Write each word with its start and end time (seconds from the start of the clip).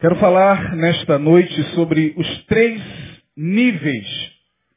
Quero 0.00 0.14
falar 0.20 0.76
nesta 0.76 1.18
noite 1.18 1.60
sobre 1.74 2.14
os 2.16 2.44
três 2.44 2.80
níveis 3.36 4.06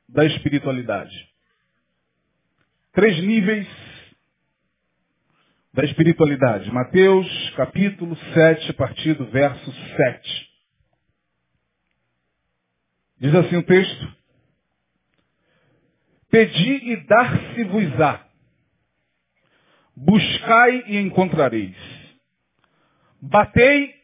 da 0.09 0.25
espiritualidade. 0.25 1.15
Três 2.91 3.21
níveis 3.21 3.67
da 5.71 5.85
espiritualidade. 5.85 6.71
Mateus 6.71 7.27
capítulo 7.51 8.17
7, 8.33 8.71
a 8.71 8.73
partir 8.73 9.13
do 9.13 9.27
verso 9.27 9.71
7. 9.95 10.49
Diz 13.19 13.35
assim 13.35 13.57
o 13.57 13.63
texto. 13.63 14.15
Pedi 16.31 16.93
e 16.93 17.05
dar-se-vos-á. 17.05 18.25
Buscai 19.95 20.83
e 20.87 20.97
encontrareis. 20.97 21.77
Batei 23.21 24.00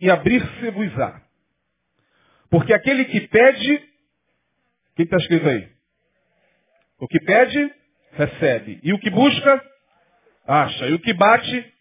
e 0.00 0.10
abrir-se-vos-á. 0.10 1.20
Porque 2.50 2.72
aquele 2.72 3.04
que 3.04 3.20
pede, 3.28 3.74
o 3.74 4.96
que 4.96 5.02
está 5.02 5.16
escrito 5.16 5.48
aí? 5.48 5.68
O 6.98 7.06
que 7.06 7.20
pede, 7.20 7.72
recebe. 8.12 8.80
E 8.82 8.92
o 8.92 8.98
que 8.98 9.10
busca, 9.10 9.62
acha. 10.46 10.86
E 10.88 10.94
o 10.94 10.98
que 10.98 11.12
bate, 11.12 11.72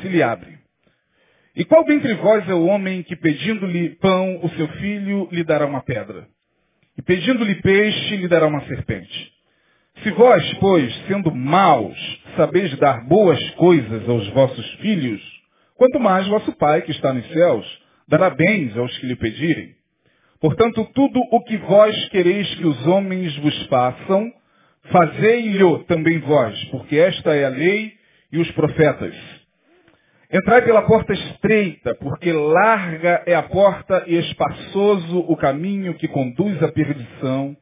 se 0.00 0.08
lhe 0.08 0.22
abre. 0.22 0.58
E 1.54 1.64
qual 1.64 1.84
dentre 1.84 2.14
vós 2.14 2.46
é 2.48 2.54
o 2.54 2.66
homem 2.66 3.02
que 3.02 3.16
pedindo-lhe 3.16 3.96
pão, 3.96 4.40
o 4.42 4.48
seu 4.50 4.68
filho 4.68 5.28
lhe 5.32 5.42
dará 5.42 5.64
uma 5.64 5.82
pedra? 5.82 6.28
E 6.98 7.02
pedindo-lhe 7.02 7.54
peixe, 7.56 8.16
lhe 8.16 8.28
dará 8.28 8.46
uma 8.46 8.66
serpente? 8.66 9.32
Se 10.02 10.10
vós, 10.10 10.54
pois, 10.58 10.94
sendo 11.06 11.34
maus, 11.34 11.96
sabeis 12.36 12.76
dar 12.78 13.06
boas 13.06 13.38
coisas 13.52 14.06
aos 14.08 14.28
vossos 14.28 14.70
filhos, 14.74 15.35
quanto 15.76 16.00
mais 16.00 16.26
vosso 16.28 16.52
Pai, 16.56 16.82
que 16.82 16.90
está 16.90 17.12
nos 17.12 17.26
céus, 17.32 17.82
dará 18.08 18.30
bens 18.30 18.76
aos 18.76 18.96
que 18.98 19.06
lhe 19.06 19.16
pedirem. 19.16 19.74
Portanto, 20.40 20.88
tudo 20.94 21.20
o 21.32 21.42
que 21.44 21.56
vós 21.56 22.08
quereis 22.10 22.54
que 22.56 22.66
os 22.66 22.86
homens 22.86 23.36
vos 23.38 23.66
façam, 23.66 24.30
fazei-lhe 24.90 25.84
também 25.84 26.18
vós, 26.18 26.62
porque 26.66 26.96
esta 26.96 27.34
é 27.34 27.44
a 27.44 27.48
lei 27.48 27.92
e 28.30 28.38
os 28.38 28.50
profetas. 28.52 29.14
Entrai 30.32 30.62
pela 30.62 30.82
porta 30.82 31.12
estreita, 31.12 31.94
porque 31.96 32.32
larga 32.32 33.22
é 33.26 33.34
a 33.34 33.44
porta 33.44 34.04
e 34.06 34.16
espaçoso 34.16 35.20
o 35.20 35.36
caminho 35.36 35.94
que 35.94 36.08
conduz 36.08 36.60
à 36.62 36.68
perdição, 36.70 37.56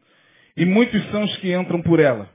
e 0.57 0.65
muitos 0.65 1.03
são 1.11 1.25
os 1.25 1.37
que 1.37 1.53
entram 1.53 1.83
por 1.83 2.01
ela. 2.01 2.34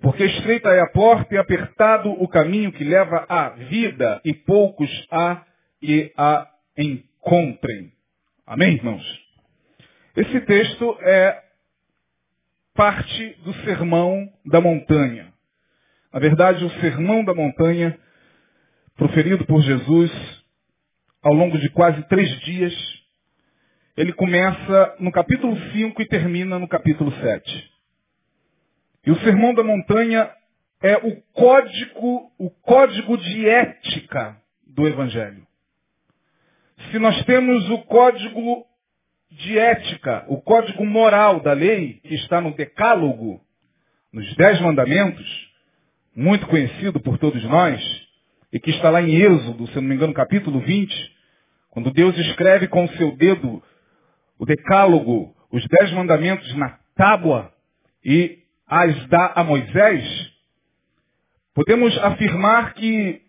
Porque 0.00 0.24
estreita 0.24 0.70
é 0.70 0.80
a 0.80 0.90
porta 0.90 1.34
e 1.34 1.38
apertado 1.38 2.10
o 2.10 2.28
caminho 2.28 2.72
que 2.72 2.84
leva 2.84 3.24
à 3.28 3.50
vida, 3.50 4.20
e 4.24 4.34
poucos 4.34 4.90
há 5.10 5.44
que 5.80 6.12
a 6.16 6.48
encontrem. 6.76 7.92
Amém, 8.46 8.74
irmãos? 8.74 9.04
Esse 10.16 10.40
texto 10.42 10.98
é 11.02 11.42
parte 12.74 13.36
do 13.44 13.54
Sermão 13.64 14.28
da 14.44 14.60
Montanha. 14.60 15.32
Na 16.12 16.20
verdade, 16.20 16.64
o 16.64 16.70
Sermão 16.80 17.24
da 17.24 17.34
Montanha, 17.34 17.98
proferido 18.96 19.44
por 19.46 19.62
Jesus 19.62 20.10
ao 21.22 21.32
longo 21.32 21.58
de 21.58 21.70
quase 21.70 22.02
três 22.08 22.28
dias, 22.40 22.74
ele 23.96 24.12
começa 24.12 24.96
no 25.00 25.10
capítulo 25.10 25.56
5 25.72 26.02
e 26.02 26.06
termina 26.06 26.58
no 26.58 26.68
capítulo 26.68 27.12
7. 27.12 27.73
E 29.06 29.10
o 29.10 29.20
Sermão 29.20 29.54
da 29.54 29.62
Montanha 29.62 30.30
é 30.82 30.96
o 30.96 31.16
código, 31.32 32.30
o 32.38 32.50
código 32.50 33.16
de 33.18 33.48
ética 33.48 34.36
do 34.66 34.86
Evangelho. 34.86 35.46
Se 36.90 36.98
nós 36.98 37.22
temos 37.24 37.68
o 37.70 37.78
código 37.82 38.66
de 39.30 39.58
ética, 39.58 40.24
o 40.28 40.40
código 40.40 40.84
moral 40.84 41.40
da 41.40 41.52
lei, 41.52 42.00
que 42.04 42.14
está 42.14 42.40
no 42.40 42.54
Decálogo, 42.54 43.40
nos 44.12 44.34
Dez 44.36 44.60
Mandamentos, 44.60 45.52
muito 46.14 46.46
conhecido 46.46 47.00
por 47.00 47.18
todos 47.18 47.42
nós, 47.44 47.82
e 48.52 48.60
que 48.60 48.70
está 48.70 48.90
lá 48.90 49.02
em 49.02 49.16
Êxodo, 49.16 49.66
se 49.68 49.76
não 49.76 49.82
me 49.82 49.94
engano, 49.96 50.14
capítulo 50.14 50.60
20, 50.60 51.14
quando 51.70 51.90
Deus 51.90 52.16
escreve 52.16 52.68
com 52.68 52.84
o 52.84 52.96
seu 52.96 53.16
dedo 53.16 53.62
o 54.38 54.46
decálogo, 54.46 55.34
os 55.50 55.66
dez 55.66 55.92
mandamentos 55.92 56.54
na 56.56 56.78
tábua 56.94 57.52
e 58.04 58.43
as 58.66 59.06
dá 59.08 59.32
a 59.36 59.44
Moisés, 59.44 60.32
podemos 61.54 61.96
afirmar 61.98 62.74
que 62.74 63.22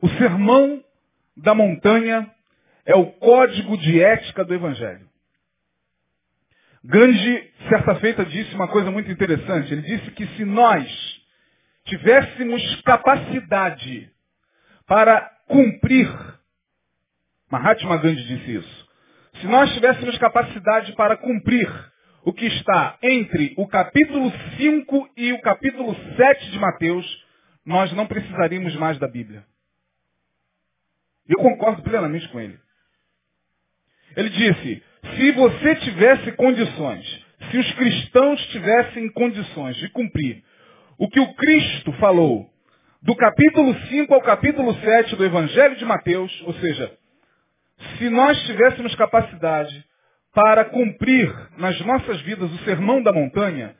o 0.00 0.08
sermão 0.10 0.82
da 1.36 1.54
montanha 1.54 2.30
é 2.84 2.94
o 2.94 3.12
código 3.12 3.76
de 3.76 4.02
ética 4.02 4.44
do 4.44 4.54
Evangelho. 4.54 5.08
Gandhi, 6.84 7.52
certa 7.68 7.96
feita, 7.96 8.24
disse 8.24 8.54
uma 8.54 8.68
coisa 8.68 8.90
muito 8.90 9.10
interessante. 9.10 9.72
Ele 9.72 9.82
disse 9.82 10.10
que 10.12 10.26
se 10.28 10.44
nós 10.44 10.88
tivéssemos 11.84 12.80
capacidade 12.82 14.10
para 14.86 15.20
cumprir, 15.46 16.08
Mahatma 17.50 17.98
Gandhi 17.98 18.24
disse 18.24 18.54
isso, 18.56 18.88
se 19.40 19.46
nós 19.46 19.72
tivéssemos 19.74 20.16
capacidade 20.18 20.92
para 20.94 21.16
cumprir 21.16 21.68
o 22.24 22.32
que 22.32 22.46
está 22.46 22.98
entre 23.02 23.54
o 23.56 23.66
capítulo 23.66 24.32
5 24.56 25.10
e 25.16 25.32
o 25.32 25.40
capítulo 25.40 25.94
7 26.16 26.50
de 26.50 26.58
Mateus, 26.58 27.26
nós 27.64 27.92
não 27.92 28.06
precisaríamos 28.06 28.74
mais 28.76 28.98
da 28.98 29.08
Bíblia. 29.08 29.44
Eu 31.28 31.38
concordo 31.38 31.82
plenamente 31.82 32.28
com 32.28 32.40
ele. 32.40 32.58
Ele 34.16 34.30
disse, 34.30 34.82
se 35.16 35.32
você 35.32 35.76
tivesse 35.76 36.32
condições, 36.32 37.24
se 37.50 37.58
os 37.58 37.72
cristãos 37.72 38.40
tivessem 38.48 39.08
condições 39.10 39.76
de 39.76 39.88
cumprir 39.90 40.42
o 40.98 41.08
que 41.08 41.20
o 41.20 41.34
Cristo 41.34 41.92
falou 41.92 42.50
do 43.00 43.14
capítulo 43.14 43.74
5 43.88 44.12
ao 44.12 44.22
capítulo 44.22 44.74
7 44.74 45.14
do 45.14 45.24
Evangelho 45.24 45.76
de 45.76 45.84
Mateus, 45.84 46.42
ou 46.46 46.54
seja, 46.54 46.98
se 47.96 48.10
nós 48.10 48.36
tivéssemos 48.44 48.94
capacidade 48.96 49.84
para 50.32 50.64
cumprir 50.66 51.32
nas 51.56 51.80
nossas 51.80 52.20
vidas 52.22 52.50
o 52.52 52.64
sermão 52.64 53.02
da 53.02 53.12
montanha, 53.12 53.76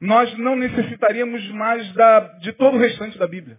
nós 0.00 0.36
não 0.38 0.56
necessitaríamos 0.56 1.48
mais 1.50 1.92
da, 1.94 2.20
de 2.38 2.52
todo 2.54 2.76
o 2.76 2.80
restante 2.80 3.16
da 3.18 3.26
Bíblia. 3.26 3.58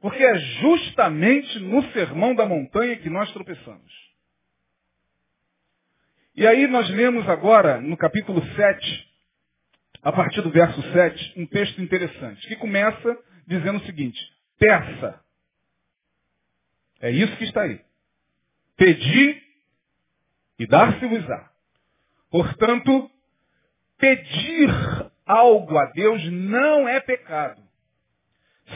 Porque 0.00 0.22
é 0.22 0.38
justamente 0.38 1.58
no 1.60 1.82
sermão 1.92 2.34
da 2.34 2.46
montanha 2.46 2.96
que 2.96 3.10
nós 3.10 3.32
tropeçamos. 3.32 3.92
E 6.36 6.46
aí 6.46 6.66
nós 6.66 6.88
lemos 6.90 7.28
agora, 7.28 7.80
no 7.80 7.96
capítulo 7.96 8.44
7, 8.54 9.14
a 10.02 10.12
partir 10.12 10.42
do 10.42 10.50
verso 10.50 10.82
7, 10.92 11.34
um 11.36 11.46
texto 11.46 11.80
interessante, 11.80 12.46
que 12.48 12.56
começa 12.56 13.18
dizendo 13.46 13.78
o 13.78 13.86
seguinte, 13.86 14.20
peça. 14.58 15.20
É 17.00 17.10
isso 17.10 17.36
que 17.36 17.44
está 17.44 17.62
aí. 17.62 17.80
Pedi 18.76 19.42
e 20.58 20.66
dar-se-vos-á. 20.66 21.50
Portanto, 22.30 23.10
pedir 23.98 24.70
algo 25.26 25.78
a 25.78 25.86
Deus 25.86 26.22
não 26.30 26.88
é 26.88 27.00
pecado. 27.00 27.62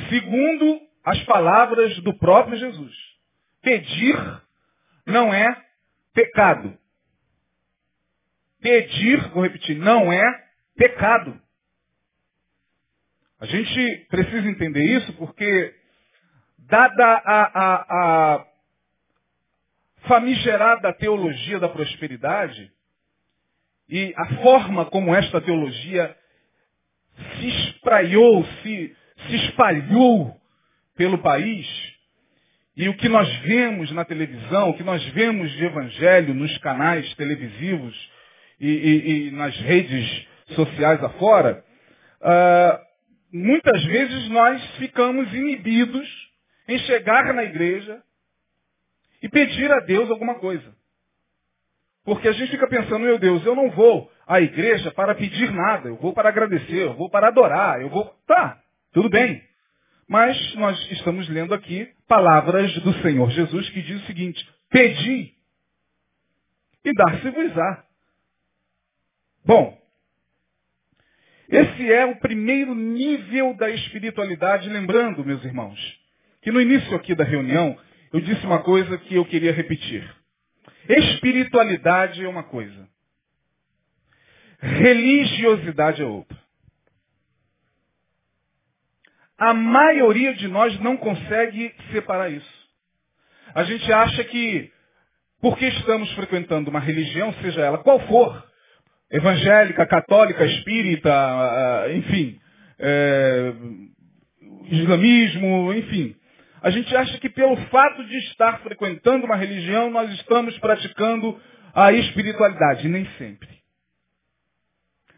Segundo 0.09 0.81
as 1.05 1.23
palavras 1.25 1.99
do 2.03 2.17
próprio 2.19 2.59
Jesus. 2.59 2.95
Pedir 3.63 4.17
não 5.07 5.33
é 5.33 5.65
pecado. 6.13 6.79
Pedir, 8.61 9.29
vou 9.31 9.43
repetir, 9.43 9.77
não 9.77 10.13
é 10.13 10.23
pecado. 10.77 11.41
A 13.41 13.47
gente 13.47 14.07
precisa 14.09 14.49
entender 14.49 14.83
isso 14.83 15.13
porque, 15.15 15.75
dada 16.59 17.05
a, 17.05 17.43
a, 17.43 18.35
a 18.35 18.47
famigerada 20.09 20.93
teologia 20.95 21.61
da 21.61 21.69
prosperidade 21.69 22.73
e 23.89 24.13
a 24.17 24.27
forma 24.43 24.87
como 24.87 25.15
esta 25.15 25.41
teologia 25.41 26.17
se 27.39 27.49
espraiou, 27.49 28.45
se, 28.63 28.97
se 29.29 29.37
espalhou 29.37 30.37
pelo 30.97 31.19
país, 31.19 31.67
e 32.77 32.89
o 32.89 32.97
que 32.97 33.09
nós 33.09 33.29
vemos 33.41 33.91
na 33.91 34.05
televisão, 34.05 34.71
o 34.71 34.77
que 34.77 34.85
nós 34.85 35.05
vemos 35.07 35.51
de 35.53 35.65
evangelho 35.65 36.35
nos 36.35 36.57
canais 36.59 37.13
televisivos 37.15 38.11
e, 38.61 38.69
e, 38.69 39.29
e 39.29 39.31
nas 39.33 39.57
redes 39.57 40.27
sociais 40.55 41.03
afora, 41.03 41.65
uh, 42.21 42.79
muitas 43.33 43.85
vezes 43.85 44.29
nós 44.29 44.65
ficamos 44.77 45.33
inibidos 45.35 46.09
em 46.69 46.79
chegar 46.81 47.35
na 47.35 47.45
igreja 47.45 48.01
e 49.23 49.29
pedir 49.29 49.71
a 49.71 49.81
Deus 49.81 50.11
alguma 50.11 50.37
coisa. 50.37 50.77
Porque 52.05 52.29
a 52.29 52.33
gente 52.33 52.51
fica 52.51 52.67
pensando, 52.67 53.01
meu 53.01 53.19
Deus, 53.19 53.45
eu 53.45 53.55
não 53.55 53.71
vou 53.71 54.11
à 54.27 54.41
igreja 54.41 54.91
para 54.93 55.15
pedir 55.15 55.53
nada, 55.53 55.89
eu 55.89 55.97
vou 55.97 56.13
para 56.13 56.29
agradecer, 56.29 56.87
eu 56.87 56.95
vou 56.95 57.11
para 57.11 57.29
adorar, 57.29 57.81
eu 57.81 57.91
vou. 57.91 58.05
Tá, 58.27 58.59
tudo 58.93 59.11
bem. 59.11 59.43
Mas 60.09 60.55
nós 60.55 60.91
estamos 60.93 61.29
lendo 61.29 61.53
aqui 61.53 61.87
palavras 62.07 62.73
do 62.81 62.95
Senhor 63.03 63.31
Jesus 63.31 63.69
que 63.71 63.83
diz 63.83 64.03
o 64.03 64.07
seguinte, 64.07 64.49
pedi 64.71 65.35
e 66.85 66.95
dar-se-vos-á. 66.95 67.85
Bom, 69.45 69.79
esse 71.49 71.93
é 71.93 72.07
o 72.07 72.17
primeiro 72.17 72.75
nível 72.75 73.55
da 73.55 73.71
espiritualidade, 73.71 74.69
lembrando, 74.69 75.25
meus 75.25 75.45
irmãos, 75.45 75.79
que 76.43 76.51
no 76.51 76.61
início 76.61 76.95
aqui 76.95 77.15
da 77.15 77.25
reunião 77.25 77.79
eu 78.13 78.21
disse 78.21 78.45
uma 78.47 78.63
coisa 78.63 78.97
que 78.99 79.15
eu 79.15 79.25
queria 79.25 79.53
repetir. 79.53 80.09
Espiritualidade 80.89 82.25
é 82.25 82.29
uma 82.29 82.45
coisa. 82.45 82.89
Religiosidade 84.61 86.03
é 86.03 86.05
outra. 86.05 86.39
A 89.39 89.55
maioria 89.55 90.35
de 90.35 90.49
nós 90.49 90.79
não 90.81 90.97
consegue 90.97 91.73
separar 91.93 92.31
isso. 92.31 92.69
A 93.55 93.63
gente 93.63 93.93
acha 93.93 94.25
que, 94.25 94.71
porque 95.41 95.67
estamos 95.67 96.11
frequentando 96.15 96.71
uma 96.71 96.81
religião, 96.81 97.33
seja 97.35 97.61
ela 97.61 97.79
qual 97.79 98.01
for, 98.09 98.49
evangélica, 99.11 99.87
católica, 99.87 100.45
espírita, 100.45 101.13
ah, 101.13 101.87
enfim, 101.95 102.41
é, 102.79 103.53
islamismo, 104.71 105.73
enfim. 105.73 106.17
A 106.63 106.71
gente 106.71 106.95
acha 106.97 107.19
que 107.19 107.29
pelo 107.31 107.57
fato 107.69 108.05
de 108.05 108.17
estar 108.31 108.61
frequentando 108.61 109.27
uma 109.27 109.37
religião, 109.37 109.91
nós 109.91 110.11
estamos 110.15 110.59
praticando 110.59 111.41
a 111.75 111.93
espiritualidade. 111.93 112.89
Nem 112.89 113.07
sempre. 113.17 113.49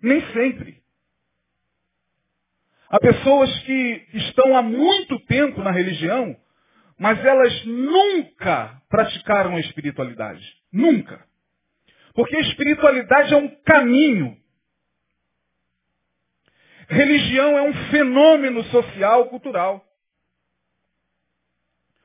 Nem 0.03 0.21
sempre. 0.33 0.81
Há 2.91 2.99
pessoas 2.99 3.57
que 3.61 4.07
estão 4.15 4.57
há 4.57 4.63
muito 4.63 5.19
tempo 5.27 5.63
na 5.63 5.71
religião, 5.71 6.37
mas 6.99 7.25
elas 7.25 7.65
nunca 7.65 8.83
praticaram 8.89 9.57
a 9.57 9.61
espiritualidade. 9.61 10.45
Nunca. 10.73 11.25
Porque 12.15 12.37
a 12.37 12.41
espiritualidade 12.41 13.33
é 13.33 13.37
um 13.37 13.49
caminho. 13.63 14.37
Religião 16.89 17.57
é 17.57 17.63
um 17.63 17.75
fenômeno 17.91 18.65
social, 18.65 19.27
cultural. 19.27 19.85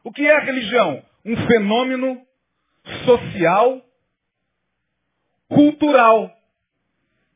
O 0.06 0.12
que 0.12 0.22
é 0.22 0.36
a 0.36 0.40
religião? 0.40 1.04
Um 1.26 1.36
fenômeno 1.48 2.22
social, 3.06 3.82
cultural. 5.50 6.32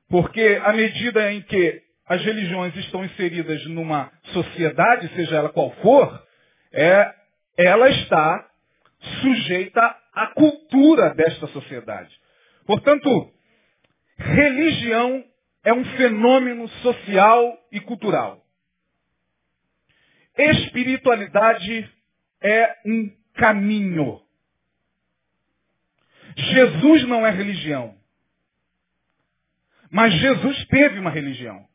Porque 0.07 0.61
à 0.63 0.71
medida 0.71 1.33
em 1.33 1.41
que 1.41 1.81
as 2.05 2.23
religiões 2.23 2.75
estão 2.75 3.03
inseridas 3.03 3.65
numa 3.65 4.11
sociedade, 4.25 5.11
seja 5.15 5.37
ela 5.37 5.49
qual 5.49 5.71
for, 5.77 6.23
é, 6.71 7.11
ela 7.57 7.89
está 7.89 8.47
sujeita 9.19 9.81
à 10.13 10.27
cultura 10.27 11.15
desta 11.15 11.47
sociedade. 11.47 12.15
Portanto, 12.67 13.31
religião 14.15 15.25
é 15.63 15.73
um 15.73 15.83
fenômeno 15.97 16.67
social 16.83 17.57
e 17.71 17.79
cultural. 17.79 18.43
Espiritualidade 20.37 21.97
é 22.41 22.77
um 22.85 23.09
caminho. 23.35 24.21
Jesus 26.35 27.07
não 27.07 27.25
é 27.25 27.31
religião. 27.31 27.97
Mas 29.91 30.13
Jesus 30.13 30.65
teve 30.67 30.99
uma 30.99 31.09
religião. 31.09 31.67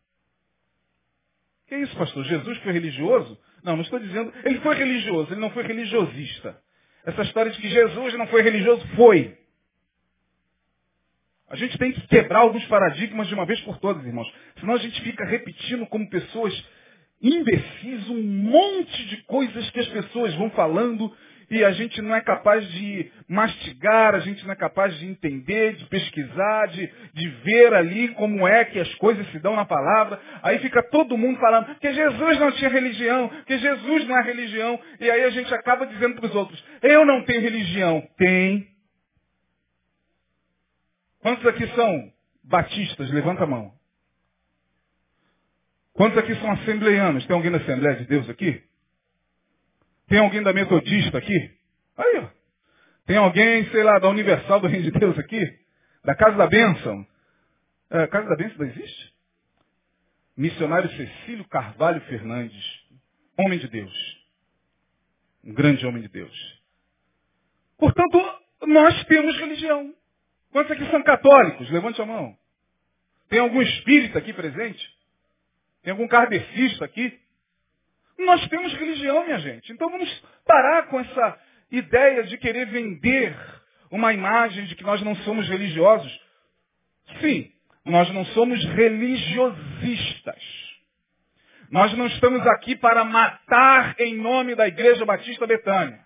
Que 1.66 1.76
isso, 1.76 1.96
pastor? 1.96 2.24
Jesus 2.24 2.58
foi 2.58 2.72
religioso? 2.72 3.38
Não, 3.62 3.76
não 3.76 3.82
estou 3.82 3.98
dizendo. 3.98 4.32
Ele 4.44 4.60
foi 4.60 4.76
religioso, 4.76 5.32
ele 5.32 5.40
não 5.40 5.50
foi 5.50 5.64
religiosista. 5.64 6.60
Essa 7.04 7.22
história 7.22 7.50
de 7.50 7.60
que 7.60 7.68
Jesus 7.68 8.14
não 8.14 8.26
foi 8.28 8.42
religioso, 8.42 8.86
foi. 8.94 9.36
A 11.48 11.56
gente 11.56 11.76
tem 11.78 11.92
que 11.92 12.06
quebrar 12.08 12.40
alguns 12.40 12.64
paradigmas 12.66 13.28
de 13.28 13.34
uma 13.34 13.46
vez 13.46 13.60
por 13.60 13.78
todas, 13.78 14.04
irmãos. 14.04 14.32
Senão 14.58 14.74
a 14.74 14.78
gente 14.78 15.00
fica 15.02 15.24
repetindo 15.24 15.86
como 15.86 16.08
pessoas 16.08 16.52
imbecis 17.24 18.08
um 18.10 18.22
monte 18.22 19.06
de 19.06 19.16
coisas 19.24 19.70
que 19.70 19.80
as 19.80 19.88
pessoas 19.88 20.34
vão 20.34 20.50
falando 20.50 21.10
e 21.50 21.64
a 21.64 21.72
gente 21.72 22.00
não 22.02 22.14
é 22.14 22.20
capaz 22.20 22.66
de 22.72 23.10
mastigar, 23.28 24.14
a 24.14 24.20
gente 24.20 24.44
não 24.44 24.52
é 24.52 24.56
capaz 24.56 24.96
de 24.98 25.06
entender, 25.06 25.74
de 25.76 25.84
pesquisar, 25.86 26.66
de, 26.68 26.90
de 27.12 27.28
ver 27.28 27.74
ali 27.74 28.08
como 28.14 28.46
é 28.46 28.64
que 28.64 28.78
as 28.78 28.92
coisas 28.96 29.26
se 29.30 29.38
dão 29.38 29.54
na 29.54 29.64
palavra. 29.64 30.20
Aí 30.42 30.58
fica 30.58 30.82
todo 30.82 31.18
mundo 31.18 31.38
falando 31.38 31.74
que 31.76 31.92
Jesus 31.92 32.38
não 32.38 32.52
tinha 32.52 32.70
religião, 32.70 33.28
que 33.46 33.58
Jesus 33.58 34.08
não 34.08 34.18
é 34.18 34.22
religião. 34.22 34.80
E 35.00 35.10
aí 35.10 35.24
a 35.24 35.30
gente 35.30 35.52
acaba 35.54 35.86
dizendo 35.86 36.16
para 36.16 36.26
os 36.26 36.34
outros, 36.34 36.62
eu 36.82 37.04
não 37.04 37.22
tenho 37.24 37.42
religião. 37.42 38.02
Tem. 38.16 38.66
Quantos 41.20 41.46
aqui 41.46 41.66
são 41.68 42.12
batistas? 42.42 43.10
Levanta 43.10 43.44
a 43.44 43.46
mão. 43.46 43.72
Quantos 45.94 46.18
aqui 46.18 46.34
são 46.36 46.50
assembleianos? 46.50 47.24
Tem 47.26 47.34
alguém 47.34 47.52
da 47.52 47.58
Assembleia 47.58 47.96
de 47.96 48.04
Deus 48.06 48.28
aqui? 48.28 48.62
Tem 50.08 50.18
alguém 50.18 50.42
da 50.42 50.52
Metodista 50.52 51.18
aqui? 51.18 51.50
Aí, 51.96 52.18
ó. 52.18 52.28
Tem 53.06 53.16
alguém, 53.16 53.64
sei 53.70 53.82
lá, 53.84 53.98
da 54.00 54.08
Universal 54.08 54.60
do 54.60 54.66
Reino 54.66 54.90
de 54.90 54.98
Deus 54.98 55.16
aqui? 55.18 55.40
Da 56.04 56.14
Casa 56.16 56.36
da 56.36 56.48
Bênção? 56.48 57.06
É, 57.90 58.06
Casa 58.08 58.28
da 58.28 58.36
Bênção 58.36 58.58
não 58.58 58.66
existe? 58.66 59.14
Missionário 60.36 60.90
Cecílio 60.90 61.46
Carvalho 61.48 62.00
Fernandes. 62.02 62.84
Homem 63.38 63.60
de 63.60 63.68
Deus. 63.68 64.24
Um 65.44 65.54
grande 65.54 65.86
homem 65.86 66.02
de 66.02 66.08
Deus. 66.08 66.62
Portanto, 67.78 68.18
nós 68.66 69.04
temos 69.04 69.36
religião. 69.38 69.94
Quantos 70.50 70.72
aqui 70.72 70.90
são 70.90 71.02
católicos? 71.04 71.70
Levante 71.70 72.02
a 72.02 72.06
mão. 72.06 72.36
Tem 73.28 73.38
algum 73.38 73.62
espírita 73.62 74.18
aqui 74.18 74.32
presente? 74.32 74.94
Tem 75.84 75.90
algum 75.92 76.08
kardecista 76.08 76.86
aqui? 76.86 77.20
Nós 78.18 78.48
temos 78.48 78.72
religião, 78.72 79.24
minha 79.24 79.38
gente. 79.38 79.70
Então 79.70 79.90
vamos 79.90 80.10
parar 80.46 80.86
com 80.86 80.98
essa 80.98 81.38
ideia 81.70 82.24
de 82.24 82.38
querer 82.38 82.66
vender 82.66 83.36
uma 83.90 84.12
imagem 84.12 84.64
de 84.64 84.74
que 84.74 84.82
nós 84.82 85.02
não 85.02 85.14
somos 85.16 85.46
religiosos. 85.46 86.20
Sim, 87.20 87.52
nós 87.84 88.10
não 88.14 88.24
somos 88.26 88.64
religiosistas. 88.64 90.42
Nós 91.70 91.92
não 91.98 92.06
estamos 92.06 92.46
aqui 92.46 92.76
para 92.76 93.04
matar 93.04 93.94
em 93.98 94.16
nome 94.16 94.54
da 94.54 94.66
Igreja 94.66 95.04
Batista 95.04 95.46
Betânia. 95.46 96.00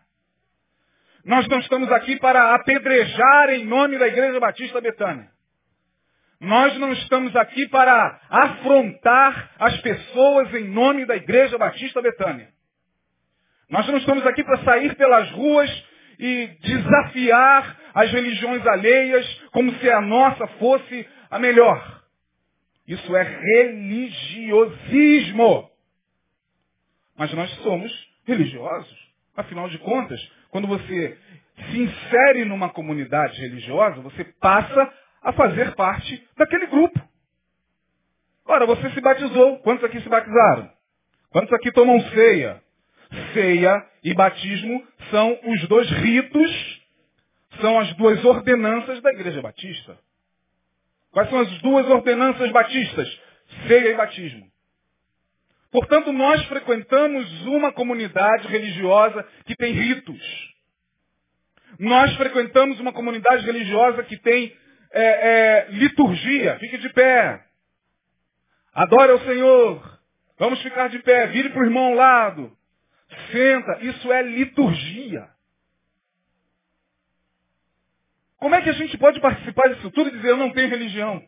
Nós 1.25 1.47
não 1.47 1.61
estamos 1.61 1.91
aqui 1.93 2.19
para 2.19 2.55
apedrejar 2.55 3.51
em 3.51 3.65
nome 3.65 3.97
da 3.97 4.09
Igreja 4.09 4.41
Batista 4.41 4.81
Betânia. 4.81 5.31
Nós 6.41 6.77
não 6.79 6.93
estamos 6.93 7.35
aqui 7.35 7.67
para 7.69 8.21
afrontar 8.31 9.51
as 9.59 9.77
pessoas 9.81 10.55
em 10.55 10.69
nome 10.69 11.05
da 11.05 11.17
Igreja 11.17 11.59
Batista 11.59 12.01
Betânia. 12.01 12.49
Nós 13.69 13.85
não 13.89 13.99
estamos 13.99 14.25
aqui 14.25 14.45
para 14.45 14.63
sair 14.63 14.95
pelas 14.97 15.29
ruas 15.33 15.69
e 16.19 16.47
desafiar 16.63 17.77
as 17.93 18.11
religiões 18.13 18.65
alheias 18.67 19.27
como 19.53 19.71
se 19.75 19.91
a 19.91 20.01
nossa 20.01 20.47
fosse 20.59 21.07
a 21.31 21.39
melhor. 21.39 22.03
Isso 22.87 23.15
é 23.17 23.23
religiosismo. 23.23 25.71
Mas 27.17 27.33
nós 27.35 27.51
somos 27.63 27.93
religiosos. 28.25 28.97
Afinal 29.37 29.69
de 29.69 29.77
contas, 29.79 30.21
quando 30.51 30.69
você 30.69 31.19
se 31.71 31.79
insere 31.79 32.45
numa 32.45 32.69
comunidade 32.71 33.41
religiosa, 33.41 34.01
você 34.01 34.25
passa 34.41 34.93
a 35.29 35.33
fazer 35.35 35.75
parte 35.75 36.27
daquele 36.39 36.67
grupo. 36.69 36.99
Ora, 38.47 38.65
você 38.65 38.89
se 38.91 39.01
batizou. 39.01 39.59
Quantos 39.59 39.85
aqui 39.85 40.01
se 40.01 40.09
batizaram? 40.09 40.71
Quantos 41.29 41.53
aqui 41.53 41.71
tomam 41.71 42.01
ceia? 42.09 42.63
Ceia 43.35 43.87
e 44.03 44.15
batismo 44.15 44.87
são 45.11 45.39
os 45.45 45.69
dois 45.69 45.91
ritos, 45.91 46.83
são 47.61 47.79
as 47.79 47.93
duas 47.97 48.25
ordenanças 48.25 49.03
da 49.03 49.11
Igreja 49.11 49.43
Batista. 49.43 49.99
Quais 51.11 51.29
são 51.29 51.41
as 51.41 51.59
duas 51.61 51.87
ordenanças 51.89 52.51
batistas? 52.51 53.21
Ceia 53.67 53.91
e 53.91 53.97
batismo. 53.97 54.51
Portanto, 55.71 56.11
nós 56.11 56.43
frequentamos 56.47 57.45
uma 57.45 57.71
comunidade 57.71 58.49
religiosa 58.49 59.27
que 59.45 59.55
tem 59.55 59.75
ritos. 59.75 60.55
Nós 61.79 62.17
frequentamos 62.17 62.81
uma 62.81 62.95
comunidade 62.95 63.45
religiosa 63.45 64.03
que 64.05 64.17
tem 64.17 64.57
é, 64.93 65.03
é, 65.03 65.67
liturgia. 65.71 66.59
Fique 66.59 66.79
de 66.79 66.89
pé. 66.91 67.45
Adore 68.73 69.13
ao 69.13 69.21
Senhor. 69.21 70.01
Vamos 70.39 70.63
ficar 70.63 70.89
de 70.89 70.99
pé. 71.01 71.27
Vire 71.29 71.51
para 71.51 71.63
o 71.63 71.65
irmão 71.65 71.87
ao 71.87 71.95
lado. 71.95 72.57
Senta. 73.33 73.79
Isso 73.83 74.13
é 74.13 74.23
liturgia. 74.23 75.29
Como 78.39 78.55
é 78.55 78.63
que 78.63 78.71
a 78.71 78.75
gente 78.75 78.97
pode 78.99 79.21
participar 79.21 79.69
disso 79.69 79.91
tudo 79.91 80.09
e 80.09 80.13
dizer 80.13 80.29
eu 80.29 80.37
não 80.37 80.53
tenho 80.53 80.69
religião? 80.69 81.23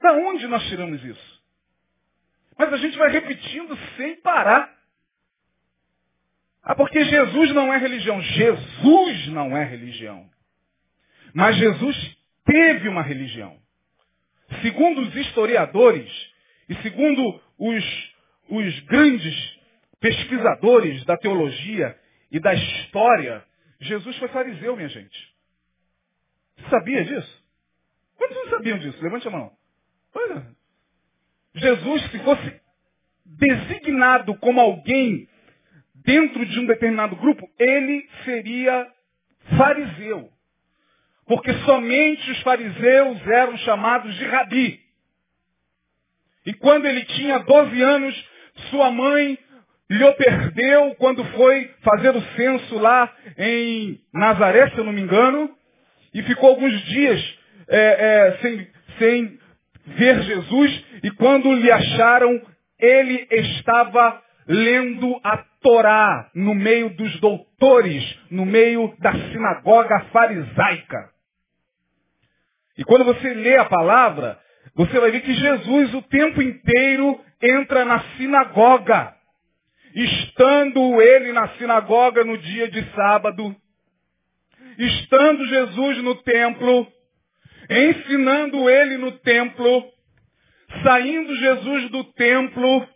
Da 0.00 0.12
onde 0.12 0.46
nós 0.46 0.62
tiramos 0.68 1.02
isso? 1.02 1.42
Mas 2.58 2.72
a 2.72 2.76
gente 2.76 2.98
vai 2.98 3.10
repetindo 3.10 3.76
sem 3.96 4.16
parar. 4.16 4.70
Ah, 6.62 6.74
porque 6.74 7.02
Jesus 7.04 7.52
não 7.54 7.72
é 7.72 7.78
religião. 7.78 8.20
Jesus 8.20 9.28
não 9.28 9.56
é 9.56 9.64
religião. 9.64 10.30
Mas 11.34 11.56
Jesus 11.56 12.16
teve 12.44 12.88
uma 12.88 13.02
religião. 13.02 13.56
Segundo 14.60 15.00
os 15.00 15.14
historiadores 15.16 16.10
e 16.68 16.74
segundo 16.76 17.40
os, 17.58 18.14
os 18.48 18.80
grandes 18.80 19.60
pesquisadores 19.98 21.04
da 21.04 21.16
teologia 21.16 21.98
e 22.30 22.38
da 22.38 22.52
história, 22.52 23.44
Jesus 23.80 24.16
foi 24.18 24.28
fariseu, 24.28 24.76
minha 24.76 24.88
gente. 24.88 25.34
Você 26.56 26.68
sabia 26.68 27.04
disso? 27.04 27.44
Quantos 28.16 28.36
não 28.36 28.50
sabiam 28.50 28.78
disso? 28.78 29.02
Levante 29.02 29.26
a 29.26 29.30
mão. 29.30 29.52
Olha. 30.14 30.46
Jesus, 31.54 32.10
se 32.10 32.18
fosse 32.20 32.60
designado 33.24 34.34
como 34.38 34.60
alguém 34.60 35.28
dentro 35.94 36.44
de 36.46 36.58
um 36.60 36.66
determinado 36.66 37.16
grupo, 37.16 37.48
ele 37.58 38.08
seria 38.24 38.90
fariseu. 39.56 40.30
Porque 41.32 41.50
somente 41.64 42.30
os 42.30 42.42
fariseus 42.42 43.26
eram 43.26 43.56
chamados 43.56 44.14
de 44.16 44.24
rabi. 44.26 44.78
E 46.44 46.52
quando 46.52 46.84
ele 46.84 47.06
tinha 47.06 47.38
12 47.38 47.80
anos, 47.80 48.28
sua 48.68 48.90
mãe 48.90 49.38
lhe 49.88 50.12
perdeu 50.12 50.94
quando 50.96 51.24
foi 51.24 51.70
fazer 51.82 52.14
o 52.14 52.20
censo 52.36 52.78
lá 52.78 53.10
em 53.38 53.98
Nazaré, 54.12 54.68
se 54.72 54.76
eu 54.76 54.84
não 54.84 54.92
me 54.92 55.00
engano, 55.00 55.50
e 56.12 56.22
ficou 56.22 56.50
alguns 56.50 56.78
dias 56.82 57.38
é, 57.66 57.78
é, 57.78 58.38
sem, 58.42 58.68
sem 58.98 59.38
ver 59.86 60.22
Jesus, 60.24 60.84
e 61.02 61.10
quando 61.12 61.50
lhe 61.54 61.72
acharam, 61.72 62.42
ele 62.78 63.26
estava 63.30 64.22
lendo 64.46 65.18
a 65.24 65.38
Torá 65.62 66.30
no 66.34 66.54
meio 66.54 66.90
dos 66.90 67.18
doutores, 67.20 68.18
no 68.30 68.44
meio 68.44 68.94
da 68.98 69.14
sinagoga 69.14 69.98
farisaica. 70.12 71.11
E 72.76 72.84
quando 72.84 73.04
você 73.04 73.34
lê 73.34 73.56
a 73.56 73.64
palavra, 73.64 74.38
você 74.74 74.98
vai 74.98 75.10
ver 75.10 75.20
que 75.20 75.34
Jesus 75.34 75.94
o 75.94 76.02
tempo 76.02 76.40
inteiro 76.40 77.20
entra 77.42 77.84
na 77.84 78.00
sinagoga. 78.16 79.14
Estando 79.94 81.02
ele 81.02 81.32
na 81.32 81.48
sinagoga 81.50 82.24
no 82.24 82.38
dia 82.38 82.68
de 82.70 82.82
sábado, 82.94 83.54
estando 84.78 85.44
Jesus 85.46 85.98
no 86.02 86.14
templo, 86.22 86.86
ensinando 87.68 88.70
ele 88.70 88.96
no 88.96 89.12
templo, 89.18 89.84
saindo 90.82 91.36
Jesus 91.36 91.90
do 91.90 92.04
templo, 92.04 92.88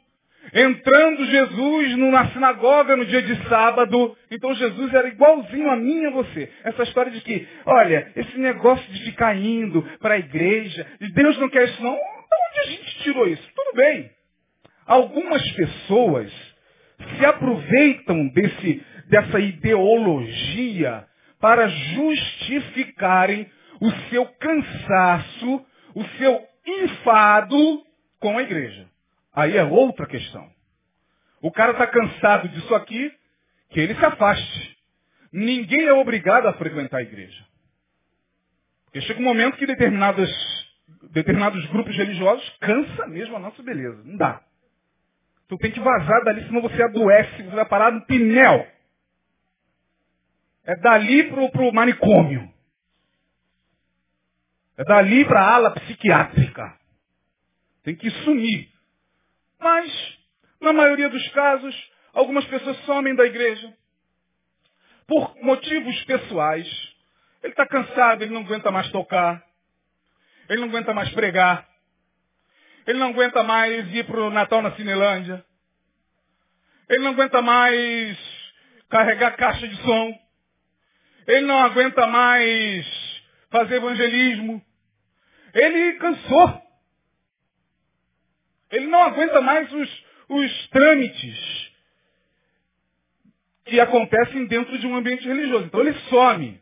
entrando 0.52 1.24
Jesus 1.26 1.96
na 1.96 2.28
sinagoga 2.28 2.96
no 2.96 3.04
dia 3.04 3.22
de 3.22 3.36
sábado. 3.48 4.16
Então 4.30 4.54
Jesus 4.54 4.92
era 4.94 5.08
igualzinho 5.08 5.70
a 5.70 5.76
mim 5.76 6.02
e 6.02 6.06
a 6.06 6.10
você. 6.10 6.50
Essa 6.64 6.82
história 6.84 7.12
de 7.12 7.20
que, 7.20 7.46
olha, 7.64 8.10
esse 8.16 8.38
negócio 8.38 8.90
de 8.92 9.04
ficar 9.04 9.36
indo 9.36 9.82
para 10.00 10.14
a 10.14 10.18
igreja, 10.18 10.86
e 11.00 11.08
Deus 11.12 11.38
não 11.38 11.48
quer 11.48 11.64
isso 11.68 11.82
não. 11.82 11.94
De 11.94 11.98
onde 11.98 12.60
a 12.60 12.70
gente 12.70 13.02
tirou 13.02 13.28
isso? 13.28 13.48
Tudo 13.54 13.76
bem. 13.76 14.10
Algumas 14.86 15.42
pessoas 15.52 16.32
se 17.18 17.24
aproveitam 17.24 18.28
desse, 18.28 18.82
dessa 19.08 19.38
ideologia 19.40 21.04
para 21.40 21.68
justificarem 21.68 23.46
o 23.80 23.90
seu 24.08 24.26
cansaço, 24.26 25.66
o 25.94 26.04
seu 26.18 26.42
enfado 26.66 27.82
com 28.20 28.38
a 28.38 28.42
igreja. 28.42 28.86
Aí 29.36 29.54
é 29.54 29.62
outra 29.62 30.06
questão. 30.06 30.50
O 31.42 31.52
cara 31.52 31.72
está 31.72 31.86
cansado 31.86 32.48
disso 32.48 32.74
aqui, 32.74 33.12
que 33.68 33.78
ele 33.78 33.94
se 33.94 34.04
afaste. 34.04 34.78
Ninguém 35.30 35.84
é 35.84 35.92
obrigado 35.92 36.48
a 36.48 36.54
frequentar 36.54 36.98
a 36.98 37.02
igreja. 37.02 37.46
Porque 38.86 39.02
chega 39.02 39.20
um 39.20 39.24
momento 39.24 39.58
que 39.58 39.66
determinados, 39.66 40.30
grupos 41.70 41.94
religiosos 41.94 42.48
cansa 42.60 43.06
mesmo 43.08 43.36
a 43.36 43.38
nossa 43.38 43.62
beleza. 43.62 44.02
Não 44.04 44.16
dá. 44.16 44.42
Tu 45.48 45.58
tem 45.58 45.70
que 45.70 45.80
vazar 45.80 46.24
dali, 46.24 46.46
senão 46.46 46.62
você 46.62 46.82
adoece, 46.82 47.42
você 47.42 47.54
vai 47.54 47.66
parar 47.66 47.92
no 47.92 48.06
pinel. 48.06 48.66
É 50.64 50.74
dali 50.76 51.24
pro, 51.24 51.50
pro 51.50 51.72
manicômio. 51.74 52.50
É 54.78 54.84
dali 54.84 55.26
para 55.26 55.42
a 55.42 55.54
ala 55.54 55.70
psiquiátrica. 55.72 56.74
Tem 57.82 57.94
que 57.94 58.10
sumir. 58.10 58.75
Mas, 59.66 60.18
na 60.60 60.72
maioria 60.72 61.08
dos 61.08 61.28
casos, 61.30 61.90
algumas 62.12 62.44
pessoas 62.44 62.76
somem 62.84 63.16
da 63.16 63.24
igreja. 63.24 63.74
Por 65.08 65.34
motivos 65.42 66.04
pessoais. 66.04 66.68
Ele 67.42 67.52
está 67.52 67.66
cansado, 67.66 68.22
ele 68.22 68.32
não 68.32 68.42
aguenta 68.42 68.70
mais 68.70 68.88
tocar. 68.90 69.44
Ele 70.48 70.60
não 70.60 70.68
aguenta 70.68 70.94
mais 70.94 71.10
pregar. 71.10 71.66
Ele 72.86 72.98
não 73.00 73.08
aguenta 73.08 73.42
mais 73.42 73.92
ir 73.92 74.06
para 74.06 74.20
o 74.20 74.30
Natal 74.30 74.62
na 74.62 74.70
Cinelândia. 74.76 75.44
Ele 76.88 77.02
não 77.02 77.10
aguenta 77.10 77.42
mais 77.42 78.16
carregar 78.88 79.36
caixa 79.36 79.66
de 79.66 79.76
som. 79.82 80.16
Ele 81.26 81.44
não 81.44 81.58
aguenta 81.58 82.06
mais 82.06 82.86
fazer 83.50 83.76
evangelismo. 83.76 84.64
Ele 85.52 85.94
cansou. 85.94 86.65
Ele 88.70 88.86
não 88.86 89.02
aguenta 89.02 89.40
mais 89.40 89.72
os, 89.72 90.04
os 90.28 90.68
trâmites 90.68 91.72
que 93.64 93.80
acontecem 93.80 94.46
dentro 94.46 94.78
de 94.78 94.86
um 94.86 94.96
ambiente 94.96 95.26
religioso. 95.26 95.66
Então 95.66 95.80
ele 95.80 95.94
some. 96.08 96.60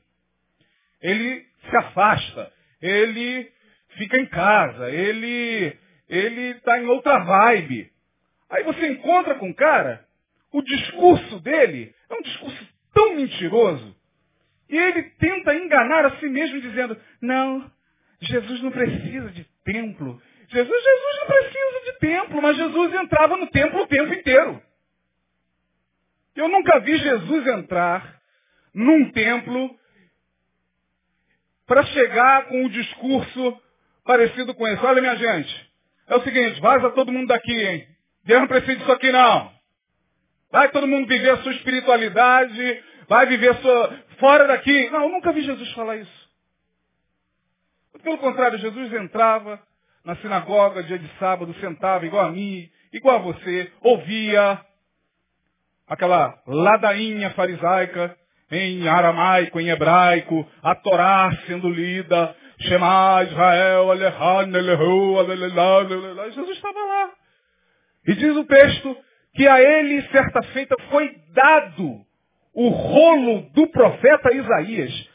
Ele 1.00 1.46
se 1.68 1.76
afasta. 1.76 2.52
Ele 2.80 3.50
fica 3.96 4.18
em 4.18 4.26
casa. 4.26 4.90
Ele 4.90 5.76
ele 6.08 6.50
está 6.52 6.78
em 6.78 6.86
outra 6.86 7.18
vibe. 7.18 7.90
Aí 8.50 8.62
você 8.62 8.88
encontra 8.88 9.34
com 9.36 9.50
o 9.50 9.54
cara, 9.54 10.06
o 10.52 10.62
discurso 10.62 11.40
dele 11.40 11.94
é 12.08 12.14
um 12.14 12.22
discurso 12.22 12.68
tão 12.92 13.16
mentiroso. 13.16 13.96
E 14.68 14.76
ele 14.76 15.02
tenta 15.18 15.54
enganar 15.54 16.06
a 16.06 16.16
si 16.18 16.28
mesmo 16.28 16.60
dizendo, 16.60 16.96
não, 17.20 17.70
Jesus 18.20 18.62
não 18.62 18.70
precisa 18.70 19.30
de 19.30 19.44
templo. 19.64 20.20
Jesus, 20.48 20.82
Jesus 20.82 21.18
não 21.20 21.26
precisa 21.26 21.83
templo, 22.04 22.42
mas 22.42 22.56
Jesus 22.56 22.94
entrava 22.94 23.36
no 23.38 23.46
templo 23.46 23.82
o 23.82 23.86
tempo 23.86 24.12
inteiro. 24.12 24.62
Eu 26.36 26.48
nunca 26.48 26.80
vi 26.80 26.98
Jesus 26.98 27.46
entrar 27.46 28.20
num 28.74 29.10
templo 29.10 29.74
para 31.66 31.82
chegar 31.84 32.46
com 32.48 32.62
um 32.62 32.68
discurso 32.68 33.58
parecido 34.04 34.54
com 34.54 34.68
esse. 34.68 34.84
Olha, 34.84 35.00
minha 35.00 35.16
gente, 35.16 35.72
é 36.08 36.16
o 36.16 36.22
seguinte, 36.22 36.60
vaza 36.60 36.90
todo 36.90 37.12
mundo 37.12 37.28
daqui, 37.28 37.54
hein? 37.54 37.88
Deus 38.24 38.40
não 38.40 38.48
precisa 38.48 38.76
disso 38.76 38.92
aqui, 38.92 39.10
não. 39.10 39.54
Vai 40.50 40.70
todo 40.70 40.86
mundo 40.86 41.08
viver 41.08 41.30
a 41.30 41.42
sua 41.42 41.52
espiritualidade, 41.52 42.84
vai 43.08 43.26
viver 43.26 43.50
a 43.50 43.54
sua... 43.62 44.04
fora 44.18 44.46
daqui. 44.46 44.90
Não, 44.90 45.04
eu 45.04 45.08
nunca 45.08 45.32
vi 45.32 45.40
Jesus 45.40 45.72
falar 45.72 45.96
isso. 45.96 46.24
Pelo 48.02 48.18
contrário, 48.18 48.58
Jesus 48.58 48.92
entrava 48.92 49.58
na 50.04 50.16
sinagoga 50.16 50.82
dia 50.82 50.98
de 50.98 51.08
sábado, 51.18 51.54
sentava 51.60 52.04
igual 52.04 52.26
a 52.26 52.30
mim, 52.30 52.68
igual 52.92 53.16
a 53.16 53.20
você, 53.20 53.72
ouvia 53.80 54.60
aquela 55.88 56.38
ladainha 56.46 57.30
farisaica 57.30 58.16
em 58.50 58.86
aramaico, 58.86 59.58
em 59.58 59.70
hebraico, 59.70 60.46
a 60.62 60.74
Torá 60.74 61.30
sendo 61.46 61.68
lida, 61.70 62.36
Shema 62.60 63.24
Israel, 63.24 63.96
Jesus 66.30 66.56
estava 66.56 66.78
lá. 66.78 67.10
E 68.06 68.14
diz 68.14 68.36
o 68.36 68.44
texto 68.44 68.96
que 69.34 69.48
a 69.48 69.60
ele, 69.60 70.02
certa 70.08 70.42
feita, 70.52 70.76
foi 70.90 71.16
dado 71.32 72.00
o 72.54 72.68
rolo 72.68 73.50
do 73.54 73.66
profeta 73.68 74.32
Isaías. 74.32 75.08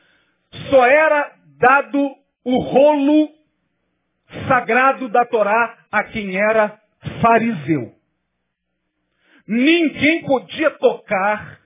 Só 0.69 0.85
era 0.85 1.31
dado 1.59 2.15
o 2.43 2.59
rolo 2.59 3.38
sagrado 4.47 5.09
da 5.09 5.25
Torá 5.25 5.77
a 5.91 6.03
quem 6.05 6.35
era 6.35 6.79
fariseu. 7.21 7.93
Ninguém 9.47 10.23
podia 10.23 10.69
tocar 10.71 11.59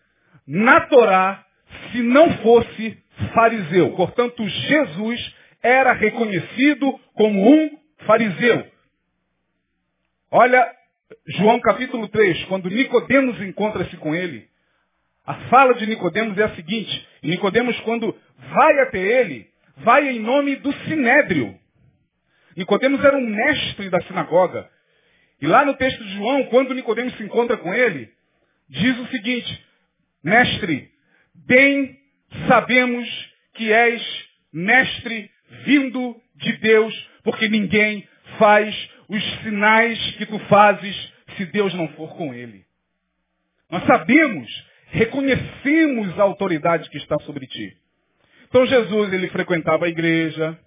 na 0.48 0.82
Torá 0.82 1.46
se 1.92 2.02
não 2.02 2.38
fosse 2.38 2.98
fariseu. 3.34 3.92
Portanto, 3.96 4.48
Jesus 4.48 5.36
era 5.62 5.94
reconhecido 5.94 7.00
como 7.14 7.50
um 7.50 7.78
fariseu. 8.06 8.68
Olha, 10.32 10.66
João 11.28 11.60
capítulo 11.60 12.08
3, 12.08 12.46
quando 12.46 12.70
Nicodemos 12.70 13.40
encontra-se 13.42 13.96
com 13.98 14.16
ele, 14.16 14.48
a 15.26 15.36
fala 15.50 15.74
de 15.76 15.86
Nicodemos 15.88 16.38
é 16.38 16.44
a 16.44 16.56
seguinte, 16.56 17.08
Nicodemos 17.22 17.80
quando 17.82 18.18
vai 18.38 18.80
até 18.80 19.00
ele, 19.00 19.48
vai 19.78 20.10
em 20.10 20.20
nome 20.20 20.56
do 20.58 20.74
Sinédrio. 20.86 21.58
Nicodemos 22.56 23.04
era 23.04 23.18
um 23.18 23.26
mestre 23.26 23.90
da 23.90 24.02
sinagoga. 24.02 24.70
E 25.42 25.48
lá 25.48 25.66
no 25.66 25.76
texto 25.76 26.04
de 26.04 26.16
João, 26.16 26.46
quando 26.46 26.74
Nicodemos 26.74 27.16
se 27.18 27.24
encontra 27.24 27.58
com 27.58 27.74
ele, 27.74 28.10
diz 28.70 28.98
o 29.00 29.08
seguinte, 29.08 29.66
Mestre, 30.24 30.90
bem 31.46 32.00
sabemos 32.48 33.08
que 33.54 33.72
és 33.72 34.02
mestre 34.52 35.30
vindo 35.66 36.16
de 36.36 36.54
Deus, 36.58 37.10
porque 37.24 37.50
ninguém 37.50 38.08
faz 38.38 38.74
os 39.10 39.24
sinais 39.42 40.00
que 40.16 40.26
tu 40.26 40.40
fazes 40.48 41.14
se 41.36 41.46
Deus 41.48 41.74
não 41.74 41.88
for 41.90 42.16
com 42.16 42.34
ele. 42.34 42.66
Nós 43.70 43.84
sabemos, 43.86 44.50
reconhecemos 44.88 46.18
a 46.18 46.24
autoridade 46.24 46.90
que 46.90 46.98
está 46.98 47.18
sobre 47.20 47.46
ti. 47.48 47.76
Então 48.48 48.66
Jesus, 48.66 49.12
ele 49.12 49.28
frequentava 49.30 49.86
a 49.86 49.90
igreja. 49.90 50.58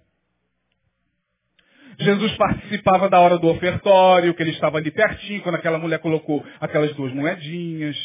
Jesus 1.99 2.35
participava 2.37 3.09
da 3.09 3.19
hora 3.19 3.37
do 3.37 3.47
ofertório, 3.47 4.33
que 4.33 4.43
ele 4.43 4.51
estava 4.51 4.77
ali 4.77 4.91
pertinho, 4.91 5.41
quando 5.41 5.55
aquela 5.55 5.79
mulher 5.79 5.99
colocou 5.99 6.45
aquelas 6.59 6.93
duas 6.95 7.11
moedinhas. 7.13 7.97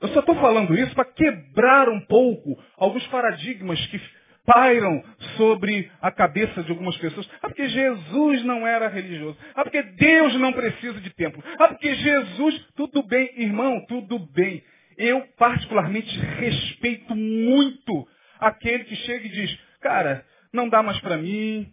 Eu 0.00 0.08
só 0.08 0.20
estou 0.20 0.34
falando 0.36 0.76
isso 0.76 0.94
para 0.94 1.04
quebrar 1.04 1.88
um 1.88 2.00
pouco 2.00 2.58
alguns 2.76 3.06
paradigmas 3.08 3.84
que 3.86 4.00
pairam 4.46 5.04
sobre 5.36 5.90
a 6.00 6.10
cabeça 6.10 6.62
de 6.62 6.70
algumas 6.70 6.96
pessoas. 6.96 7.28
Ah, 7.42 7.48
porque 7.48 7.68
Jesus 7.68 8.42
não 8.44 8.66
era 8.66 8.88
religioso. 8.88 9.38
Ah, 9.54 9.62
porque 9.62 9.82
Deus 9.82 10.34
não 10.36 10.52
precisa 10.52 11.00
de 11.00 11.10
templo. 11.10 11.42
Ah, 11.58 11.68
porque 11.68 11.94
Jesus, 11.94 12.66
tudo 12.74 13.02
bem, 13.02 13.30
irmão, 13.36 13.84
tudo 13.86 14.18
bem. 14.18 14.64
Eu 14.96 15.24
particularmente 15.38 16.18
respeito 16.18 17.14
muito 17.14 18.08
aquele 18.40 18.84
que 18.84 18.96
chega 18.96 19.26
e 19.26 19.30
diz, 19.30 19.58
cara, 19.80 20.24
não 20.52 20.68
dá 20.68 20.82
mais 20.82 20.98
para 21.00 21.16
mim, 21.16 21.72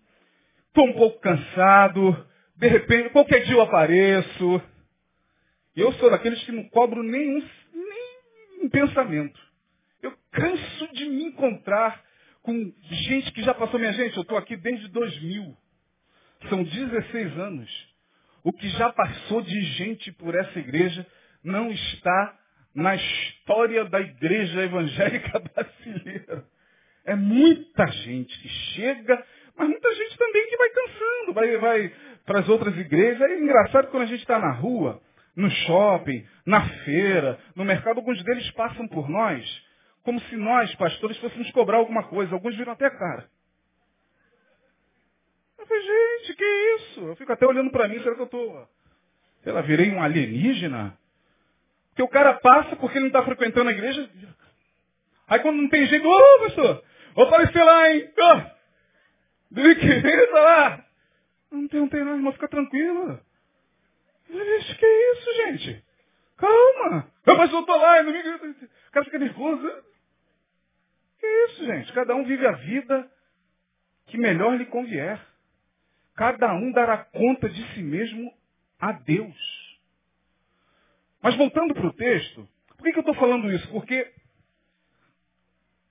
estou 0.78 0.90
um 0.90 0.94
pouco 0.94 1.20
cansado, 1.20 2.28
de 2.56 2.68
repente, 2.68 3.10
qualquer 3.10 3.44
dia 3.46 3.56
eu 3.56 3.62
apareço. 3.62 4.62
Eu 5.76 5.92
sou 5.94 6.12
daqueles 6.12 6.44
que 6.44 6.52
não 6.52 6.70
cobro 6.70 7.02
nenhum, 7.02 7.44
nem 7.74 8.64
um 8.64 8.70
pensamento. 8.70 9.40
Eu 10.04 10.14
canso 10.32 10.94
de 10.94 11.06
me 11.06 11.26
encontrar 11.26 12.04
com 12.44 12.72
gente 12.92 13.32
que 13.32 13.42
já 13.42 13.56
passou. 13.56 13.80
Minha 13.80 13.94
gente, 13.94 14.16
eu 14.16 14.22
estou 14.22 14.38
aqui 14.38 14.56
desde 14.56 14.88
2000. 14.90 15.58
São 16.48 16.64
16 16.64 17.40
anos. 17.40 17.88
O 18.44 18.54
que 18.54 18.70
já 18.70 18.94
passou 18.94 19.42
de 19.42 19.60
gente 19.60 20.12
por 20.12 20.36
essa 20.36 20.60
igreja 20.60 21.06
não 21.44 21.72
está 21.72 22.40
na 22.76 22.96
história 22.96 23.84
da 23.86 24.00
igreja 24.00 24.62
evangélica 24.62 25.40
brasileira. 25.54 26.46
É 27.04 27.16
muita 27.16 27.88
gente 27.88 28.38
que 28.40 28.50
chega, 28.50 29.26
mas 29.58 29.70
muita 29.70 29.96
gente 29.96 30.18
também 30.18 30.48
que 30.48 30.58
vai 30.58 30.70
cansando, 30.70 31.34
vai, 31.34 31.58
vai 31.58 31.94
para 32.26 32.40
as 32.40 32.50
outras 32.50 32.78
igrejas. 32.78 33.22
É 33.22 33.40
engraçado 33.40 33.88
quando 33.88 34.04
a 34.04 34.08
gente 34.08 34.20
está 34.20 34.38
na 34.38 34.52
rua, 34.52 35.02
no 35.36 35.50
shopping, 35.50 36.26
na 36.46 36.62
feira, 36.84 37.40
no 37.56 37.66
mercado, 37.66 37.98
alguns 37.98 38.24
deles 38.24 38.50
passam 38.52 38.88
por 38.88 39.10
nós, 39.10 39.44
como 40.04 40.20
se 40.22 40.36
nós, 40.36 40.74
pastores, 40.76 41.18
fôssemos 41.18 41.50
cobrar 41.52 41.78
alguma 41.78 42.04
coisa. 42.04 42.34
Alguns 42.34 42.56
viram 42.56 42.74
até 42.74 42.86
a 42.86 42.92
cara. 42.92 43.30
Eu 45.58 45.66
falei, 45.66 45.84
gente, 45.84 46.36
que 46.36 46.46
isso? 46.46 47.00
Eu 47.02 47.16
fico 47.16 47.34
até 47.34 47.46
olhando 47.46 47.72
para 47.72 47.88
mim, 47.88 48.00
será 48.02 48.16
que 48.16 48.22
eu 48.22 48.26
estou. 48.26 48.70
Sei 49.44 49.52
lá, 49.52 49.62
virei 49.62 49.92
um 49.92 50.02
alienígena? 50.02 50.98
Porque 51.90 52.04
o 52.04 52.08
cara 52.08 52.36
passa 52.36 52.76
porque 52.76 52.98
ele 52.98 53.06
não 53.06 53.08
está 53.08 53.24
frequentando 53.24 53.70
a 53.70 53.74
igreja. 53.74 54.08
Aí 55.28 55.40
quando 55.40 55.58
não 55.58 55.68
tem 55.68 55.86
jeito, 55.88 56.08
ô 56.08 56.12
oh, 56.12 56.44
pastor, 56.44 56.84
Vou 57.18 57.26
aparecer 57.26 57.64
lá, 57.64 57.92
hein? 57.92 58.08
Oh, 58.16 58.57
Domingo 59.52 60.28
tá 60.32 60.40
lá. 60.40 60.86
Não 61.52 61.68
tem, 61.68 61.80
não 61.80 62.06
não, 62.06 62.16
irmão, 62.16 62.34
fica 62.34 62.48
tranquilo. 62.48 63.20
Isso, 64.30 64.78
que 64.78 64.86
isso, 64.86 65.36
gente? 65.36 65.86
Calma. 66.38 67.12
Mas 67.26 67.52
eu 67.52 67.64
tô 67.64 67.76
lá, 67.76 68.02
domingo. 68.02 68.30
O 68.30 68.92
cara 68.92 69.06
fica 69.06 69.20
nervoso. 69.20 69.84
Que 71.20 71.28
isso, 71.46 71.66
gente? 71.66 71.94
Cada 71.94 72.16
um 72.16 72.26
vive 72.26 72.46
a 72.46 72.52
vida 72.54 73.10
que 74.08 74.18
melhor 74.18 74.58
lhe 74.58 74.66
convier. 74.66 75.20
Cada 76.16 76.54
um 76.54 76.72
dará 76.72 76.98
conta 76.98 77.50
de 77.50 77.64
si 77.74 77.82
mesmo 77.82 78.34
a 78.80 78.92
Deus. 78.92 79.38
Mas 81.22 81.36
voltando 81.36 81.74
para 81.74 81.88
o 81.88 81.94
texto, 81.94 82.48
por 82.76 82.84
que, 82.84 82.92
que 82.92 83.00
eu 83.00 83.02
estou 83.02 83.16
falando 83.16 83.52
isso? 83.52 83.68
Porque 83.70 84.14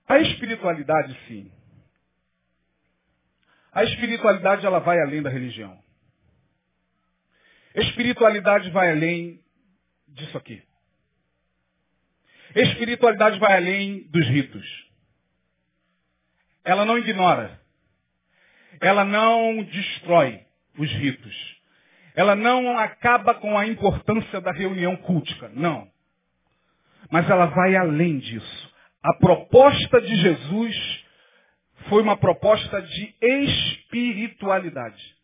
a 0.07 0.19
espiritualidade, 0.19 1.17
sim. 1.27 1.51
A 3.77 3.83
espiritualidade, 3.83 4.65
ela 4.65 4.79
vai 4.79 4.99
além 4.99 5.21
da 5.21 5.29
religião. 5.29 5.77
Espiritualidade 7.75 8.71
vai 8.71 8.89
além 8.89 9.39
disso 10.07 10.35
aqui. 10.35 10.63
Espiritualidade 12.55 13.37
vai 13.37 13.55
além 13.55 14.09
dos 14.09 14.27
ritos. 14.29 14.65
Ela 16.65 16.85
não 16.85 16.97
ignora. 16.97 17.61
Ela 18.81 19.05
não 19.05 19.61
destrói 19.65 20.43
os 20.75 20.91
ritos. 20.93 21.61
Ela 22.15 22.35
não 22.35 22.79
acaba 22.79 23.35
com 23.35 23.55
a 23.55 23.67
importância 23.67 24.41
da 24.41 24.51
reunião 24.51 24.97
cultica. 24.97 25.49
Não. 25.49 25.87
Mas 27.11 27.29
ela 27.29 27.45
vai 27.45 27.75
além 27.75 28.17
disso. 28.17 28.73
A 29.03 29.13
proposta 29.19 30.01
de 30.01 30.15
Jesus 30.15 31.05
foi 31.89 32.01
uma 32.01 32.17
proposta 32.17 32.81
de 32.81 33.15
espiritualidade. 33.21 35.15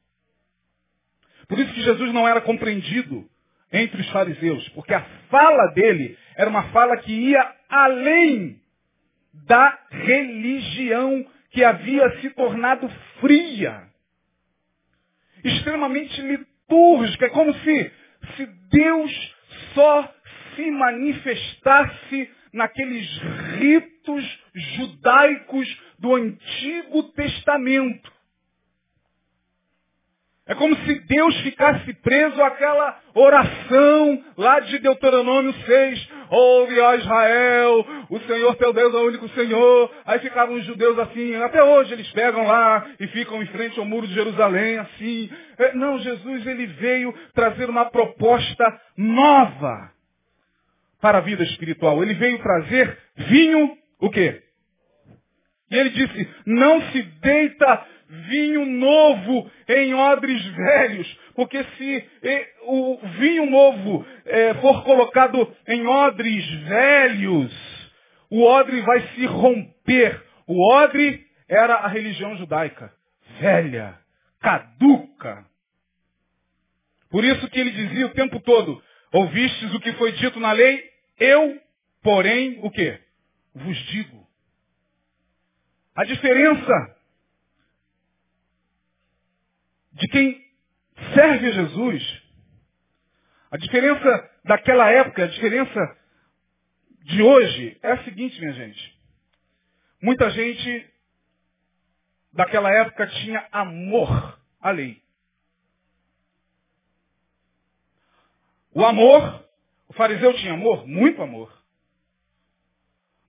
Por 1.48 1.60
isso 1.60 1.74
que 1.74 1.82
Jesus 1.82 2.14
não 2.14 2.28
era 2.28 2.42
compreendido 2.42 3.30
entre 3.72 4.02
os 4.02 4.10
fariseus, 4.10 4.68
porque 4.70 4.94
a 4.94 5.02
fala 5.30 5.68
dele 5.74 6.18
era 6.36 6.50
uma 6.50 6.64
fala 6.70 6.98
que 6.98 7.12
ia 7.12 7.56
além 7.70 8.62
da 9.34 9.80
religião 9.90 11.26
que 11.50 11.64
havia 11.64 12.22
se 12.22 12.30
tornado 12.32 12.90
fria, 13.20 13.84
extremamente 15.44 16.22
litúrgica, 16.22 17.26
é 17.26 17.30
como 17.30 17.54
se, 17.54 17.92
se 18.36 18.46
Deus 18.46 19.36
só 19.74 20.14
se 20.56 20.72
manifestasse 20.72 22.30
naqueles 22.54 23.06
ritos 23.60 24.40
judaicos 24.54 25.82
do 26.00 26.16
Antigo 26.16 27.04
Testamento. 27.12 28.14
É 30.46 30.54
como 30.56 30.76
se 30.76 31.00
Deus 31.08 31.40
ficasse 31.40 31.94
preso 31.96 32.42
àquela 32.44 33.00
oração 33.16 34.24
lá 34.38 34.60
de 34.60 34.78
Deuteronômio 34.80 35.54
6. 35.54 36.10
Ouve, 36.30 36.80
ó 36.82 36.96
Israel, 36.96 37.86
o 38.10 38.20
Senhor 38.20 38.54
teu 38.56 38.74
Deus 38.74 38.94
é 38.94 38.98
o 38.98 39.08
único 39.08 39.30
Senhor. 39.30 39.90
Aí 40.06 40.20
ficavam 40.20 40.56
os 40.56 40.66
judeus 40.66 41.00
assim, 41.00 41.36
até 41.36 41.64
hoje 41.64 41.94
eles 41.94 42.12
pegam 42.12 42.46
lá 42.46 42.86
e 43.00 43.08
ficam 43.08 43.42
em 43.42 43.46
frente 43.48 43.80
ao 43.80 43.86
muro 43.86 44.06
de 44.06 44.14
Jerusalém 44.14 44.80
assim. 44.80 45.30
É, 45.58 45.74
não, 45.76 45.98
Jesus 46.00 46.46
ele 46.46 46.66
veio 46.66 47.14
trazer 47.34 47.70
uma 47.70 47.86
proposta 47.86 48.66
nova 48.98 49.92
para 51.00 51.20
a 51.20 51.22
vida 51.22 51.44
espiritual. 51.44 52.04
Ele 52.04 52.16
veio 52.16 52.38
trazer 52.40 52.98
vinho, 53.16 53.78
o 54.02 54.10
quê? 54.10 54.42
E 55.70 55.76
ele 55.76 55.90
disse, 55.90 56.30
não 56.46 56.82
se 56.92 57.02
deita 57.02 57.88
vinho 58.30 58.66
novo 58.66 59.50
em 59.68 59.94
odres 59.94 60.46
velhos, 60.46 61.20
porque 61.36 61.64
se 61.64 62.10
o 62.64 63.00
vinho 63.20 63.50
novo 63.50 64.06
é, 64.26 64.54
for 64.56 64.84
colocado 64.84 65.56
em 65.68 65.88
odres 65.88 66.46
velhos, 66.68 67.92
o 68.30 68.44
odre 68.44 68.82
vai 68.82 69.02
se 69.10 69.26
romper. 69.26 70.22
O 70.46 70.74
odre 70.76 71.26
era 71.48 71.76
a 71.76 71.88
religião 71.88 72.36
judaica, 72.38 72.94
velha, 73.40 73.98
caduca. 74.42 75.46
Por 77.10 77.24
isso 77.24 77.48
que 77.50 77.60
ele 77.60 77.72
dizia 77.72 78.08
o 78.08 78.14
tempo 78.14 78.40
todo, 78.40 78.82
ouvistes 79.12 79.74
o 79.74 79.80
que 79.80 79.94
foi 79.94 80.12
dito 80.14 80.40
na 80.40 80.52
lei, 80.52 80.84
eu, 81.20 81.60
porém, 82.02 82.60
o 82.62 82.72
que? 82.72 83.00
Vos 83.56 83.78
digo. 83.88 84.23
A 85.96 86.04
diferença 86.06 86.98
de 89.94 90.08
quem 90.08 90.54
serve 91.14 91.48
a 91.48 91.52
Jesus, 91.52 92.24
a 93.52 93.58
diferença 93.58 94.32
daquela 94.44 94.90
época, 94.90 95.24
a 95.24 95.28
diferença 95.28 95.98
de 97.04 97.22
hoje 97.22 97.78
é 97.84 97.92
a 97.92 98.04
seguinte, 98.04 98.40
minha 98.40 98.54
gente. 98.54 99.00
Muita 100.02 100.30
gente 100.32 100.90
daquela 102.32 102.72
época 102.72 103.08
tinha 103.08 103.48
amor 103.52 104.40
à 104.60 104.72
lei. 104.72 105.02
O 108.72 108.84
amor 108.84 109.44
o 109.94 109.96
fariseu 109.96 110.34
tinha 110.34 110.54
amor? 110.54 110.88
Muito 110.88 111.22
amor. 111.22 111.56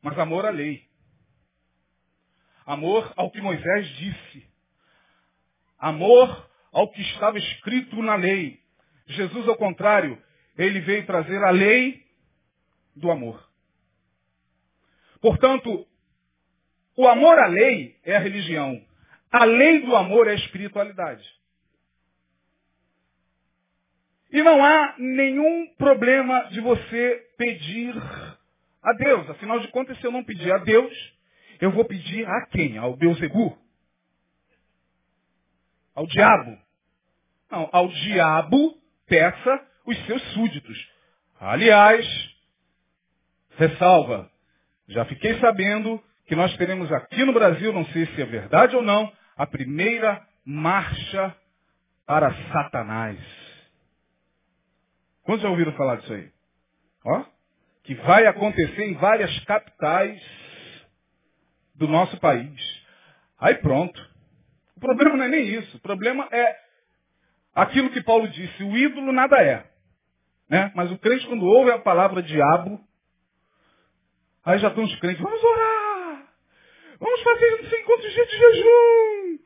Mas 0.00 0.18
amor 0.18 0.46
à 0.46 0.50
lei. 0.50 0.88
Amor 2.66 3.12
ao 3.16 3.30
que 3.30 3.40
Moisés 3.40 3.88
disse. 3.96 4.46
Amor 5.78 6.50
ao 6.72 6.90
que 6.90 7.00
estava 7.02 7.38
escrito 7.38 8.02
na 8.02 8.14
lei. 8.14 8.60
Jesus, 9.06 9.46
ao 9.48 9.56
contrário, 9.56 10.20
ele 10.56 10.80
veio 10.80 11.04
trazer 11.06 11.42
a 11.42 11.50
lei 11.50 12.04
do 12.96 13.10
amor. 13.10 13.48
Portanto, 15.20 15.86
o 16.96 17.08
amor 17.08 17.38
à 17.38 17.46
lei 17.46 17.98
é 18.04 18.16
a 18.16 18.20
religião. 18.20 18.80
A 19.30 19.44
lei 19.44 19.80
do 19.80 19.96
amor 19.96 20.28
é 20.28 20.32
a 20.32 20.36
espiritualidade. 20.36 21.28
E 24.30 24.42
não 24.42 24.64
há 24.64 24.94
nenhum 24.98 25.74
problema 25.76 26.44
de 26.50 26.60
você 26.60 27.26
pedir 27.36 27.94
a 28.82 28.92
Deus. 28.92 29.30
Afinal 29.30 29.60
de 29.60 29.68
contas, 29.68 29.98
se 29.98 30.06
eu 30.06 30.12
não 30.12 30.24
pedir 30.24 30.52
a 30.52 30.58
Deus, 30.58 31.13
eu 31.60 31.70
vou 31.70 31.84
pedir 31.84 32.26
a 32.26 32.46
quem? 32.46 32.78
Ao 32.78 32.96
Beuzebu? 32.96 33.56
Ao 35.94 36.06
diabo? 36.06 36.58
Não, 37.50 37.68
ao 37.72 37.88
diabo 37.88 38.76
peça 39.06 39.66
os 39.86 39.96
seus 40.06 40.22
súditos. 40.32 40.92
Aliás, 41.38 42.06
ressalva, 43.56 44.30
já 44.88 45.04
fiquei 45.04 45.38
sabendo 45.38 46.02
que 46.26 46.34
nós 46.34 46.56
teremos 46.56 46.90
aqui 46.90 47.24
no 47.24 47.32
Brasil, 47.32 47.72
não 47.72 47.84
sei 47.86 48.06
se 48.06 48.22
é 48.22 48.24
verdade 48.24 48.74
ou 48.74 48.82
não, 48.82 49.12
a 49.36 49.46
primeira 49.46 50.26
marcha 50.44 51.36
para 52.06 52.32
Satanás. 52.52 53.18
Quantos 55.22 55.42
já 55.42 55.48
ouviram 55.48 55.72
falar 55.72 55.96
disso 55.96 56.12
aí? 56.12 56.30
Ó, 57.04 57.24
que 57.84 57.94
vai 57.96 58.26
acontecer 58.26 58.84
em 58.84 58.94
várias 58.94 59.38
capitais 59.44 60.20
do 61.74 61.88
nosso 61.88 62.18
país. 62.18 62.60
Aí 63.38 63.54
pronto. 63.56 64.00
O 64.76 64.80
problema 64.80 65.16
não 65.16 65.24
é 65.24 65.28
nem 65.28 65.46
isso. 65.46 65.76
O 65.76 65.80
problema 65.80 66.28
é 66.30 66.56
aquilo 67.54 67.90
que 67.90 68.02
Paulo 68.02 68.28
disse, 68.28 68.62
o 68.62 68.76
ídolo 68.76 69.12
nada 69.12 69.36
é. 69.42 69.64
Né? 70.48 70.72
Mas 70.74 70.90
o 70.90 70.98
crente, 70.98 71.26
quando 71.26 71.46
ouve 71.46 71.70
a 71.70 71.78
palavra 71.78 72.22
diabo, 72.22 72.80
aí 74.44 74.58
já 74.58 74.68
estão 74.68 74.84
os 74.84 74.96
crentes, 74.96 75.22
vamos 75.22 75.42
orar! 75.42 76.26
Vamos 76.98 77.22
fazer 77.22 77.54
um 77.54 77.80
encontro 77.80 78.08
de 78.08 78.10
jejum! 78.10 79.38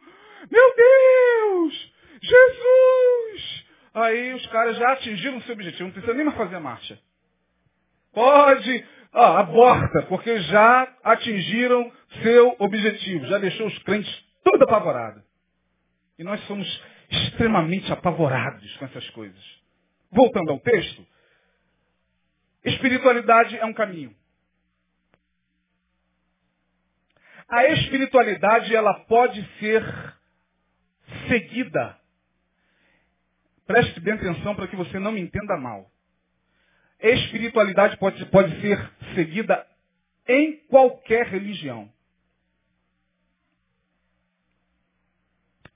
Meu 0.50 0.74
Deus! 0.76 1.92
Jesus! 2.22 3.64
Aí 3.94 4.34
os 4.34 4.46
caras 4.46 4.76
já 4.76 4.92
atingiram 4.92 5.38
o 5.38 5.42
seu 5.42 5.54
objetivo, 5.54 5.84
não 5.84 5.90
precisa 5.92 6.14
nem 6.14 6.24
mais 6.24 6.36
fazer 6.36 6.56
a 6.56 6.60
marcha. 6.60 6.98
Pode, 8.12 8.86
ah, 9.12 9.40
aborta, 9.40 10.02
porque 10.08 10.40
já 10.40 10.94
atingiram 11.04 11.92
seu 12.22 12.56
objetivo, 12.58 13.26
já 13.26 13.38
deixou 13.38 13.66
os 13.66 13.78
crentes 13.80 14.24
tudo 14.44 14.64
apavorados. 14.64 15.22
E 16.18 16.24
nós 16.24 16.40
somos 16.46 16.66
extremamente 17.10 17.92
apavorados 17.92 18.76
com 18.76 18.84
essas 18.84 19.08
coisas. 19.10 19.42
Voltando 20.10 20.50
ao 20.50 20.60
texto, 20.60 21.06
espiritualidade 22.64 23.56
é 23.56 23.64
um 23.64 23.74
caminho. 23.74 24.14
A 27.48 27.66
espiritualidade 27.66 28.74
ela 28.74 28.92
pode 29.04 29.42
ser 29.58 29.82
seguida. 31.28 31.98
Preste 33.66 34.00
bem 34.00 34.14
atenção 34.14 34.54
para 34.54 34.66
que 34.66 34.76
você 34.76 34.98
não 34.98 35.12
me 35.12 35.20
entenda 35.20 35.56
mal. 35.56 35.90
Espiritualidade 37.00 37.96
pode, 37.96 38.24
pode 38.26 38.60
ser 38.60 38.92
seguida 39.14 39.66
em 40.26 40.56
qualquer 40.66 41.26
religião. 41.26 41.90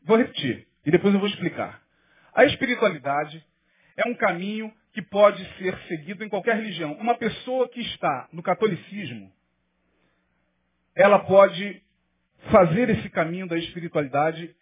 Vou 0.05 0.17
repetir 0.17 0.67
e 0.85 0.91
depois 0.91 1.15
eu 1.15 1.21
vou 1.21 1.29
explicar. 1.29 1.83
A 2.35 2.45
espiritualidade 2.45 3.45
é 3.97 4.09
um 4.09 4.15
caminho 4.15 4.73
que 4.93 5.03
pode 5.03 5.45
ser 5.57 5.77
seguido 5.89 6.25
em 6.25 6.29
qualquer 6.29 6.57
religião. 6.57 6.93
Uma 6.95 7.15
pessoa 7.15 7.69
que 7.69 7.81
está 7.81 8.29
no 8.33 8.43
catolicismo, 8.43 9.33
ela 10.95 11.21
pode 11.21 11.83
fazer 12.51 12.91
esse 12.91 13.09
caminho 13.11 13.47
da 13.47 13.57
espiritualidade 13.57 14.55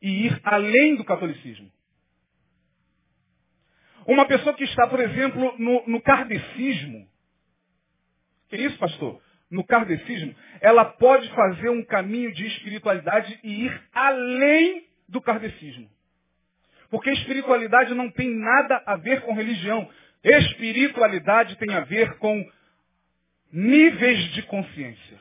e 0.00 0.26
ir 0.26 0.40
além 0.44 0.96
do 0.96 1.04
catolicismo. 1.04 1.70
Uma 4.06 4.26
pessoa 4.26 4.54
que 4.54 4.64
está, 4.64 4.86
por 4.86 5.00
exemplo, 5.00 5.54
no, 5.58 5.84
no 5.86 6.00
kardecismo, 6.00 7.08
que 8.48 8.56
isso, 8.56 8.78
pastor? 8.78 9.20
No 9.50 9.64
kardecismo, 9.64 10.34
ela 10.60 10.84
pode 10.84 11.28
fazer 11.30 11.68
um 11.70 11.84
caminho 11.84 12.32
de 12.32 12.46
espiritualidade 12.46 13.38
e 13.42 13.66
ir 13.66 13.82
além 13.92 14.85
do 15.08 15.20
kardecismo. 15.20 15.90
Porque 16.90 17.10
espiritualidade 17.10 17.94
não 17.94 18.10
tem 18.10 18.28
nada 18.28 18.82
a 18.86 18.96
ver 18.96 19.22
com 19.22 19.34
religião. 19.34 19.90
Espiritualidade 20.22 21.56
tem 21.56 21.74
a 21.74 21.80
ver 21.80 22.16
com 22.18 22.50
níveis 23.52 24.18
de 24.32 24.42
consciência. 24.42 25.20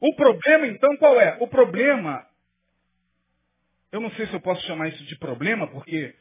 O 0.00 0.14
problema, 0.14 0.66
então, 0.66 0.96
qual 0.96 1.20
é? 1.20 1.36
O 1.40 1.48
problema 1.48 2.26
eu 3.92 4.00
não 4.00 4.10
sei 4.12 4.26
se 4.26 4.32
eu 4.32 4.40
posso 4.40 4.64
chamar 4.66 4.88
isso 4.88 5.04
de 5.04 5.16
problema, 5.18 5.66
porque 5.66 6.14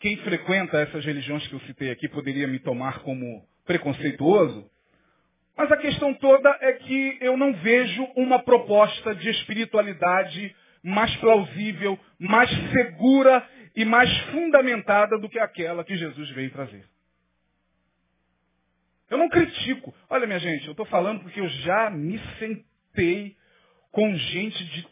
quem 0.00 0.16
frequenta 0.18 0.80
essas 0.80 1.04
religiões 1.04 1.46
que 1.46 1.54
eu 1.54 1.60
citei 1.60 1.90
aqui 1.90 2.08
poderia 2.08 2.48
me 2.48 2.58
tomar 2.58 3.00
como 3.00 3.46
preconceituoso. 3.64 4.68
Mas 5.56 5.70
a 5.70 5.76
questão 5.76 6.14
toda 6.14 6.48
é 6.60 6.72
que 6.72 7.18
eu 7.20 7.36
não 7.36 7.52
vejo 7.54 8.04
uma 8.16 8.38
proposta 8.42 9.14
de 9.14 9.28
espiritualidade 9.28 10.54
mais 10.82 11.14
plausível, 11.16 11.98
mais 12.18 12.50
segura 12.72 13.46
e 13.76 13.84
mais 13.84 14.10
fundamentada 14.30 15.18
do 15.18 15.28
que 15.28 15.38
aquela 15.38 15.84
que 15.84 15.96
Jesus 15.96 16.30
veio 16.30 16.50
trazer. 16.50 16.84
Eu 19.08 19.18
não 19.18 19.28
critico. 19.28 19.94
Olha, 20.08 20.26
minha 20.26 20.38
gente, 20.38 20.64
eu 20.64 20.70
estou 20.70 20.86
falando 20.86 21.20
porque 21.20 21.40
eu 21.40 21.48
já 21.48 21.90
me 21.90 22.18
sentei 22.38 23.36
com 23.90 24.16
gente 24.16 24.64
de 24.64 24.88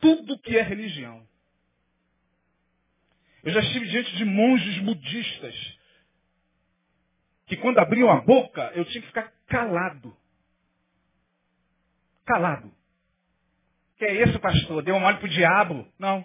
tudo 0.00 0.38
que 0.40 0.58
é 0.58 0.62
religião. 0.62 1.24
Eu 3.44 3.52
já 3.52 3.60
estive 3.60 3.86
diante 3.86 4.16
de 4.16 4.24
monges 4.24 4.78
budistas 4.78 5.78
que 7.46 7.56
quando 7.56 7.78
abriam 7.78 8.10
a 8.10 8.20
boca 8.20 8.72
eu 8.74 8.84
tinha 8.86 9.00
que 9.00 9.08
ficar 9.08 9.32
calado. 9.52 10.16
Calado. 12.24 12.72
Que 13.98 14.06
é 14.06 14.24
isso, 14.24 14.40
pastor? 14.40 14.82
Deu 14.82 14.94
um 14.94 15.00
mole 15.00 15.18
pro 15.18 15.28
diabo? 15.28 15.86
Não. 15.98 16.24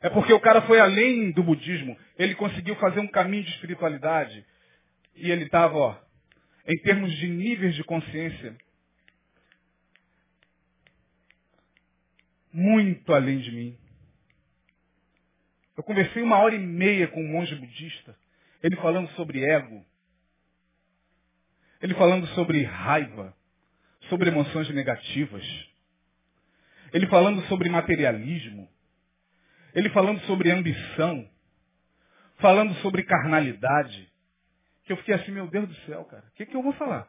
É 0.00 0.08
porque 0.08 0.32
o 0.32 0.40
cara 0.40 0.62
foi 0.62 0.80
além 0.80 1.30
do 1.30 1.42
budismo. 1.42 1.96
Ele 2.18 2.34
conseguiu 2.34 2.74
fazer 2.76 2.98
um 3.00 3.06
caminho 3.06 3.44
de 3.44 3.50
espiritualidade. 3.50 4.44
E 5.14 5.30
ele 5.30 5.44
estava, 5.44 5.76
ó, 5.76 6.00
em 6.66 6.78
termos 6.78 7.12
de 7.18 7.28
níveis 7.28 7.74
de 7.74 7.84
consciência, 7.84 8.56
muito 12.50 13.12
além 13.12 13.38
de 13.38 13.52
mim. 13.52 13.78
Eu 15.76 15.82
conversei 15.82 16.22
uma 16.22 16.38
hora 16.38 16.54
e 16.54 16.58
meia 16.58 17.06
com 17.08 17.22
um 17.22 17.28
monge 17.28 17.54
budista, 17.54 18.16
ele 18.62 18.76
falando 18.76 19.10
sobre 19.10 19.44
ego, 19.44 19.84
ele 21.82 21.94
falando 21.94 22.26
sobre 22.28 22.62
raiva, 22.62 23.36
sobre 24.08 24.30
emoções 24.30 24.68
negativas, 24.70 25.44
ele 26.92 27.06
falando 27.08 27.42
sobre 27.48 27.68
materialismo, 27.68 28.68
ele 29.74 29.90
falando 29.90 30.20
sobre 30.20 30.50
ambição, 30.50 31.28
falando 32.36 32.74
sobre 32.76 33.02
carnalidade, 33.02 34.10
que 34.84 34.92
eu 34.92 34.96
fiquei 34.98 35.14
assim, 35.14 35.32
meu 35.32 35.46
Deus 35.48 35.68
do 35.68 35.74
céu, 35.86 36.04
cara, 36.04 36.24
o 36.28 36.34
que, 36.34 36.46
que 36.46 36.56
eu 36.56 36.62
vou 36.62 36.72
falar? 36.74 37.08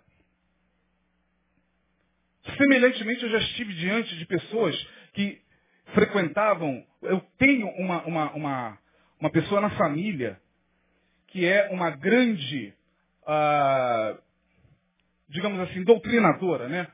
Semelhantemente, 2.57 3.23
eu 3.23 3.29
já 3.29 3.37
estive 3.37 3.73
diante 3.73 4.17
de 4.17 4.25
pessoas 4.25 4.75
que 5.13 5.41
frequentavam. 5.93 6.85
Eu 7.01 7.21
tenho 7.37 7.67
uma, 7.69 8.03
uma, 8.03 8.31
uma, 8.33 8.79
uma 9.19 9.29
pessoa 9.29 9.61
na 9.61 9.69
família 9.71 10.39
que 11.27 11.45
é 11.45 11.69
uma 11.71 11.89
grande, 11.89 12.73
ah, 13.25 14.17
digamos 15.33 15.59
assim, 15.59 15.83
doutrinadora 15.83 16.69
né, 16.69 16.87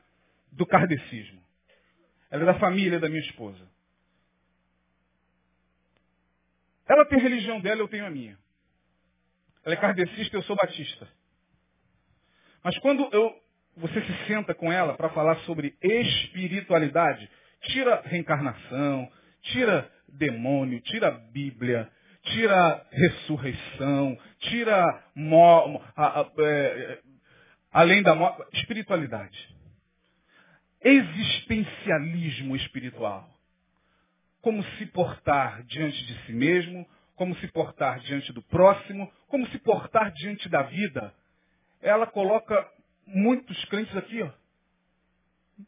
do 0.50 0.66
kardecismo. 0.66 1.40
Ela 2.30 2.42
é 2.42 2.46
da 2.46 2.58
família 2.58 2.98
da 2.98 3.08
minha 3.08 3.20
esposa. 3.20 3.68
Ela 6.88 7.04
tem 7.04 7.18
a 7.18 7.22
religião 7.22 7.60
dela, 7.60 7.80
eu 7.80 7.88
tenho 7.88 8.06
a 8.06 8.10
minha. 8.10 8.36
Ela 9.64 9.74
é 9.74 9.78
kardecista, 9.78 10.36
eu 10.36 10.42
sou 10.42 10.56
batista. 10.56 11.08
Mas 12.64 12.76
quando 12.78 13.08
eu, 13.12 13.34
você 13.76 14.00
se 14.02 14.26
senta 14.26 14.54
com 14.54 14.72
ela 14.72 14.94
para 14.96 15.10
falar 15.10 15.36
sobre 15.40 15.76
espiritualidade, 15.80 17.30
Tira 17.62 18.00
reencarnação, 18.04 19.10
tira 19.42 19.90
demônio, 20.08 20.80
tira 20.80 21.10
Bíblia, 21.10 21.90
tira 22.22 22.86
ressurreição, 22.90 24.18
tira 24.38 25.04
mo, 25.14 25.82
a, 25.94 26.20
a, 26.20 26.30
é, 26.38 26.98
além 27.72 28.02
da 28.02 28.14
morte, 28.14 28.42
espiritualidade. 28.58 29.48
Existencialismo 30.82 32.56
espiritual. 32.56 33.28
Como 34.40 34.62
se 34.62 34.86
portar 34.86 35.62
diante 35.64 36.04
de 36.06 36.26
si 36.26 36.32
mesmo, 36.32 36.88
como 37.14 37.36
se 37.36 37.48
portar 37.48 38.00
diante 38.00 38.32
do 38.32 38.42
próximo, 38.42 39.12
como 39.28 39.46
se 39.48 39.58
portar 39.58 40.10
diante 40.12 40.48
da 40.48 40.62
vida, 40.62 41.14
ela 41.82 42.06
coloca 42.06 42.66
muitos 43.06 43.62
crentes 43.66 43.94
aqui, 43.96 44.22
ó, 44.22 44.30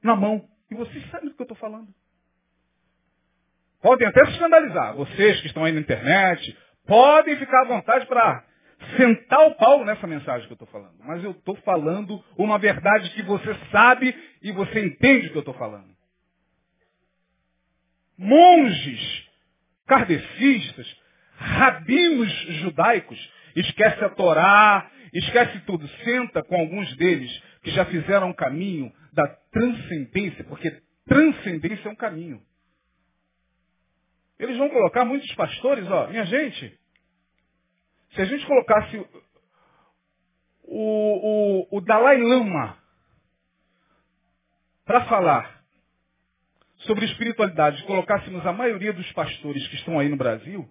na 0.03 0.17
mão. 0.17 0.49
E 0.71 0.75
vocês 0.75 1.11
sabem 1.11 1.29
do 1.29 1.35
que 1.35 1.43
eu 1.43 1.45
estou 1.45 1.57
falando. 1.59 1.93
Podem 3.83 4.07
até 4.07 4.25
se 4.25 4.33
escandalizar. 4.33 4.95
Vocês 4.95 5.41
que 5.41 5.49
estão 5.49 5.65
aí 5.65 5.73
na 5.73 5.81
internet, 5.81 6.57
podem 6.87 7.37
ficar 7.37 7.63
à 7.63 7.69
vontade 7.69 8.07
para 8.07 8.45
sentar 8.97 9.47
o 9.49 9.55
pau 9.55 9.85
nessa 9.85 10.07
mensagem 10.07 10.47
que 10.47 10.53
eu 10.53 10.55
estou 10.55 10.69
falando. 10.69 10.95
Mas 11.05 11.23
eu 11.25 11.33
estou 11.33 11.57
falando 11.57 12.23
uma 12.37 12.59
verdade 12.59 13.11
que 13.11 13.23
você 13.23 13.55
sabe 13.71 14.15
e 14.43 14.53
você 14.53 14.85
entende 14.85 15.29
o 15.29 15.31
que 15.31 15.39
eu 15.39 15.41
estou 15.41 15.55
falando. 15.55 15.93
Monges, 18.17 19.29
kardecistas, 19.87 20.97
rabinos 21.37 22.33
judaicos, 22.61 23.33
esquece 23.57 24.05
a 24.05 24.11
Torá, 24.11 24.91
esquece 25.13 25.61
tudo, 25.61 25.87
senta 26.05 26.43
com 26.43 26.57
alguns 26.57 26.97
deles 26.97 27.43
que 27.63 27.71
já 27.71 27.85
fizeram 27.87 28.29
um 28.29 28.35
caminho 28.35 28.93
da 29.13 29.27
transcendência, 29.51 30.45
porque 30.45 30.83
transcendência 31.07 31.89
é 31.89 31.93
um 31.93 31.97
caminho. 31.97 32.41
Eles 34.39 34.57
vão 34.57 34.69
colocar 34.71 35.05
muitos 35.05 35.33
pastores, 35.35 35.89
ó, 35.89 36.09
minha 36.09 36.25
gente, 36.25 36.77
se 38.15 38.21
a 38.21 38.25
gente 38.25 38.47
colocasse 38.47 38.97
o, 40.65 41.69
o, 41.73 41.79
o 41.79 41.81
Dalai 41.81 42.19
Lama 42.19 42.77
para 44.85 45.05
falar 45.07 45.63
sobre 46.79 47.05
espiritualidade, 47.07 47.83
colocássemos 47.85 48.45
a 48.47 48.53
maioria 48.53 48.93
dos 48.93 49.11
pastores 49.13 49.67
que 49.69 49.77
estão 49.77 49.99
aí 49.99 50.09
no 50.09 50.17
Brasil 50.17 50.69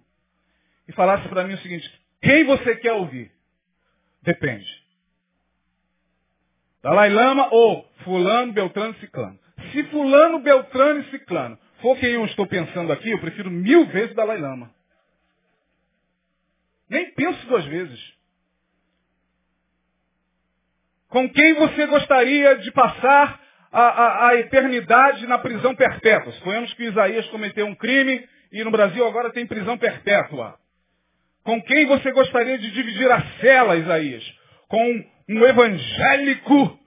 e 0.86 0.92
falasse 0.92 1.28
para 1.28 1.44
mim 1.44 1.54
o 1.54 1.58
seguinte, 1.58 1.88
quem 2.20 2.44
você 2.44 2.76
quer 2.76 2.92
ouvir? 2.92 3.32
Depende. 4.22 4.82
Dalai 6.82 7.10
Lama 7.10 7.48
ou 7.50 7.88
fulano, 8.04 8.52
beltrano, 8.52 8.94
ciclano. 8.96 9.38
Se 9.72 9.84
fulano, 9.84 10.40
beltrano 10.40 11.00
e 11.00 11.10
ciclano 11.10 11.58
for 11.82 11.98
quem 11.98 12.12
eu 12.12 12.24
estou 12.26 12.46
pensando 12.46 12.92
aqui, 12.92 13.10
eu 13.10 13.18
prefiro 13.18 13.50
mil 13.50 13.86
vezes 13.86 14.14
Dalai 14.14 14.38
Lama. 14.38 14.72
Nem 16.92 17.10
penso 17.12 17.46
duas 17.46 17.64
vezes. 17.64 18.12
Com 21.08 21.26
quem 21.30 21.54
você 21.54 21.86
gostaria 21.86 22.56
de 22.56 22.70
passar 22.70 23.40
a, 23.72 23.80
a, 23.80 24.28
a 24.28 24.34
eternidade 24.36 25.26
na 25.26 25.38
prisão 25.38 25.74
perpétua? 25.74 26.32
Suponhamos 26.34 26.74
que 26.74 26.84
Isaías 26.84 27.26
cometeu 27.28 27.66
um 27.66 27.74
crime 27.74 28.22
e 28.52 28.62
no 28.62 28.70
Brasil 28.70 29.06
agora 29.06 29.32
tem 29.32 29.46
prisão 29.46 29.78
perpétua. 29.78 30.58
Com 31.42 31.62
quem 31.62 31.86
você 31.86 32.12
gostaria 32.12 32.58
de 32.58 32.70
dividir 32.70 33.10
a 33.10 33.22
cela, 33.40 33.76
Isaías? 33.76 34.22
Com 34.68 35.04
um 35.30 35.46
evangélico, 35.46 36.78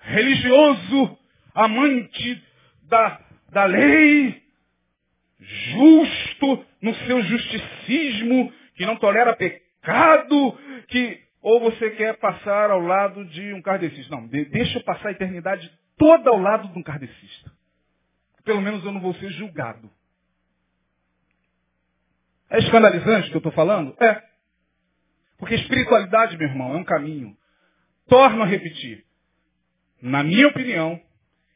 religioso, 0.00 1.18
amante 1.54 2.42
da, 2.88 3.20
da 3.50 3.64
lei, 3.66 4.42
justo 5.38 6.64
no 6.80 6.94
seu 6.94 7.22
justicismo, 7.22 8.50
que 8.82 8.86
não 8.86 8.96
tolera 8.96 9.36
pecado, 9.36 10.58
que 10.88 11.22
ou 11.40 11.60
você 11.60 11.90
quer 11.90 12.18
passar 12.18 12.68
ao 12.68 12.80
lado 12.80 13.24
de 13.26 13.54
um 13.54 13.62
kardecista. 13.62 14.14
Não, 14.14 14.26
deixa 14.26 14.78
eu 14.78 14.82
passar 14.82 15.08
a 15.08 15.12
eternidade 15.12 15.70
toda 15.96 16.30
ao 16.30 16.38
lado 16.38 16.66
de 16.66 16.76
um 16.76 16.82
kardecista. 16.82 17.52
Pelo 18.44 18.60
menos 18.60 18.84
eu 18.84 18.90
não 18.90 19.00
vou 19.00 19.14
ser 19.14 19.30
julgado. 19.30 19.88
É 22.50 22.58
escandalizante 22.58 23.28
o 23.28 23.30
que 23.30 23.36
eu 23.36 23.38
estou 23.38 23.52
falando? 23.52 23.94
É. 24.02 24.20
Porque 25.38 25.54
espiritualidade, 25.54 26.36
meu 26.36 26.48
irmão, 26.48 26.74
é 26.74 26.76
um 26.76 26.84
caminho. 26.84 27.36
Torno 28.08 28.42
a 28.42 28.46
repetir. 28.46 29.04
Na 30.00 30.24
minha 30.24 30.48
opinião, 30.48 31.00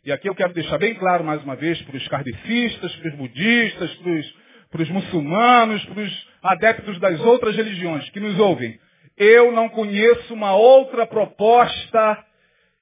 e 0.04 0.12
aqui 0.12 0.28
eu 0.28 0.34
quero 0.36 0.54
deixar 0.54 0.78
bem 0.78 0.94
claro 0.94 1.24
mais 1.24 1.42
uma 1.42 1.56
vez 1.56 1.82
para 1.82 1.96
os 1.96 2.06
kardecistas, 2.06 2.94
para 2.96 3.08
os 3.08 3.16
budistas, 3.16 3.94
para 3.96 4.12
os 4.12 4.45
para 4.70 4.82
os 4.82 4.90
muçulmanos, 4.90 5.84
para 5.86 6.02
os 6.02 6.28
adeptos 6.42 6.98
das 6.98 7.20
outras 7.20 7.56
religiões 7.56 8.08
que 8.10 8.20
nos 8.20 8.38
ouvem. 8.38 8.78
Eu 9.16 9.52
não 9.52 9.68
conheço 9.68 10.34
uma 10.34 10.54
outra 10.54 11.06
proposta 11.06 12.24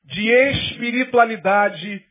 de 0.05 0.29
espiritualidade 0.29 2.05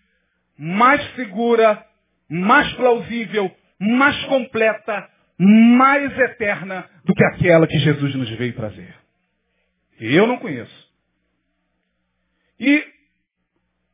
mais 0.57 1.03
segura, 1.15 1.85
mais 2.29 2.71
plausível, 2.73 3.51
mais 3.79 4.23
completa, 4.25 5.09
mais 5.37 6.17
eterna 6.19 6.89
do 7.03 7.13
que 7.13 7.23
aquela 7.25 7.67
que 7.67 7.77
Jesus 7.79 8.15
nos 8.15 8.29
veio 8.31 8.53
trazer. 8.53 8.95
Eu 9.99 10.25
não 10.25 10.37
conheço. 10.37 10.91
E 12.59 12.85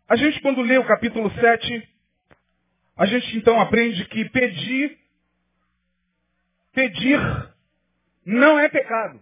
a 0.08 0.16
gente, 0.16 0.40
quando 0.42 0.62
lê 0.62 0.78
o 0.78 0.86
capítulo 0.86 1.32
7, 1.32 1.90
a 2.98 3.06
gente 3.06 3.38
então 3.38 3.60
aprende 3.60 4.06
que 4.06 4.30
pedir 4.30 4.98
Pedir 6.80 7.20
não 8.26 8.58
é 8.58 8.70
pecado. 8.70 9.20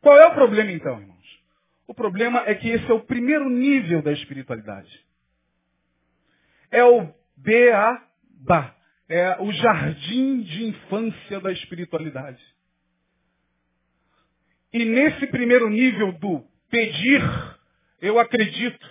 Qual 0.00 0.16
é 0.16 0.24
o 0.28 0.34
problema 0.34 0.70
então, 0.70 1.00
irmãos? 1.00 1.42
O 1.88 1.92
problema 1.92 2.44
é 2.46 2.54
que 2.54 2.68
esse 2.68 2.88
é 2.88 2.94
o 2.94 3.00
primeiro 3.00 3.50
nível 3.50 4.00
da 4.02 4.12
espiritualidade. 4.12 5.04
É 6.70 6.84
o 6.84 7.12
B.A.B.A. 7.36 8.76
É 9.08 9.40
o 9.40 9.50
jardim 9.50 10.42
de 10.42 10.66
infância 10.66 11.40
da 11.40 11.50
espiritualidade. 11.50 12.44
E 14.72 14.84
nesse 14.84 15.26
primeiro 15.26 15.68
nível 15.68 16.12
do 16.12 16.44
pedir, 16.70 17.22
eu 18.00 18.20
acredito, 18.20 18.88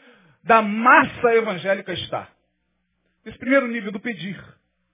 da 0.44 0.60
massa 0.60 1.34
evangélica 1.34 1.92
está. 1.92 2.28
Esse 3.24 3.38
primeiro 3.38 3.68
nível 3.68 3.92
do 3.92 4.00
pedir. 4.00 4.42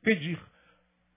Pedir. 0.03 0.39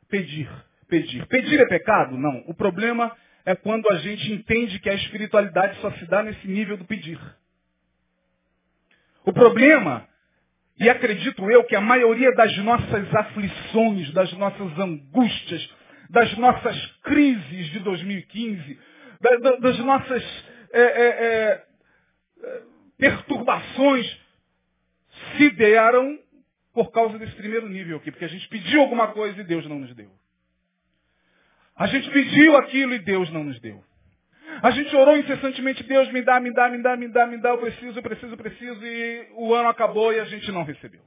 Pedir. 0.10 0.50
Pedir. 0.88 1.26
Pedir 1.28 1.60
é 1.60 1.68
pecado? 1.68 2.18
Não. 2.18 2.44
O 2.48 2.54
problema 2.54 3.16
é 3.46 3.56
quando 3.56 3.90
a 3.92 3.98
gente 3.98 4.32
entende 4.32 4.80
que 4.80 4.90
a 4.90 4.94
espiritualidade 4.94 5.80
só 5.82 5.92
se 5.92 6.06
dá 6.06 6.24
nesse 6.24 6.48
nível 6.48 6.78
do 6.78 6.86
pedir. 6.86 7.20
O 9.24 9.32
problema, 9.32 10.08
e 10.80 10.90
acredito 10.90 11.50
eu 11.52 11.64
que 11.66 11.76
a 11.76 11.82
maioria 11.82 12.34
das 12.34 12.58
nossas 12.58 13.16
aflições, 13.16 14.12
das 14.14 14.34
nossas 14.34 14.80
angústias, 14.80 15.70
das 16.12 16.38
nossas 16.38 16.86
crises 17.04 17.68
de 17.72 17.80
2015, 17.80 18.80
das 19.62 19.80
nossas 19.80 20.24
é, 20.74 20.82
é, 20.82 21.08
é, 21.08 22.62
perturbações, 22.98 24.20
se 25.38 25.50
deram 25.52 26.20
por 26.74 26.92
causa 26.92 27.18
desse 27.18 27.36
primeiro 27.36 27.68
nível 27.68 27.98
aqui, 27.98 28.12
porque 28.12 28.26
a 28.26 28.30
gente 28.30 28.48
pediu 28.50 28.82
alguma 28.82 29.08
coisa 29.10 29.40
e 29.40 29.44
Deus 29.44 29.66
não 29.68 29.80
nos 29.80 29.94
deu. 29.96 30.12
A 31.76 31.88
gente 31.88 32.10
pediu 32.12 32.58
aquilo 32.58 32.94
e 32.94 33.00
Deus 33.00 33.32
não 33.32 33.46
nos 33.46 33.60
deu. 33.60 33.82
A 34.62 34.72
gente 34.72 34.94
orou 34.96 35.18
incessantemente, 35.18 35.84
Deus 35.84 36.12
me 36.12 36.22
dá, 36.22 36.40
me 36.42 36.54
dá, 36.54 36.70
me 36.70 36.82
dá, 36.82 36.98
me 36.98 37.08
dá, 37.08 37.26
me 37.26 37.38
dá, 37.38 37.50
eu 37.50 37.58
preciso, 37.58 37.98
eu 37.98 38.04
preciso, 38.04 38.34
eu 38.34 38.38
preciso, 38.38 38.86
e 38.86 39.28
o 39.36 39.54
ano 39.54 39.70
acabou 39.70 40.12
e 40.12 40.20
a 40.20 40.26
gente 40.26 40.52
não 40.52 40.64
recebeu. 40.64 41.02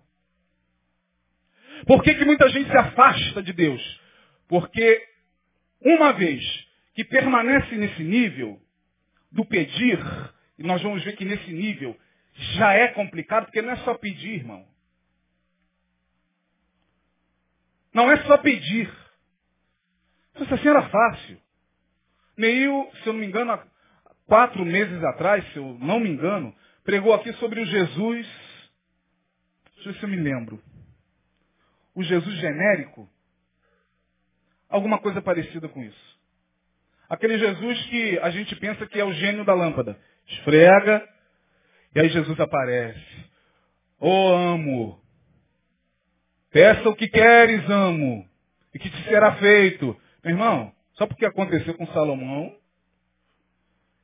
Por 1.87 2.03
que, 2.03 2.15
que 2.15 2.25
muita 2.25 2.49
gente 2.49 2.71
se 2.71 2.77
afasta 2.77 3.43
de 3.43 3.53
Deus? 3.53 4.04
Porque 4.49 5.07
uma 5.81 6.13
vez 6.13 6.43
que 6.95 7.05
permanece 7.05 7.75
nesse 7.77 8.03
nível 8.03 8.61
do 9.31 9.45
pedir, 9.45 9.99
e 10.59 10.63
nós 10.63 10.83
vamos 10.83 11.03
ver 11.05 11.17
que 11.17 11.25
nesse 11.25 11.51
nível 11.53 11.99
já 12.57 12.73
é 12.73 12.89
complicado, 12.89 13.47
porque 13.47 13.63
não 13.63 13.73
é 13.73 13.77
só 13.79 13.95
pedir, 13.95 14.35
irmão. 14.35 14.67
Não 17.93 18.11
é 18.11 18.17
só 18.25 18.37
pedir. 18.39 18.93
Isso 20.35 20.55
assim 20.55 20.69
era 20.69 20.89
fácil. 20.89 21.41
Neil, 22.37 22.91
se 23.03 23.09
eu 23.09 23.13
não 23.13 23.21
me 23.21 23.27
engano, 23.27 23.53
há 23.53 23.67
quatro 24.27 24.65
meses 24.65 25.03
atrás, 25.05 25.45
se 25.53 25.57
eu 25.57 25.79
não 25.79 26.01
me 26.01 26.11
engano, 26.11 26.55
pregou 26.83 27.15
aqui 27.15 27.33
sobre 27.35 27.61
o 27.61 27.67
Jesus. 27.67 28.27
Deixa 29.75 29.89
eu 29.89 29.93
ver 29.93 29.99
se 29.99 30.05
eu 30.05 30.09
me 30.09 30.17
lembro. 30.17 30.63
O 31.95 32.03
Jesus 32.03 32.37
genérico 32.39 33.09
alguma 34.75 34.99
coisa 34.99 35.23
parecida 35.23 35.69
com 35.69 35.83
isso. 35.83 36.19
Aquele 37.09 37.39
Jesus 37.39 37.87
que 37.87 38.19
a 38.19 38.31
gente 38.31 38.57
pensa 38.57 38.87
que 38.87 38.99
é 38.99 39.05
o 39.05 39.13
gênio 39.13 39.45
da 39.45 39.55
lâmpada. 39.55 39.97
Esfrega, 40.27 41.09
e 41.95 42.01
aí 42.01 42.09
Jesus 42.09 42.39
aparece. 42.41 43.25
Oh, 44.01 44.35
amo. 44.35 45.01
Peça 46.51 46.89
o 46.89 46.97
que 46.97 47.07
queres, 47.09 47.69
amo. 47.71 48.29
E 48.75 48.79
que 48.79 48.91
te 48.91 49.05
será 49.05 49.37
feito. 49.37 49.97
Meu 50.25 50.35
irmão, 50.35 50.73
só 50.95 51.07
porque 51.07 51.25
aconteceu 51.25 51.75
com 51.75 51.87
Salomão, 51.89 52.57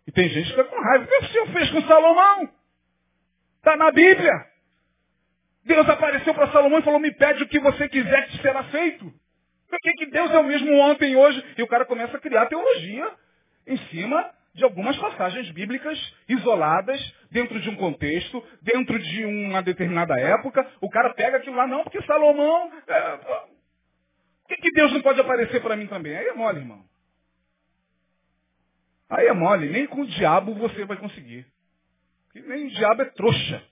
E 0.06 0.12
tem 0.12 0.28
gente 0.28 0.44
que 0.44 0.50
fica 0.50 0.64
com 0.64 0.80
raiva. 0.80 1.04
O 1.04 1.08
que 1.08 1.16
o 1.16 1.28
Senhor 1.28 1.48
fez 1.48 1.70
com 1.70 1.82
Salomão? 1.82 2.48
Está 3.56 3.76
na 3.76 3.90
Bíblia. 3.90 4.32
Deus 5.64 5.88
apareceu 5.88 6.32
para 6.32 6.52
Salomão 6.52 6.78
e 6.78 6.82
falou, 6.82 7.00
me 7.00 7.12
pede 7.12 7.42
o 7.42 7.48
que 7.48 7.58
você 7.58 7.88
quiser 7.88 8.28
que 8.28 8.40
será 8.40 8.64
feito. 8.64 9.12
Por 9.70 9.78
que, 9.78 9.92
que 9.92 10.06
Deus 10.06 10.30
é 10.32 10.38
o 10.38 10.44
mesmo 10.44 10.76
ontem 10.80 11.14
hoje? 11.14 11.42
E 11.56 11.62
o 11.62 11.68
cara 11.68 11.86
começa 11.86 12.16
a 12.16 12.20
criar 12.20 12.46
teologia 12.46 13.10
em 13.66 13.76
cima 13.88 14.30
de 14.52 14.64
algumas 14.64 14.96
passagens 14.98 15.48
bíblicas 15.52 15.96
isoladas, 16.28 17.00
dentro 17.30 17.60
de 17.60 17.70
um 17.70 17.76
contexto, 17.76 18.44
dentro 18.60 18.98
de 18.98 19.24
uma 19.24 19.62
determinada 19.62 20.18
época. 20.18 20.68
O 20.80 20.90
cara 20.90 21.14
pega 21.14 21.36
aquilo 21.36 21.54
lá, 21.54 21.68
não, 21.68 21.84
porque 21.84 22.02
Salomão. 22.02 22.72
É... 22.88 23.16
Por 23.16 24.48
que, 24.48 24.56
que 24.56 24.72
Deus 24.72 24.92
não 24.92 25.02
pode 25.02 25.20
aparecer 25.20 25.62
para 25.62 25.76
mim 25.76 25.86
também? 25.86 26.16
Aí 26.16 26.26
é 26.26 26.32
mole, 26.34 26.58
irmão. 26.58 26.84
Aí 29.08 29.28
é 29.28 29.32
mole, 29.32 29.68
nem 29.68 29.86
com 29.86 30.00
o 30.00 30.06
diabo 30.06 30.54
você 30.54 30.84
vai 30.84 30.96
conseguir. 30.96 31.46
Nem 32.34 32.66
o 32.66 32.70
diabo 32.70 33.02
é 33.02 33.04
trouxa. 33.06 33.62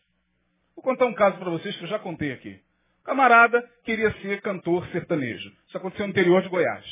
Vou 0.77 0.83
contar 0.85 1.07
um 1.07 1.15
caso 1.15 1.39
para 1.39 1.51
vocês 1.51 1.77
que 1.77 1.83
eu 1.83 1.89
já 1.89 1.99
contei 1.99 2.33
aqui. 2.33 2.61
Camarada 3.05 3.63
queria 3.85 4.13
ser 4.21 4.41
cantor 4.43 4.87
sertanejo. 4.89 5.51
Isso 5.67 5.77
aconteceu 5.77 6.07
no 6.07 6.11
interior 6.11 6.43
de 6.43 6.49
Goiás. 6.49 6.85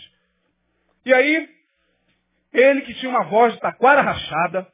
E 1.05 1.13
aí, 1.13 1.49
ele 2.53 2.81
que 2.83 2.95
tinha 2.95 3.11
uma 3.11 3.25
voz 3.25 3.53
de 3.55 3.61
taquara 3.61 4.03
rachada, 4.03 4.67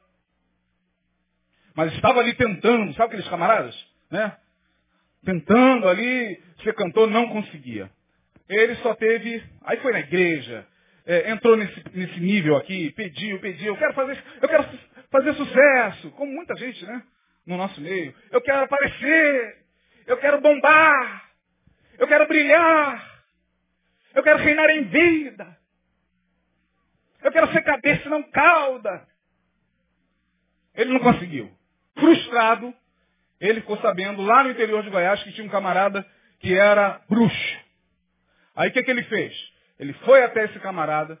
mas 1.75 1.93
estava 1.93 2.19
ali 2.19 2.33
tentando, 2.35 2.93
sabe 2.93 3.07
aqueles 3.07 3.27
camaradas? 3.27 3.75
Né? 4.09 4.35
Tentando 5.25 5.87
ali 5.87 6.41
ser 6.63 6.73
cantor, 6.75 7.09
não 7.09 7.27
conseguia. 7.29 7.89
Ele 8.47 8.75
só 8.75 8.93
teve, 8.95 9.43
aí 9.63 9.77
foi 9.77 9.91
na 9.91 9.99
igreja, 9.99 10.67
é, 11.05 11.31
entrou 11.31 11.57
nesse, 11.57 11.83
nesse 11.93 12.19
nível 12.19 12.55
aqui, 12.55 12.91
pediu, 12.91 13.39
pediu, 13.39 13.73
eu 13.73 13.77
quero 13.77 13.93
fazer, 13.93 14.23
eu 14.41 14.49
quero 14.49 14.65
fazer 15.11 15.33
sucesso, 15.33 16.11
como 16.11 16.31
muita 16.31 16.55
gente, 16.55 16.85
né? 16.85 17.03
No 17.45 17.57
nosso 17.57 17.79
meio. 17.81 18.13
Eu 18.31 18.41
quero 18.41 18.63
aparecer, 18.63 19.62
eu 20.05 20.17
quero 20.17 20.41
bombar, 20.41 21.29
eu 21.97 22.07
quero 22.07 22.27
brilhar, 22.27 23.23
eu 24.13 24.23
quero 24.23 24.39
reinar 24.39 24.69
em 24.69 24.83
vida. 24.83 25.57
Eu 27.23 27.31
quero 27.31 27.51
ser 27.53 27.61
cabeça, 27.61 28.09
não 28.09 28.21
cauda. 28.23 29.07
Ele 30.75 30.91
não 30.91 30.99
conseguiu. 30.99 31.49
Frustrado, 31.97 32.73
ele 33.39 33.61
ficou 33.61 33.77
sabendo 33.77 34.21
lá 34.21 34.43
no 34.43 34.51
interior 34.51 34.83
de 34.83 34.89
Goiás 34.89 35.23
que 35.23 35.31
tinha 35.31 35.45
um 35.45 35.49
camarada 35.49 36.05
que 36.39 36.53
era 36.53 37.01
bruxo. 37.09 37.59
Aí 38.55 38.69
o 38.69 38.73
que, 38.73 38.83
que 38.83 38.91
ele 38.91 39.03
fez? 39.03 39.33
Ele 39.79 39.93
foi 40.05 40.23
até 40.23 40.45
esse 40.45 40.59
camarada 40.59 41.19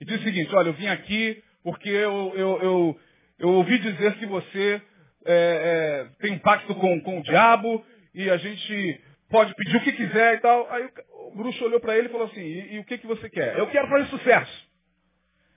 e 0.00 0.04
disse 0.04 0.20
o 0.20 0.24
seguinte, 0.24 0.54
olha, 0.54 0.68
eu 0.68 0.74
vim 0.74 0.86
aqui 0.86 1.42
porque 1.62 1.88
eu, 1.88 2.32
eu, 2.36 2.62
eu, 2.62 3.00
eu 3.38 3.48
ouvi 3.48 3.78
dizer 3.78 4.16
que 4.18 4.26
você 4.26 4.80
é, 5.24 5.34
é, 5.34 6.08
tem 6.20 6.32
um 6.32 6.38
pacto 6.38 6.74
com, 6.76 7.00
com 7.00 7.18
o 7.18 7.22
diabo 7.22 7.84
e 8.16 8.30
a 8.30 8.38
gente 8.38 9.00
pode 9.28 9.54
pedir 9.54 9.76
o 9.76 9.82
que 9.82 9.92
quiser 9.92 10.36
e 10.36 10.40
tal. 10.40 10.66
Aí 10.72 10.88
o 11.10 11.36
bruxo 11.36 11.62
olhou 11.62 11.78
para 11.78 11.96
ele 11.96 12.08
e 12.08 12.10
falou 12.10 12.26
assim, 12.26 12.40
e, 12.40 12.74
e, 12.74 12.78
o 12.78 12.84
que, 12.84 12.96
que 12.96 13.06
você 13.06 13.28
quer? 13.28 13.58
Eu 13.58 13.66
quero 13.68 13.88
fazer 13.88 14.06
sucesso. 14.06 14.66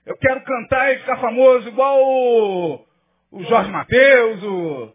Eu 0.04 0.16
quero 0.18 0.44
cantar 0.44 0.92
e 0.92 0.98
ficar 0.98 1.16
famoso 1.18 1.68
igual 1.68 1.98
o, 2.02 2.86
o 3.32 3.42
Jorge 3.44 3.70
Mateus, 3.70 4.42
o, 4.42 4.94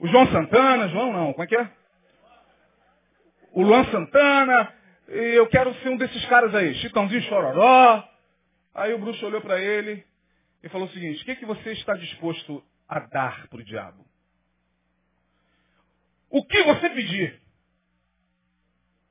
o 0.00 0.08
João 0.08 0.26
Santana, 0.26 0.88
João 0.88 1.12
não, 1.12 1.32
como 1.32 1.44
é 1.44 1.46
que 1.46 1.56
é? 1.56 1.70
O 3.52 3.62
Luan 3.62 3.84
Santana, 3.90 4.74
e 5.08 5.38
eu 5.38 5.46
quero 5.48 5.72
ser 5.76 5.88
um 5.88 5.96
desses 5.96 6.24
caras 6.26 6.54
aí, 6.54 6.74
Chitãozinho 6.76 7.22
Chororó. 7.22 8.04
Aí 8.74 8.92
o 8.92 8.98
bruxo 8.98 9.24
olhou 9.24 9.40
para 9.40 9.60
ele 9.60 10.04
e 10.62 10.68
falou 10.68 10.86
o 10.88 10.90
seguinte, 10.90 11.22
o 11.22 11.24
que, 11.24 11.36
que 11.36 11.46
você 11.46 11.72
está 11.72 11.94
disposto 11.94 12.62
a 12.88 13.00
dar 13.00 13.48
para 13.48 13.58
o 13.58 13.64
diabo? 13.64 14.07
O 16.30 16.44
que 16.44 16.62
você 16.64 16.90
pedir? 16.90 17.40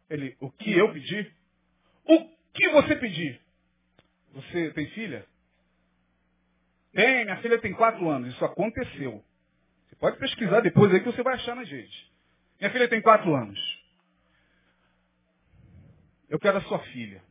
Ele, 0.10 0.38
o 0.40 0.52
que 0.52 0.72
eu 0.72 0.92
pedir? 0.94 1.36
O 2.06 2.30
que 2.54 2.70
você 2.70 2.96
pedir? 2.96 3.42
Você 4.34 4.72
tem 4.72 4.88
filha? 4.92 5.28
Tem, 6.94 7.26
minha 7.26 7.38
filha 7.42 7.60
tem 7.60 7.74
quatro 7.74 8.10
anos. 8.10 8.34
Isso 8.34 8.46
aconteceu. 8.46 9.24
Você 9.88 9.96
pode 9.96 10.18
pesquisar 10.18 10.62
depois 10.62 10.94
aí 10.94 11.00
que 11.00 11.06
você 11.06 11.24
vai 11.24 11.36
achar 11.36 11.56
na 11.56 11.64
gente. 11.64 12.12
Minha 12.60 12.72
filha 12.72 12.88
tem 12.88 13.02
quatro 13.02 13.36
anos. 13.36 13.60
Eu 16.30 16.40
quero 16.40 16.58
a 16.58 16.62
sua 16.64 16.80
filha. 16.80 17.24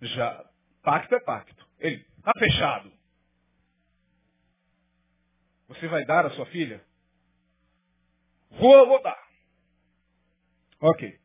Já, 0.00 0.44
pacto 0.82 1.14
é 1.14 1.20
pacto. 1.20 1.66
Ele, 1.78 2.04
está 2.18 2.32
fechado. 2.38 2.97
Você 5.68 5.86
vai 5.86 6.04
dar 6.04 6.26
a 6.26 6.30
sua 6.30 6.46
filha? 6.46 6.82
Vou, 8.50 8.86
vou 8.86 9.02
dar. 9.02 9.18
Ok. 10.80 11.18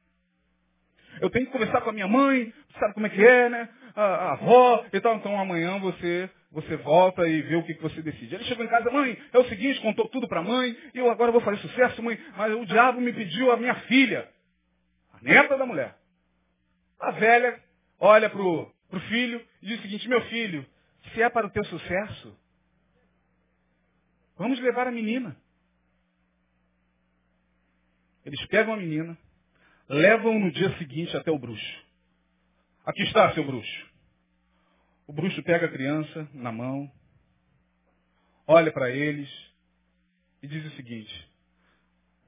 Eu 1.22 1.30
tenho 1.30 1.46
que 1.46 1.52
conversar 1.52 1.82
com 1.82 1.90
a 1.90 1.94
minha 1.94 2.08
mãe, 2.08 2.54
sabe 2.80 2.94
como 2.94 3.06
é 3.06 3.10
que 3.10 3.24
é, 3.24 3.50
né? 3.50 3.70
A, 3.96 4.04
a 4.04 4.32
avó 4.34 4.86
e 4.92 5.00
tal. 5.00 5.16
Então 5.16 5.40
amanhã 5.40 5.80
você 5.80 6.30
você 6.54 6.78
volta 6.78 7.28
e 7.28 7.42
vê 7.42 7.56
o 7.56 7.64
que, 7.64 7.74
que 7.74 7.82
você 7.82 8.00
decide. 8.02 8.36
Ele 8.36 8.44
chegou 8.44 8.64
em 8.64 8.70
casa, 8.70 8.92
mãe, 8.92 9.20
é 9.34 9.40
o 9.40 9.46
seguinte, 9.46 9.82
contou 9.82 10.08
tudo 10.10 10.28
para 10.28 10.40
a 10.40 10.44
mãe, 10.44 10.78
e 10.94 11.00
eu 11.00 11.10
agora 11.10 11.32
vou 11.32 11.42
fazer 11.42 11.58
sucesso, 11.58 12.02
mãe, 12.04 12.16
mas 12.38 12.54
o 12.54 12.64
diabo 12.66 13.02
me 13.02 13.12
pediu 13.12 13.52
a 13.52 13.58
minha 13.58 13.74
filha, 13.88 14.30
a 15.14 15.24
neta 15.24 15.58
da 15.58 15.66
mulher. 15.66 15.96
A 17.00 17.10
velha 17.10 17.60
olha 18.00 18.30
pro, 18.30 18.72
pro 18.88 19.00
filho 19.00 19.44
e 19.64 19.66
diz 19.66 19.80
o 19.80 19.82
seguinte, 19.82 20.08
meu 20.08 20.22
filho, 20.26 20.64
se 21.12 21.24
é 21.24 21.30
para 21.30 21.48
o 21.48 21.50
teu 21.50 21.66
sucesso, 21.66 22.38
vamos 24.38 24.60
levar 24.60 24.88
a 24.88 24.92
menina. 24.92 25.36
Eles 28.26 28.46
pegam 28.48 28.74
a 28.74 28.78
menina, 28.78 29.18
levam 29.90 30.40
no 30.40 30.52
dia 30.52 30.76
seguinte 30.78 31.16
até 31.16 31.30
o 31.30 31.38
bruxo. 31.38 31.84
Aqui 32.86 33.04
está, 33.04 33.34
seu 33.34 33.46
bruxo. 33.46 33.92
O 35.06 35.14
bruxo 35.14 35.44
pega 35.44 35.66
a 35.66 35.72
criança 35.72 36.28
na 36.34 36.52
mão, 36.52 36.90
olha 38.48 38.72
para 38.72 38.90
eles 38.90 39.30
e 40.42 40.48
diz 40.48 40.66
o 40.66 40.76
seguinte: 40.76 41.30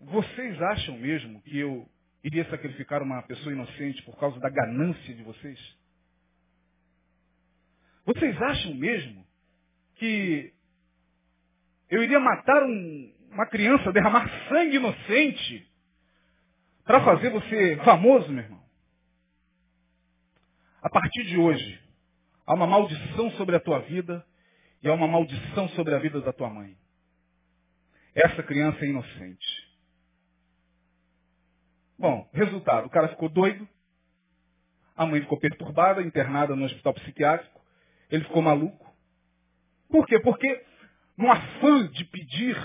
Vocês 0.02 0.62
acham 0.62 0.98
mesmo 0.98 1.42
que 1.44 1.58
eu 1.58 1.90
iria 2.24 2.50
sacrificar 2.50 3.02
uma 3.02 3.22
pessoa 3.24 3.54
inocente 3.54 4.02
por 4.04 4.18
causa 4.18 4.40
da 4.40 4.50
ganância 4.50 5.14
de 5.14 5.24
vocês? 5.24 5.60
Vocês 8.06 8.40
acham 8.42 8.74
mesmo 8.76 9.26
que 9.96 10.54
eu 11.90 12.04
iria 12.04 12.20
matar 12.20 12.64
um, 12.64 13.14
uma 13.32 13.46
criança, 13.46 13.92
derramar 13.92 14.30
sangue 14.50 14.78
inocente 14.78 15.72
para 16.84 17.04
fazer 17.04 17.30
você 17.30 17.78
famoso, 17.84 18.32
meu 18.32 18.44
irmão. 18.44 18.64
A 20.82 20.90
partir 20.90 21.24
de 21.24 21.38
hoje, 21.38 21.82
há 22.46 22.54
uma 22.54 22.68
maldição 22.68 23.32
sobre 23.32 23.56
a 23.56 23.60
tua 23.60 23.80
vida 23.80 24.26
e 24.82 24.88
há 24.88 24.94
uma 24.94 25.08
maldição 25.08 25.68
sobre 25.70 25.96
a 25.96 26.00
vida 26.00 26.22
da 26.22 26.32
tua 26.32 26.50
mãe. 26.50 26.78
Essa 28.14 28.44
criança 28.44 28.86
é 28.86 28.88
inocente. 28.88 29.66
Bom, 31.98 32.30
resultado, 32.34 32.86
o 32.86 32.90
cara 32.90 33.08
ficou 33.10 33.30
doido, 33.30 33.68
a 34.96 35.06
mãe 35.06 35.22
ficou 35.22 35.40
perturbada, 35.40 36.02
internada 36.02 36.56
no 36.56 36.66
hospital 36.66 36.94
psiquiátrico, 36.94 37.62
ele 38.10 38.24
ficou 38.26 38.42
maluco. 38.42 38.94
Por 39.90 40.06
quê? 40.06 40.20
Porque 40.20 40.66
no 41.18 41.32
afã 41.32 41.88
de 41.88 42.04
pedir, 42.06 42.58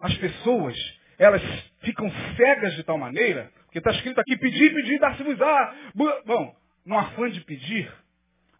as 0.00 0.16
pessoas 0.16 0.76
elas 1.18 1.42
ficam 1.80 2.10
cegas 2.36 2.74
de 2.74 2.82
tal 2.82 2.98
maneira, 2.98 3.50
porque 3.64 3.78
está 3.78 3.90
escrito 3.90 4.20
aqui, 4.20 4.36
pedir, 4.36 4.74
pedir, 4.74 4.98
dar-se-vos-á. 4.98 5.74
Bom, 5.94 6.56
no 6.84 6.98
afã 6.98 7.30
de 7.30 7.40
pedir, 7.40 7.90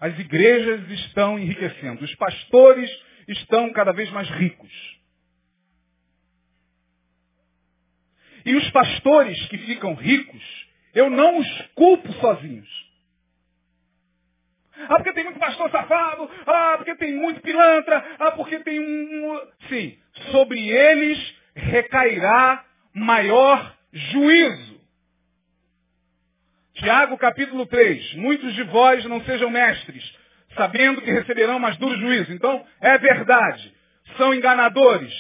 as 0.01 0.19
igrejas 0.19 0.91
estão 0.91 1.39
enriquecendo, 1.39 2.05
os 2.05 2.15
pastores 2.17 2.91
estão 3.29 3.73
cada 3.73 3.93
vez 3.93 4.11
mais 4.11 4.29
ricos. 4.31 4.97
E 8.45 8.55
os 8.55 8.71
pastores 8.71 9.47
que 9.49 9.59
ficam 9.59 9.95
ricos, 9.95 10.67
eu 10.95 11.11
não 11.11 11.39
os 11.39 11.63
culpo 11.75 12.13
sozinhos. 12.15 12.86
Ah, 14.89 14.97
porque 14.97 15.13
tem 15.13 15.25
muito 15.25 15.39
pastor 15.39 15.71
safado. 15.71 16.31
Ah, 16.47 16.75
porque 16.77 16.95
tem 16.97 17.15
muito 17.15 17.41
pilantra. 17.41 18.05
Ah, 18.19 18.33
porque 18.33 18.59
tem 18.61 18.81
um. 18.81 19.41
Sim, 19.69 19.97
sobre 20.31 20.69
eles 20.69 21.35
recairá 21.55 22.65
maior 22.95 23.75
juízo. 23.93 24.77
Tiago 26.75 27.17
capítulo 27.17 27.67
3. 27.67 28.15
Muitos 28.15 28.55
de 28.55 28.63
vós 28.65 29.05
não 29.07 29.23
sejam 29.23 29.49
mestres, 29.49 30.05
sabendo 30.55 31.01
que 31.01 31.11
receberão 31.11 31.59
mais 31.59 31.77
duro 31.79 31.97
juízo. 31.99 32.33
Então, 32.33 32.65
é 32.81 32.99
verdade. 32.99 33.75
São 34.17 34.35
enganadores, 34.35 35.13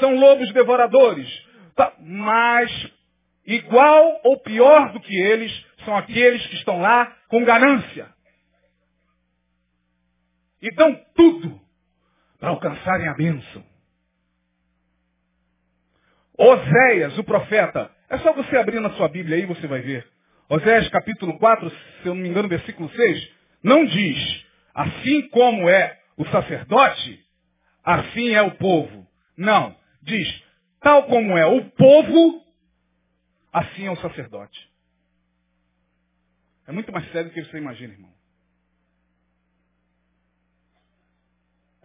são 0.00 0.16
lobos 0.16 0.52
devoradores. 0.52 1.28
Tá, 1.76 1.92
mas, 2.00 2.90
igual 3.46 4.20
ou 4.24 4.40
pior 4.40 4.92
do 4.92 5.00
que 5.00 5.14
eles, 5.14 5.52
são 5.84 5.96
aqueles 5.96 6.44
que 6.46 6.56
estão 6.56 6.80
lá 6.80 7.16
com 7.28 7.44
ganância. 7.44 8.15
E 10.66 10.70
dão 10.72 11.00
tudo 11.14 11.60
para 12.40 12.48
alcançarem 12.48 13.06
a 13.06 13.14
bênção. 13.14 13.64
Oséias, 16.36 17.16
o 17.16 17.24
profeta, 17.24 17.88
é 18.10 18.18
só 18.18 18.32
você 18.32 18.56
abrir 18.56 18.80
na 18.80 18.90
sua 18.90 19.08
Bíblia 19.08 19.36
aí 19.36 19.46
você 19.46 19.66
vai 19.68 19.80
ver. 19.80 20.06
Oséias 20.48 20.88
capítulo 20.88 21.38
4, 21.38 21.70
se 21.70 22.08
eu 22.08 22.14
não 22.14 22.22
me 22.22 22.28
engano, 22.28 22.48
versículo 22.48 22.90
6, 22.90 23.30
não 23.62 23.84
diz, 23.84 24.44
assim 24.74 25.28
como 25.28 25.68
é 25.68 26.00
o 26.16 26.26
sacerdote, 26.26 27.24
assim 27.84 28.34
é 28.34 28.42
o 28.42 28.56
povo. 28.56 29.06
Não, 29.36 29.76
diz, 30.02 30.42
tal 30.80 31.04
como 31.04 31.38
é 31.38 31.46
o 31.46 31.64
povo, 31.70 32.44
assim 33.52 33.86
é 33.86 33.90
o 33.90 33.96
sacerdote. 33.96 34.68
É 36.66 36.72
muito 36.72 36.90
mais 36.92 37.08
sério 37.12 37.30
do 37.30 37.34
que 37.34 37.44
você 37.44 37.56
imagina, 37.56 37.92
irmão. 37.92 38.15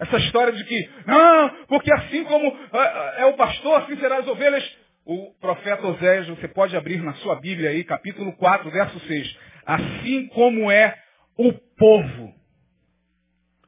Essa 0.02 0.18
história 0.18 0.52
de 0.52 0.64
que, 0.64 0.90
não, 1.06 1.50
porque 1.68 1.94
assim 1.94 2.24
como 2.24 2.58
é, 2.74 3.22
é 3.22 3.26
o 3.28 3.34
pastor, 3.34 3.84
assim 3.84 3.96
serão 3.98 4.18
as 4.18 4.28
ovelhas. 4.28 4.78
O 5.06 5.32
profeta 5.40 5.86
Oséias, 5.86 6.28
você 6.28 6.48
pode 6.48 6.76
abrir 6.76 7.04
na 7.04 7.14
sua 7.16 7.40
Bíblia 7.40 7.70
aí, 7.70 7.84
capítulo 7.84 8.34
4, 8.34 8.72
verso 8.72 9.00
6. 9.02 9.38
Assim 9.64 10.28
como 10.30 10.72
é 10.72 10.96
o 11.38 11.54
povo. 11.54 12.34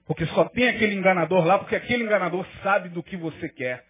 Porque 0.07 0.25
só 0.27 0.45
tem 0.45 0.69
aquele 0.69 0.95
enganador 0.95 1.45
lá, 1.45 1.59
porque 1.59 1.75
aquele 1.75 2.03
enganador 2.03 2.45
sabe 2.63 2.89
do 2.89 3.03
que 3.03 3.15
você 3.15 3.47
quer. 3.49 3.83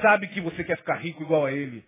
Sabe 0.00 0.28
que 0.28 0.40
você 0.40 0.64
quer 0.64 0.78
ficar 0.78 0.94
rico 0.94 1.22
igual 1.22 1.44
a 1.44 1.52
ele. 1.52 1.84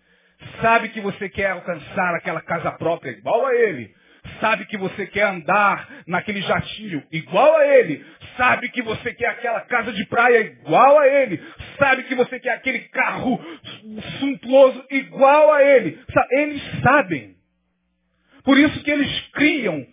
Sabe 0.61 0.89
que 0.89 1.01
você 1.01 1.29
quer 1.29 1.49
alcançar 1.49 2.13
aquela 2.13 2.41
casa 2.41 2.71
própria 2.73 3.09
igual 3.09 3.43
a 3.47 3.55
ele 3.55 3.91
sabe 4.39 4.65
que 4.65 4.77
você 4.77 5.07
quer 5.07 5.27
andar 5.27 6.03
naquele 6.07 6.41
jatinho 6.41 7.03
igual 7.11 7.55
a 7.57 7.65
ele, 7.65 8.05
sabe 8.37 8.69
que 8.69 8.81
você 8.81 9.13
quer 9.13 9.27
aquela 9.27 9.61
casa 9.61 9.91
de 9.93 10.05
praia 10.07 10.39
igual 10.39 10.99
a 10.99 11.07
ele, 11.07 11.41
sabe 11.77 12.03
que 12.03 12.15
você 12.15 12.39
quer 12.39 12.51
aquele 12.51 12.79
carro 12.89 13.39
suntuoso 14.19 14.85
igual 14.91 15.53
a 15.53 15.63
ele. 15.63 15.99
Eles 16.31 16.61
sabem. 16.81 17.35
Por 18.43 18.57
isso 18.57 18.83
que 18.83 18.91
eles 18.91 19.19
criam 19.31 19.85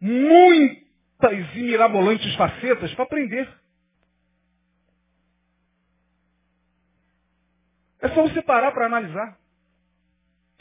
muitas 0.00 1.54
e 1.54 1.60
mirabolantes 1.60 2.34
facetas 2.34 2.92
para 2.94 3.04
aprender. 3.04 3.48
É 8.00 8.08
só 8.08 8.22
você 8.22 8.42
parar 8.42 8.72
para 8.72 8.86
analisar. 8.86 9.38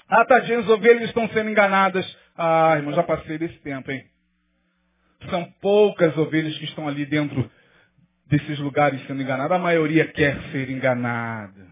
Ah, 0.07 0.25
tadinha, 0.25 0.59
as 0.59 0.69
ovelhas 0.69 1.03
estão 1.09 1.27
sendo 1.29 1.49
enganadas. 1.49 2.05
Ah, 2.37 2.73
irmão, 2.75 2.93
já 2.93 3.03
passei 3.03 3.37
desse 3.37 3.57
tempo, 3.59 3.89
hein? 3.91 4.05
São 5.29 5.45
poucas 5.61 6.15
ovelhas 6.17 6.57
que 6.57 6.65
estão 6.65 6.87
ali 6.87 7.05
dentro 7.05 7.49
desses 8.27 8.59
lugares 8.59 9.05
sendo 9.07 9.21
enganadas. 9.21 9.57
A 9.57 9.61
maioria 9.61 10.07
quer 10.07 10.39
ser 10.51 10.69
enganada. 10.69 11.67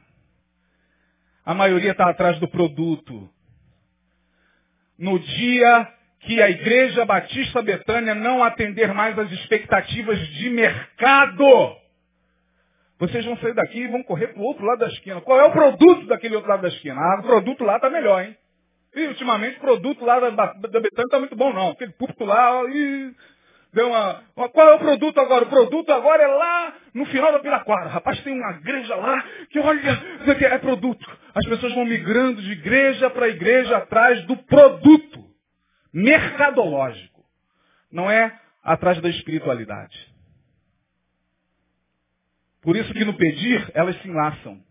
A 1.46 1.54
maioria 1.54 1.92
está 1.92 2.10
atrás 2.10 2.40
do 2.40 2.48
produto. 2.48 3.30
No 4.98 5.20
dia 5.20 5.94
que 6.22 6.42
a 6.42 6.50
Igreja 6.50 7.06
Batista 7.06 7.62
Betânia 7.62 8.16
não 8.16 8.44
atender 8.44 8.94
mais 8.94 9.18
às 9.20 9.30
expectativas 9.32 10.18
de 10.30 10.50
mercado, 10.50 11.44
vocês 12.98 13.26
vão 13.26 13.36
sair 13.38 13.54
daqui 13.54 13.80
e 13.80 13.88
vão 13.88 14.04
correr 14.04 14.28
para 14.28 14.42
o 14.42 14.46
outro 14.46 14.66
lado 14.66 14.80
da 14.80 14.88
esquina. 14.88 15.20
Qual 15.20 15.38
é 15.38 15.44
o 15.44 15.52
produto 15.52 16.08
daquele 16.08 16.36
outro 16.36 16.50
lado 16.50 16.62
da 16.62 16.70
esquina? 16.70 16.96
Ah, 16.98 17.20
o 17.20 17.24
produto 17.24 17.66
lá 17.66 17.76
está 17.76 17.90
melhor, 17.90 18.24
hein? 18.24 18.38
E 18.96 19.08
ultimamente 19.08 19.58
o 19.58 19.62
produto 19.62 20.06
lá 20.06 20.20
da, 20.20 20.30
da, 20.30 20.80
Betânia 20.80 21.06
está 21.06 21.20
muito 21.20 21.36
bom, 21.36 21.52
não. 21.52 21.72
Aquele 21.72 21.94
púlpito 21.94 22.24
lá, 22.26 22.64
e 22.70 23.14
deu 23.74 23.88
uma, 23.88 24.24
uma, 24.36 24.50
Qual 24.50 24.70
é 24.70 24.76
o 24.76 24.80
produto 24.80 25.20
agora? 25.20 25.46
O 25.46 25.50
produto 25.50 25.92
agora 25.92 26.24
é 26.24 26.28
lá 26.28 26.76
no 26.94 27.06
final 27.08 27.32
da 27.32 27.40
Piraquara. 27.40 27.90
Rapaz, 27.90 28.22
tem 28.22 28.34
uma 28.34 28.52
igreja 28.52 28.96
lá 28.96 29.24
que 29.50 29.60
olha, 29.60 30.02
é 30.28 30.58
produto. 30.60 31.10
As 31.34 31.46
pessoas 31.48 31.74
vão 31.74 31.86
migrando 31.86 32.42
de 32.42 32.52
igreja 32.52 33.10
para 33.10 33.28
igreja 33.28 33.78
atrás 33.78 34.24
do 34.26 34.38
produto 34.38 35.26
mercadológico. 35.92 37.24
Não 37.92 38.10
é 38.10 38.40
atrás 38.64 39.02
da 39.02 39.10
espiritualidade. 39.10 40.14
Por 42.62 42.78
isso 42.78 42.94
que 42.94 43.04
no 43.04 43.16
pedir, 43.16 43.72
elas 43.74 44.00
se 44.02 44.08
enlaçam 44.08 44.64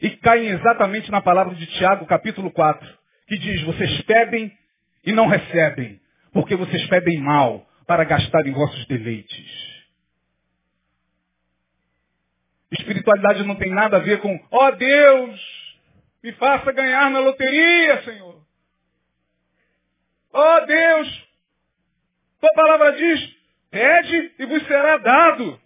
e 0.00 0.10
caem 0.18 0.48
exatamente 0.48 1.10
na 1.10 1.20
palavra 1.20 1.54
de 1.54 1.66
Tiago, 1.66 2.06
capítulo 2.06 2.50
4, 2.50 2.98
que 3.26 3.38
diz, 3.38 3.62
vocês 3.62 4.02
pedem 4.02 4.52
e 5.04 5.12
não 5.12 5.26
recebem, 5.26 6.00
porque 6.32 6.56
vocês 6.56 6.86
pedem 6.88 7.18
mal 7.20 7.66
para 7.86 8.04
gastar 8.04 8.46
em 8.46 8.52
vossos 8.52 8.86
deleites. 8.86 9.74
Espiritualidade 12.72 13.44
não 13.44 13.54
tem 13.54 13.70
nada 13.70 13.98
a 13.98 14.00
ver 14.00 14.20
com, 14.20 14.34
ó 14.50 14.68
oh 14.68 14.72
Deus, 14.72 15.64
me 16.22 16.32
faça 16.32 16.72
ganhar 16.72 17.10
na 17.10 17.20
loteria, 17.20 18.02
Senhor. 18.02 18.44
Ó 20.32 20.56
oh 20.56 20.66
Deus, 20.66 21.28
tua 22.40 22.50
palavra 22.54 22.92
diz, 22.92 23.36
pede 23.70 24.34
e 24.38 24.46
vos 24.46 24.66
será 24.66 24.96
dado. 24.98 25.60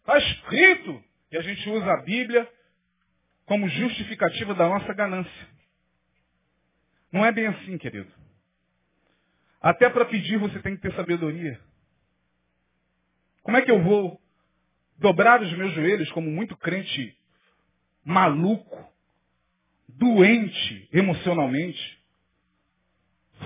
Está 0.00 0.18
escrito. 0.18 1.11
E 1.32 1.36
a 1.38 1.40
gente 1.40 1.68
usa 1.70 1.90
a 1.90 2.02
Bíblia 2.02 2.46
como 3.46 3.66
justificativa 3.66 4.54
da 4.54 4.68
nossa 4.68 4.92
ganância. 4.92 5.48
Não 7.10 7.24
é 7.24 7.32
bem 7.32 7.46
assim, 7.46 7.78
querido. 7.78 8.12
Até 9.60 9.88
para 9.88 10.04
pedir 10.04 10.38
você 10.38 10.60
tem 10.60 10.76
que 10.76 10.82
ter 10.82 10.94
sabedoria. 10.94 11.58
Como 13.42 13.56
é 13.56 13.62
que 13.62 13.70
eu 13.70 13.82
vou 13.82 14.20
dobrar 14.98 15.40
os 15.42 15.52
meus 15.56 15.72
joelhos 15.72 16.10
como 16.12 16.30
muito 16.30 16.56
crente 16.56 17.16
maluco, 18.04 18.92
doente 19.88 20.88
emocionalmente? 20.92 21.98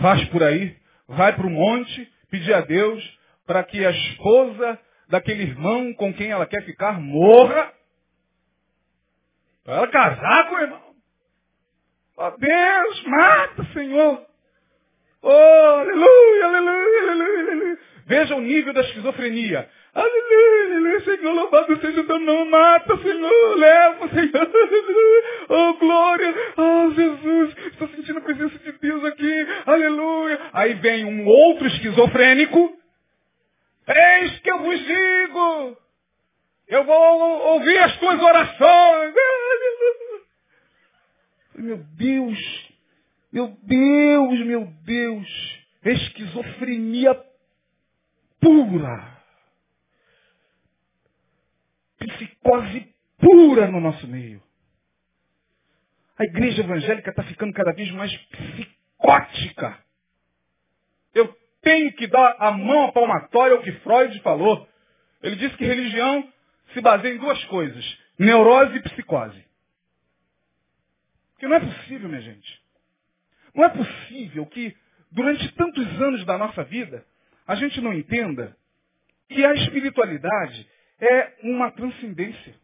Faz 0.01 0.25
por 0.29 0.43
aí, 0.43 0.77
vai 1.07 1.35
para 1.35 1.47
o 1.47 1.51
monte, 1.51 2.13
pedir 2.31 2.53
a 2.53 2.63
Deus 2.63 3.19
para 3.47 3.63
que 3.63 3.85
a 3.85 3.91
esposa 3.91 4.81
daquele 5.09 5.43
irmão 5.43 5.95
com 5.95 6.13
quem 6.13 6.31
ela 6.31 6.47
quer 6.47 6.65
ficar 6.65 7.01
morra 7.01 7.73
para 9.65 9.75
ela 9.75 9.89
casar 9.89 10.49
com 10.49 10.55
o 10.55 10.61
irmão. 10.61 10.83
Ó 12.17 12.29
oh, 12.29 12.39
Deus, 12.39 13.05
mata, 13.05 13.65
Senhor. 13.73 14.27
Oh, 15.23 15.29
aleluia, 15.29 16.45
aleluia, 16.45 17.03
aleluia, 17.03 17.41
aleluia. 17.43 17.79
Veja 18.07 18.37
o 18.37 18.41
nível 18.41 18.73
da 18.73 18.81
esquizofrenia. 18.83 19.69
Aleluia, 19.93 20.65
aleluia, 20.67 21.01
Senhor, 21.01 21.33
louvado 21.33 21.81
seja 21.81 22.03
o 22.03 22.07
teu 22.07 22.19
nome, 22.19 22.51
mata, 22.51 22.99
Senhor, 22.99 23.57
leva, 23.57 24.09
Senhor, 24.11 24.51
oh 25.49 25.75
glória, 25.79 26.35
oh 26.59 26.91
Jesus, 26.91 27.57
estou 27.73 27.89
sentindo 27.89 28.19
a 28.19 28.23
presença 28.23 28.59
de 28.59 28.73
Deus 28.73 29.03
aqui, 29.07 29.47
aleluia. 29.65 30.39
Aí 30.53 30.75
vem 30.75 31.07
um 31.07 31.27
outro 31.27 31.67
esquizofrênico, 31.67 32.76
eis 33.87 34.39
que 34.41 34.51
eu 34.51 34.59
vos 34.59 34.79
digo, 34.79 35.79
eu 36.69 36.85
vou 36.85 37.53
ouvir 37.55 37.79
as 37.79 37.97
tuas 37.99 38.21
orações. 38.21 39.15
Meu 41.55 41.79
Deus, 41.79 42.39
meu 43.33 43.49
Deus, 43.63 44.47
meu 44.47 44.67
Deus. 44.85 45.65
Esquizofrenia 45.83 47.15
pura. 48.41 49.23
Psicose 51.99 52.95
pura 53.19 53.71
no 53.71 53.81
nosso 53.81 54.07
meio. 54.07 54.43
A 56.19 56.25
igreja 56.25 56.63
evangélica 56.63 57.11
está 57.11 57.23
ficando 57.25 57.53
cada 57.53 57.73
vez 57.73 57.91
mais 57.93 58.15
psicótica. 58.17 59.86
Tenho 61.67 61.93
que 61.95 62.07
dar 62.07 62.37
a 62.39 62.53
mão 62.53 62.85
à 62.85 62.93
palmatória 62.93 63.57
ao 63.57 63.61
que 63.61 63.73
Freud 63.81 64.21
falou. 64.21 64.69
Ele 65.21 65.35
disse 65.35 65.57
que 65.57 65.65
religião 65.65 66.33
se 66.73 66.81
baseia 66.81 67.13
em 67.13 67.19
duas 67.19 67.43
coisas: 67.47 67.99
neurose 68.17 68.77
e 68.77 68.83
psicose. 68.83 69.45
Porque 71.33 71.49
não 71.49 71.57
é 71.57 71.61
possível, 71.61 72.09
minha 72.09 72.21
gente. 72.21 72.63
Não 73.53 73.65
é 73.65 73.69
possível 73.69 74.47
que 74.47 74.77
durante 75.11 75.53
tantos 75.55 75.85
anos 76.01 76.25
da 76.25 76.39
nossa 76.39 76.63
vida 76.63 77.05
a 77.45 77.57
gente 77.57 77.81
não 77.81 77.93
entenda 77.93 78.57
que 79.29 79.45
a 79.45 79.53
espiritualidade 79.55 80.71
é 81.01 81.33
uma 81.43 81.73
transcendência. 81.73 82.55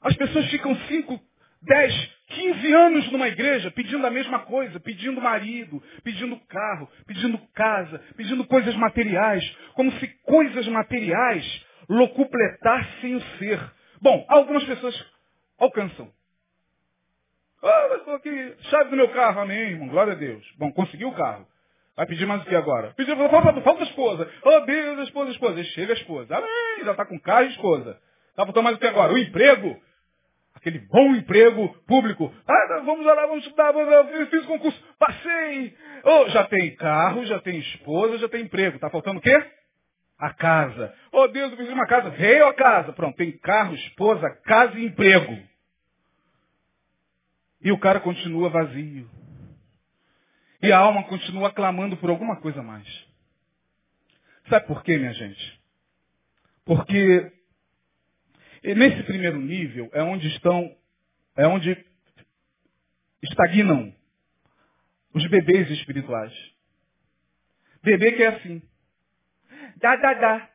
As 0.00 0.16
pessoas 0.16 0.48
ficam 0.50 0.72
5, 0.86 1.20
10, 1.62 2.13
15 2.28 2.72
anos 2.72 3.12
numa 3.12 3.28
igreja 3.28 3.70
pedindo 3.70 4.06
a 4.06 4.10
mesma 4.10 4.40
coisa, 4.40 4.80
pedindo 4.80 5.20
marido, 5.20 5.82
pedindo 6.02 6.38
carro, 6.48 6.88
pedindo 7.06 7.38
casa, 7.54 8.00
pedindo 8.16 8.46
coisas 8.46 8.74
materiais, 8.76 9.44
como 9.74 9.92
se 9.92 10.08
coisas 10.24 10.66
materiais 10.68 11.66
locupletassem 11.88 13.16
o 13.16 13.20
ser. 13.38 13.60
Bom, 14.00 14.24
algumas 14.28 14.64
pessoas 14.64 14.94
alcançam. 15.58 16.10
Ah, 17.62 17.86
mas 17.90 18.14
aqui, 18.14 18.56
chave 18.70 18.90
do 18.90 18.96
meu 18.96 19.08
carro, 19.10 19.40
amém, 19.40 19.70
irmão, 19.70 19.88
glória 19.88 20.12
a 20.12 20.16
Deus. 20.16 20.44
Bom, 20.58 20.70
conseguiu 20.72 21.08
o 21.08 21.14
carro. 21.14 21.46
Vai 21.96 22.06
pedir 22.06 22.26
mais 22.26 22.42
o 22.42 22.44
que 22.44 22.54
agora? 22.56 22.92
Pedir, 22.96 23.16
falta, 23.16 23.60
falta 23.60 23.84
esposa. 23.84 24.28
Oh 24.42 24.60
Deus, 24.60 24.98
esposa, 25.06 25.30
esposa. 25.30 25.60
E 25.60 25.64
chega 25.64 25.92
a 25.92 25.96
esposa. 25.96 26.36
Amém, 26.36 26.84
já 26.84 26.90
está 26.90 27.06
com 27.06 27.18
carro 27.20 27.44
e 27.44 27.50
esposa. 27.50 27.98
Tá 28.34 28.44
faltando 28.44 28.64
mais 28.64 28.76
o 28.76 28.80
que 28.80 28.86
agora? 28.86 29.12
O 29.12 29.18
emprego. 29.18 29.80
Aquele 30.54 30.78
bom 30.78 31.14
emprego 31.14 31.68
público. 31.86 32.32
Ah, 32.46 32.80
vamos 32.84 33.04
lá, 33.04 33.14
vamos 33.26 33.44
estudar, 33.44 33.72
vamos, 33.72 34.28
fiz 34.30 34.46
concurso, 34.46 34.80
passei. 34.98 35.76
Oh, 36.04 36.28
já 36.28 36.44
tem 36.44 36.74
carro, 36.76 37.26
já 37.26 37.40
tem 37.40 37.58
esposa, 37.58 38.18
já 38.18 38.28
tem 38.28 38.42
emprego. 38.42 38.78
Tá 38.78 38.88
faltando 38.88 39.18
o 39.18 39.22
quê? 39.22 39.36
A 40.18 40.32
casa. 40.32 40.94
Oh 41.12 41.26
Deus, 41.28 41.50
eu 41.50 41.56
preciso 41.56 41.74
de 41.74 41.80
uma 41.80 41.86
casa. 41.86 42.10
Veio 42.10 42.46
a 42.46 42.54
casa. 42.54 42.92
Pronto, 42.92 43.16
tem 43.16 43.32
carro, 43.38 43.74
esposa, 43.74 44.30
casa 44.44 44.78
e 44.78 44.86
emprego. 44.86 45.36
E 47.60 47.72
o 47.72 47.78
cara 47.78 47.98
continua 48.00 48.48
vazio. 48.48 49.10
E 50.62 50.72
a 50.72 50.78
alma 50.78 51.04
continua 51.04 51.52
clamando 51.52 51.96
por 51.96 52.08
alguma 52.10 52.36
coisa 52.36 52.62
mais. 52.62 52.86
Sabe 54.48 54.66
por 54.66 54.82
quê, 54.82 54.96
minha 54.96 55.12
gente? 55.12 55.60
Porque 56.64 57.32
nesse 58.72 59.02
primeiro 59.02 59.38
nível 59.38 59.90
é 59.92 60.02
onde 60.02 60.28
estão, 60.28 60.74
é 61.36 61.46
onde 61.46 61.76
estagnam 63.22 63.92
os 65.14 65.26
bebês 65.28 65.70
espirituais. 65.70 66.32
Bebê 67.82 68.12
que 68.12 68.22
é 68.22 68.28
assim. 68.28 68.62
Dá, 69.76 69.96
dá, 69.96 70.14
dá. 70.14 70.48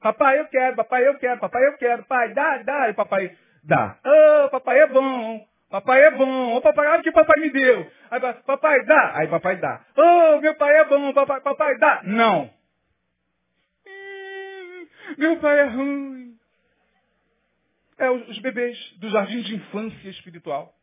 Papai, 0.00 0.40
eu 0.40 0.46
quero, 0.48 0.76
papai, 0.76 1.06
eu 1.06 1.18
quero, 1.18 1.40
papai, 1.40 1.66
eu 1.66 1.76
quero, 1.78 2.04
pai, 2.04 2.34
dá, 2.34 2.58
dá. 2.62 2.88
E 2.88 2.94
papai, 2.94 3.36
dá. 3.64 3.98
Oh, 4.04 4.48
papai 4.50 4.80
é 4.80 4.86
bom. 4.86 5.46
Papai 5.70 6.02
é 6.02 6.10
bom. 6.10 6.56
Ô 6.56 6.60
papai, 6.60 6.86
olha 6.88 7.00
o 7.00 7.02
que 7.02 7.12
papai 7.12 7.40
me 7.40 7.50
deu. 7.50 7.90
Aí 8.10 8.20
papai 8.20 8.84
dá. 8.84 9.16
Aí 9.16 9.28
papai 9.28 9.56
dá. 9.56 9.84
Oh, 9.96 10.40
meu 10.40 10.54
pai 10.56 10.74
é 10.76 10.84
bom. 10.84 11.12
Papai, 11.12 11.40
papai 11.40 11.78
dá. 11.78 12.00
Não. 12.04 12.50
Hum, 13.86 14.86
meu 15.16 15.36
pai 15.38 15.60
é 15.60 15.64
ruim. 15.64 16.19
É 18.00 18.10
os 18.10 18.38
bebês 18.38 18.78
do 18.96 19.10
jardim 19.10 19.42
de 19.42 19.54
infância 19.56 20.08
espiritual. 20.08 20.74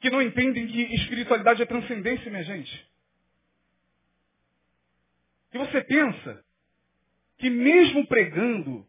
Que 0.00 0.08
não 0.08 0.22
entendem 0.22 0.68
que 0.68 0.82
espiritualidade 0.94 1.60
é 1.60 1.66
transcendência, 1.66 2.30
minha 2.30 2.44
gente. 2.44 2.88
E 5.52 5.58
você 5.58 5.82
pensa 5.82 6.44
que 7.38 7.50
mesmo 7.50 8.06
pregando, 8.06 8.86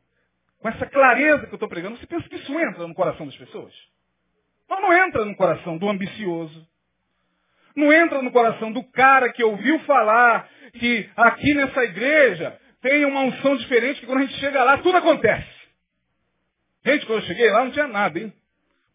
com 0.59 0.69
essa 0.69 0.85
clareza 0.85 1.47
que 1.47 1.53
eu 1.53 1.55
estou 1.55 1.67
pregando, 1.67 1.97
você 1.97 2.05
pensa 2.05 2.29
que 2.29 2.35
isso 2.35 2.59
entra 2.59 2.87
no 2.87 2.93
coração 2.93 3.25
das 3.25 3.35
pessoas? 3.35 3.73
Mas 4.69 4.79
não 4.79 4.93
entra 4.93 5.25
no 5.25 5.35
coração 5.35 5.79
do 5.79 5.89
ambicioso. 5.89 6.67
Não 7.75 7.91
entra 7.91 8.21
no 8.21 8.31
coração 8.31 8.71
do 8.71 8.83
cara 8.91 9.33
que 9.33 9.43
ouviu 9.43 9.79
falar 9.79 10.47
que 10.73 11.09
aqui 11.15 11.55
nessa 11.55 11.83
igreja 11.83 12.59
tem 12.79 13.05
uma 13.05 13.21
unção 13.21 13.57
diferente, 13.57 14.01
que 14.01 14.05
quando 14.05 14.19
a 14.19 14.25
gente 14.27 14.39
chega 14.39 14.63
lá, 14.63 14.77
tudo 14.77 14.97
acontece. 14.97 15.62
Gente, 16.85 17.05
quando 17.05 17.19
eu 17.19 17.27
cheguei 17.27 17.49
lá, 17.49 17.63
não 17.63 17.71
tinha 17.71 17.87
nada, 17.87 18.19
hein? 18.19 18.33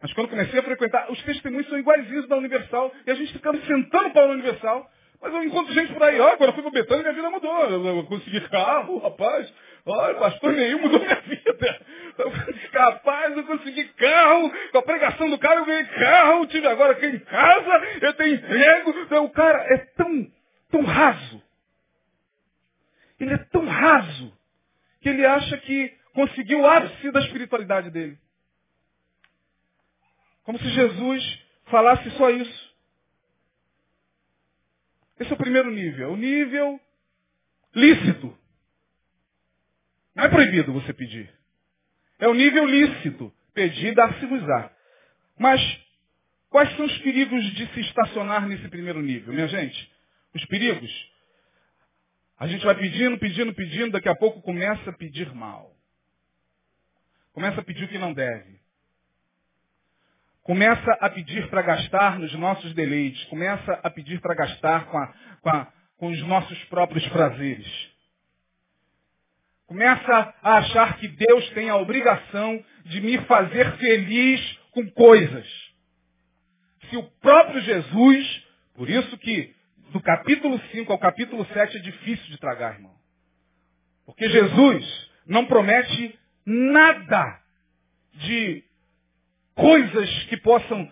Mas 0.01 0.13
quando 0.13 0.29
comecei 0.29 0.59
a 0.59 0.63
frequentar, 0.63 1.11
os 1.11 1.21
testemunhos 1.23 1.67
são 1.67 1.77
iguaizinhos 1.77 2.27
da 2.27 2.37
Universal, 2.37 2.93
e 3.05 3.11
a 3.11 3.15
gente 3.15 3.33
ficava 3.33 3.59
sentando 3.65 4.11
para 4.11 4.23
a 4.23 4.31
Universal. 4.31 4.89
Mas 5.21 5.33
eu 5.33 5.43
encontro 5.43 5.73
gente 5.73 5.91
por 5.93 6.03
aí, 6.03 6.19
ó, 6.19 6.37
quando 6.37 6.49
eu 6.49 6.53
fui 6.53 6.63
para 6.63 6.71
Betânia, 6.71 7.03
minha 7.03 7.13
vida 7.13 7.29
mudou. 7.29 7.69
Eu 7.69 8.05
consegui 8.05 8.39
carro, 8.49 8.99
rapaz. 8.99 9.53
Olha, 9.85 10.15
pastor 10.15 10.53
nenhum 10.53 10.79
mudou 10.79 10.99
minha 10.99 11.15
vida. 11.15 11.81
Capaz, 12.71 13.35
eu 13.35 13.43
consegui 13.43 13.83
carro, 13.95 14.51
com 14.71 14.77
a 14.77 14.81
pregação 14.83 15.29
do 15.29 15.37
cara 15.37 15.59
eu 15.59 15.65
ganhei 15.65 15.85
carro, 15.85 16.45
tive 16.47 16.67
agora 16.67 16.93
aqui 16.93 17.05
em 17.05 17.19
casa, 17.19 17.69
eu 18.01 18.13
tenho 18.13 18.35
emprego. 18.35 18.91
Então, 19.01 19.25
o 19.25 19.29
cara 19.29 19.73
é 19.73 19.77
tão, 19.97 20.31
tão 20.71 20.83
raso. 20.83 21.43
Ele 23.19 23.33
é 23.33 23.37
tão 23.37 23.65
raso 23.65 24.33
que 25.01 25.09
ele 25.09 25.25
acha 25.25 25.57
que 25.57 25.98
conseguiu 26.19 26.59
o 26.59 26.67
ápice 26.67 27.11
da 27.11 27.21
espiritualidade 27.21 27.89
dele. 27.91 28.17
Como 30.43 30.59
se 30.59 30.67
Jesus 30.69 31.39
falasse 31.67 32.09
só 32.11 32.29
isso. 32.29 32.75
Esse 35.17 35.31
é 35.31 35.33
o 35.33 35.37
primeiro 35.37 35.71
nível. 35.71 36.11
O 36.11 36.17
nível 36.17 36.79
lícito. 37.73 38.37
Não 40.13 40.25
é 40.25 40.29
proibido 40.29 40.73
você 40.73 40.93
pedir. 40.93 41.33
É 42.19 42.27
o 42.27 42.33
nível 42.33 42.65
lícito. 42.65 43.33
Pedir, 43.53 43.95
dá-se-vos-á. 43.95 44.71
Mas 45.37 45.61
quais 46.49 46.75
são 46.75 46.85
os 46.85 46.97
perigos 46.99 47.43
de 47.53 47.65
se 47.73 47.79
estacionar 47.79 48.45
nesse 48.45 48.67
primeiro 48.67 49.01
nível, 49.01 49.33
minha 49.33 49.47
gente? 49.47 49.89
Os 50.33 50.45
perigos? 50.45 50.91
A 52.37 52.47
gente 52.47 52.65
vai 52.65 52.75
pedindo, 52.75 53.17
pedindo, 53.17 53.53
pedindo, 53.53 53.91
daqui 53.91 54.09
a 54.09 54.15
pouco 54.15 54.41
começa 54.41 54.89
a 54.89 54.93
pedir 54.93 55.33
mal. 55.33 55.78
Começa 57.39 57.61
a 57.61 57.63
pedir 57.63 57.85
o 57.85 57.87
que 57.87 57.97
não 57.97 58.11
deve. 58.11 58.59
Começa 60.43 60.91
a 60.99 61.09
pedir 61.09 61.49
para 61.49 61.61
gastar 61.61 62.19
nos 62.19 62.33
nossos 62.33 62.73
deleites. 62.73 63.23
Começa 63.27 63.79
a 63.81 63.89
pedir 63.89 64.19
para 64.19 64.35
gastar 64.35 64.87
com, 64.87 64.97
a, 64.97 65.07
com, 65.39 65.49
a, 65.49 65.73
com 65.95 66.07
os 66.07 66.21
nossos 66.23 66.61
próprios 66.65 67.07
prazeres. 67.07 67.65
Começa 69.67 70.35
a 70.43 70.57
achar 70.57 70.97
que 70.97 71.07
Deus 71.07 71.49
tem 71.51 71.69
a 71.69 71.77
obrigação 71.77 72.61
de 72.83 72.99
me 72.99 73.17
fazer 73.19 73.71
feliz 73.77 74.59
com 74.71 74.91
coisas. 74.91 75.47
Se 76.89 76.97
o 76.97 77.03
próprio 77.21 77.61
Jesus, 77.61 78.47
por 78.75 78.89
isso 78.89 79.17
que 79.17 79.55
do 79.93 80.01
capítulo 80.01 80.59
5 80.73 80.91
ao 80.91 80.99
capítulo 80.99 81.45
7 81.53 81.77
é 81.77 81.79
difícil 81.79 82.25
de 82.31 82.37
tragar, 82.37 82.73
irmão. 82.73 82.95
Porque 84.05 84.27
Jesus 84.27 85.09
não 85.25 85.45
promete 85.45 86.19
nada 86.45 87.41
de 88.13 88.63
coisas 89.55 90.23
que 90.25 90.37
possam 90.37 90.91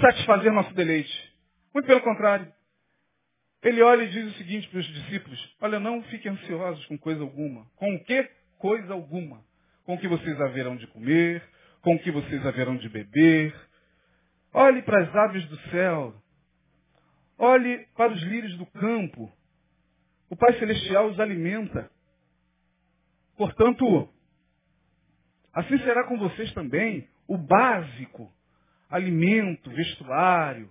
satisfazer 0.00 0.52
nosso 0.52 0.74
deleite. 0.74 1.34
Muito 1.72 1.86
pelo 1.86 2.00
contrário. 2.00 2.52
Ele 3.62 3.82
olha 3.82 4.04
e 4.04 4.10
diz 4.10 4.26
o 4.26 4.38
seguinte 4.38 4.68
para 4.68 4.80
os 4.80 4.86
discípulos: 4.86 5.56
Olha, 5.60 5.80
não 5.80 6.02
fiquem 6.04 6.32
ansiosos 6.32 6.84
com 6.86 6.98
coisa 6.98 7.22
alguma. 7.22 7.66
Com 7.76 7.94
o 7.94 8.04
que? 8.04 8.30
Coisa 8.58 8.92
alguma. 8.92 9.44
Com 9.84 9.94
o 9.94 9.98
que 9.98 10.08
vocês 10.08 10.40
haverão 10.40 10.76
de 10.76 10.86
comer, 10.88 11.42
com 11.80 11.94
o 11.94 11.98
que 11.98 12.10
vocês 12.10 12.44
haverão 12.46 12.76
de 12.76 12.88
beber. 12.88 13.54
Olhe 14.52 14.82
para 14.82 15.02
as 15.02 15.14
aves 15.14 15.44
do 15.48 15.58
céu. 15.70 16.14
Olhe 17.38 17.86
para 17.96 18.12
os 18.12 18.22
lírios 18.22 18.56
do 18.56 18.66
campo. 18.66 19.30
O 20.30 20.36
Pai 20.36 20.58
Celestial 20.58 21.08
os 21.08 21.20
alimenta. 21.20 21.90
Portanto, 23.36 24.08
assim 25.52 25.78
será 25.78 26.04
com 26.04 26.18
vocês 26.18 26.52
também. 26.52 27.08
O 27.28 27.36
básico, 27.36 28.32
alimento, 28.88 29.70
vestuário. 29.70 30.70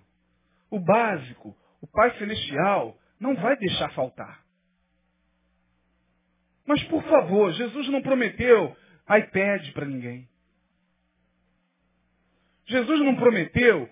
O 0.70 0.80
básico, 0.80 1.56
o 1.80 1.86
Pai 1.86 2.16
Celestial 2.18 2.96
não 3.20 3.34
vai 3.34 3.56
deixar 3.56 3.90
faltar. 3.92 4.44
Mas, 6.66 6.82
por 6.84 7.02
favor, 7.04 7.52
Jesus 7.52 7.88
não 7.88 8.02
prometeu 8.02 8.76
iPad 9.08 9.72
para 9.72 9.86
ninguém. 9.86 10.28
Jesus 12.66 13.00
não 13.00 13.14
prometeu 13.14 13.88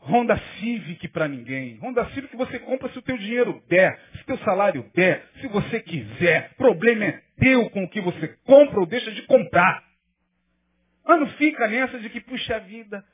Honda 0.00 0.36
Civic 0.58 1.08
para 1.08 1.26
ninguém. 1.26 1.78
Honda 1.78 2.08
Civic 2.10 2.36
você 2.36 2.58
compra 2.60 2.88
se 2.90 2.98
o 2.98 3.02
teu 3.02 3.18
dinheiro 3.18 3.62
der, 3.68 4.00
se 4.32 4.34
o 4.34 4.36
teu 4.36 4.38
salário 4.44 4.90
der, 4.94 5.28
se 5.40 5.48
você 5.48 5.80
quiser. 5.80 6.54
Problema 6.54 7.04
é 7.04 7.22
teu 7.38 7.68
com 7.70 7.84
o 7.84 7.88
que 7.88 8.00
você 8.00 8.28
compra 8.44 8.80
ou 8.80 8.86
deixa 8.86 9.10
de 9.12 9.22
comprar. 9.22 9.82
Mas 11.04 11.20
não 11.20 11.28
fica 11.30 11.66
nessa 11.68 11.98
de 11.98 12.08
que, 12.08 12.20
puxa 12.20 12.60
vida, 12.60 13.04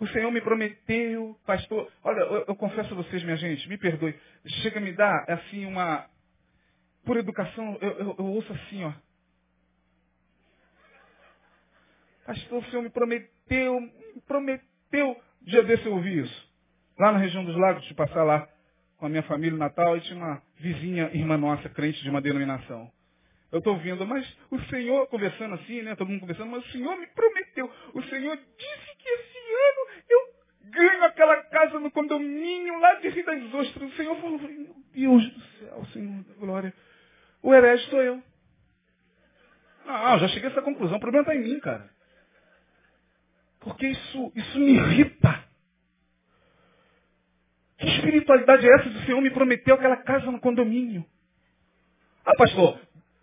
o 0.00 0.06
Senhor 0.08 0.30
me 0.30 0.40
prometeu, 0.40 1.38
pastor. 1.46 1.90
Olha, 2.02 2.20
eu, 2.20 2.44
eu, 2.48 2.56
confesso 2.56 2.92
a 2.92 2.96
vocês, 2.96 3.22
minha 3.22 3.36
gente, 3.36 3.68
me 3.68 3.78
perdoe. 3.78 4.18
Chega 4.62 4.78
a 4.78 4.82
me 4.82 4.92
dar, 4.92 5.24
assim, 5.28 5.66
uma. 5.66 6.06
Por 7.04 7.16
educação, 7.16 7.78
eu, 7.80 7.90
eu, 7.90 8.16
eu 8.18 8.24
ouço 8.24 8.52
assim, 8.52 8.84
ó. 8.84 8.92
Pastor, 12.26 12.58
o 12.58 12.64
Senhor 12.70 12.82
me 12.82 12.90
prometeu, 12.90 13.80
me 13.80 14.20
prometeu. 14.26 15.16
Dia 15.42 15.62
desse 15.62 15.86
eu 15.86 15.92
ouvi 15.92 16.18
isso. 16.18 16.46
Lá 16.98 17.12
na 17.12 17.18
região 17.18 17.44
dos 17.44 17.56
lagos, 17.56 17.84
de 17.84 17.94
passar 17.94 18.24
lá 18.24 18.48
com 18.96 19.06
a 19.06 19.08
minha 19.08 19.22
família 19.24 19.52
no 19.52 19.58
Natal, 19.58 19.96
e 19.96 20.00
tinha 20.00 20.16
uma 20.16 20.42
vizinha, 20.58 21.10
irmã 21.12 21.36
nossa, 21.36 21.68
crente 21.68 22.02
de 22.02 22.10
uma 22.10 22.20
denominação. 22.20 22.90
Eu 23.52 23.58
estou 23.58 23.74
ouvindo, 23.74 24.04
mas 24.06 24.26
o 24.50 24.58
Senhor, 24.64 25.06
conversando 25.06 25.54
assim, 25.54 25.82
né? 25.82 25.94
Todo 25.94 26.08
mundo 26.08 26.20
conversando, 26.20 26.50
mas 26.50 26.64
o 26.66 26.72
Senhor 26.72 26.96
me 26.96 27.06
prometeu. 27.08 27.70
O 27.94 28.02
Senhor 28.02 28.36
disse 28.36 28.96
que 28.98 29.08
esse 29.08 29.38
ano 29.38 30.02
eu 30.08 30.36
ganho 30.70 31.04
aquela 31.04 31.42
casa 31.44 31.78
no 31.78 31.90
condomínio 31.90 32.78
lá 32.80 32.94
de 32.94 33.08
Rio 33.08 33.24
das 33.24 33.54
Ostras. 33.54 33.92
O 33.92 33.96
Senhor 33.96 34.16
falou, 34.16 34.38
meu 34.38 34.76
Deus 34.92 35.32
do 35.32 35.40
céu, 35.58 35.86
Senhor 35.92 36.24
da 36.24 36.34
glória. 36.34 36.74
O 37.42 37.54
herege 37.54 37.88
sou 37.88 38.02
eu. 38.02 38.22
Não, 39.86 40.18
já 40.18 40.28
cheguei 40.28 40.48
a 40.48 40.52
essa 40.52 40.62
conclusão. 40.62 40.96
O 40.96 41.00
problema 41.00 41.22
está 41.22 41.34
em 41.34 41.44
mim, 41.44 41.60
cara. 41.60 41.88
Porque 43.60 43.86
isso, 43.86 44.32
isso 44.34 44.58
me 44.58 44.72
irrita. 44.72 45.45
Espiritualidade 47.86 48.66
é 48.66 48.74
essa 48.74 48.90
do 48.90 49.00
Senhor 49.00 49.20
me 49.20 49.30
prometeu 49.30 49.74
aquela 49.74 49.96
casa 49.98 50.30
no 50.30 50.40
condomínio? 50.40 51.04
Ah, 52.24 52.34
pastor, 52.36 52.80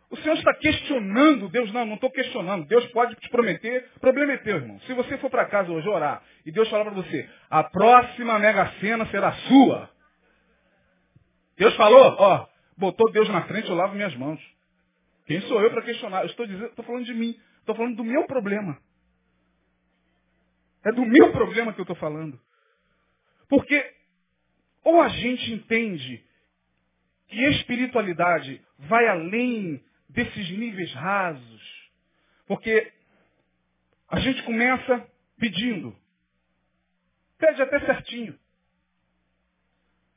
o 0.09 0.15
Senhor 0.17 0.35
está 0.35 0.53
questionando 0.53 1.49
Deus? 1.49 1.71
Não, 1.73 1.85
não 1.85 1.95
estou 1.95 2.09
questionando. 2.09 2.65
Deus 2.67 2.85
pode 2.91 3.15
te 3.15 3.29
prometer. 3.29 3.89
O 3.97 3.99
problema 3.99 4.33
é 4.33 4.37
teu, 4.37 4.57
irmão. 4.57 4.79
Se 4.81 4.93
você 4.93 5.17
for 5.17 5.29
para 5.29 5.45
casa 5.45 5.71
hoje 5.71 5.89
orar 5.89 6.23
e 6.45 6.51
Deus 6.51 6.69
falar 6.69 6.85
para 6.85 6.93
você, 6.93 7.27
a 7.49 7.63
próxima 7.63 8.39
mega 8.39 8.71
cena 8.79 9.05
será 9.07 9.33
sua. 9.33 9.89
Deus 11.57 11.75
falou, 11.75 12.15
ó, 12.17 12.47
botou 12.77 13.11
Deus 13.11 13.27
na 13.29 13.41
frente, 13.43 13.69
eu 13.69 13.75
lavo 13.75 13.95
minhas 13.95 14.15
mãos. 14.15 14.39
Quem 15.25 15.41
sou 15.41 15.61
eu 15.61 15.71
para 15.71 15.81
questionar? 15.81 16.21
Eu 16.21 16.27
estou 16.27 16.45
dizendo, 16.45 16.67
estou 16.67 16.85
falando 16.85 17.05
de 17.05 17.13
mim. 17.13 17.37
Estou 17.59 17.75
falando 17.75 17.95
do 17.95 18.03
meu 18.03 18.25
problema. 18.25 18.77
É 20.85 20.91
do 20.91 21.05
meu 21.05 21.31
problema 21.31 21.73
que 21.73 21.79
eu 21.79 21.83
estou 21.83 21.95
falando. 21.95 22.39
Porque 23.49 23.92
ou 24.83 25.01
a 25.01 25.09
gente 25.09 25.53
entende 25.53 26.23
que 27.27 27.41
espiritualidade 27.49 28.61
vai 28.79 29.07
além 29.07 29.83
desses 30.09 30.49
níveis 30.51 30.93
rasos. 30.93 31.91
Porque 32.45 32.91
a 34.09 34.19
gente 34.19 34.43
começa 34.43 35.09
pedindo. 35.37 35.95
Pede 37.37 37.61
até 37.61 37.79
certinho. 37.79 38.37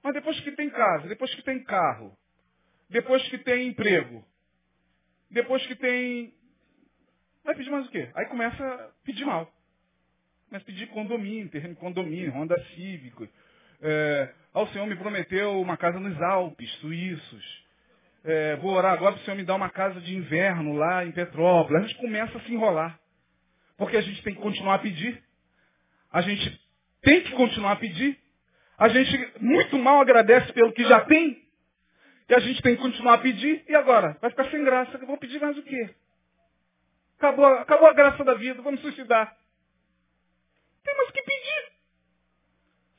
Mas 0.03 0.14
depois 0.14 0.39
que 0.41 0.53
tem 0.53 0.71
casa, 0.71 1.09
depois 1.09 1.35
que 1.35 1.43
tem 1.43 1.64
carro, 1.64 2.17
depois 2.89 3.27
que 3.29 3.39
tem 3.39 3.69
emprego, 3.69 4.25
depois 5.31 5.67
que 5.67 5.75
tem. 5.75 6.35
Vai 7.45 7.55
pedir 7.55 7.71
mais 7.71 7.87
o 7.87 7.91
quê? 7.91 8.11
Aí 8.14 8.27
começa 8.27 8.64
a 8.64 8.91
pedir 9.05 9.25
mal. 9.25 9.53
Começa 10.49 10.64
a 10.64 10.67
pedir 10.67 10.87
condomínio, 10.89 11.49
terreno 11.49 11.75
de 11.75 11.81
condomínio, 11.81 12.33
Honda 12.33 12.57
Cívico. 12.75 13.29
É, 13.83 14.33
o 14.55 14.66
Senhor 14.68 14.87
me 14.87 14.97
prometeu 14.97 15.61
uma 15.61 15.77
casa 15.77 16.01
nos 16.01 16.20
Alpes, 16.22 16.70
suíços. 16.77 17.66
É, 18.24 18.57
vou 18.57 18.72
orar 18.72 18.95
agora 18.95 19.12
para 19.12 19.22
o 19.22 19.24
Senhor 19.24 19.37
me 19.37 19.45
dar 19.45 19.55
uma 19.55 19.70
casa 19.70 20.01
de 20.01 20.14
inverno 20.16 20.74
lá 20.74 21.05
em 21.05 21.12
Petrópolis. 21.12 21.85
A 21.85 21.87
gente 21.87 22.01
começa 22.01 22.37
a 22.37 22.41
se 22.41 22.53
enrolar. 22.53 22.99
Porque 23.77 23.97
a 23.97 24.01
gente 24.01 24.22
tem 24.22 24.35
que 24.35 24.41
continuar 24.41 24.77
a 24.77 24.79
pedir. 24.79 25.22
A 26.11 26.22
gente 26.22 26.61
tem 27.03 27.22
que 27.22 27.33
continuar 27.33 27.72
a 27.72 27.77
pedir. 27.77 28.18
A 28.79 28.89
gente 28.89 29.33
muito 29.41 29.79
mal 29.79 30.01
agradece 30.01 30.53
pelo 30.53 30.72
que 30.72 30.85
já 30.85 31.05
tem. 31.05 31.43
E 32.29 32.35
a 32.35 32.41
gente 32.41 32.61
tem 32.62 32.74
que 32.74 32.83
continuar 32.83 33.14
a 33.14 33.18
pedir. 33.18 33.64
E 33.68 33.74
agora? 33.74 34.16
Vai 34.20 34.31
ficar 34.31 34.51
sem 34.51 34.64
graça. 34.64 34.99
Vou 34.99 35.18
pedir 35.18 35.41
mais 35.41 35.57
o 35.57 35.62
quê? 35.62 35.95
Acabou, 37.18 37.47
acabou 37.47 37.89
a 37.89 37.95
graça 37.95 38.24
da 38.24 38.35
vida. 38.35 38.61
Vamos 38.62 38.81
suicidar. 38.81 39.37
Tem 40.83 40.97
mais 40.97 41.09
o 41.11 41.12
que 41.12 41.22
pedir. 41.22 41.72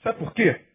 Sabe 0.03 0.19
por 0.19 0.34
quê? 0.34 0.66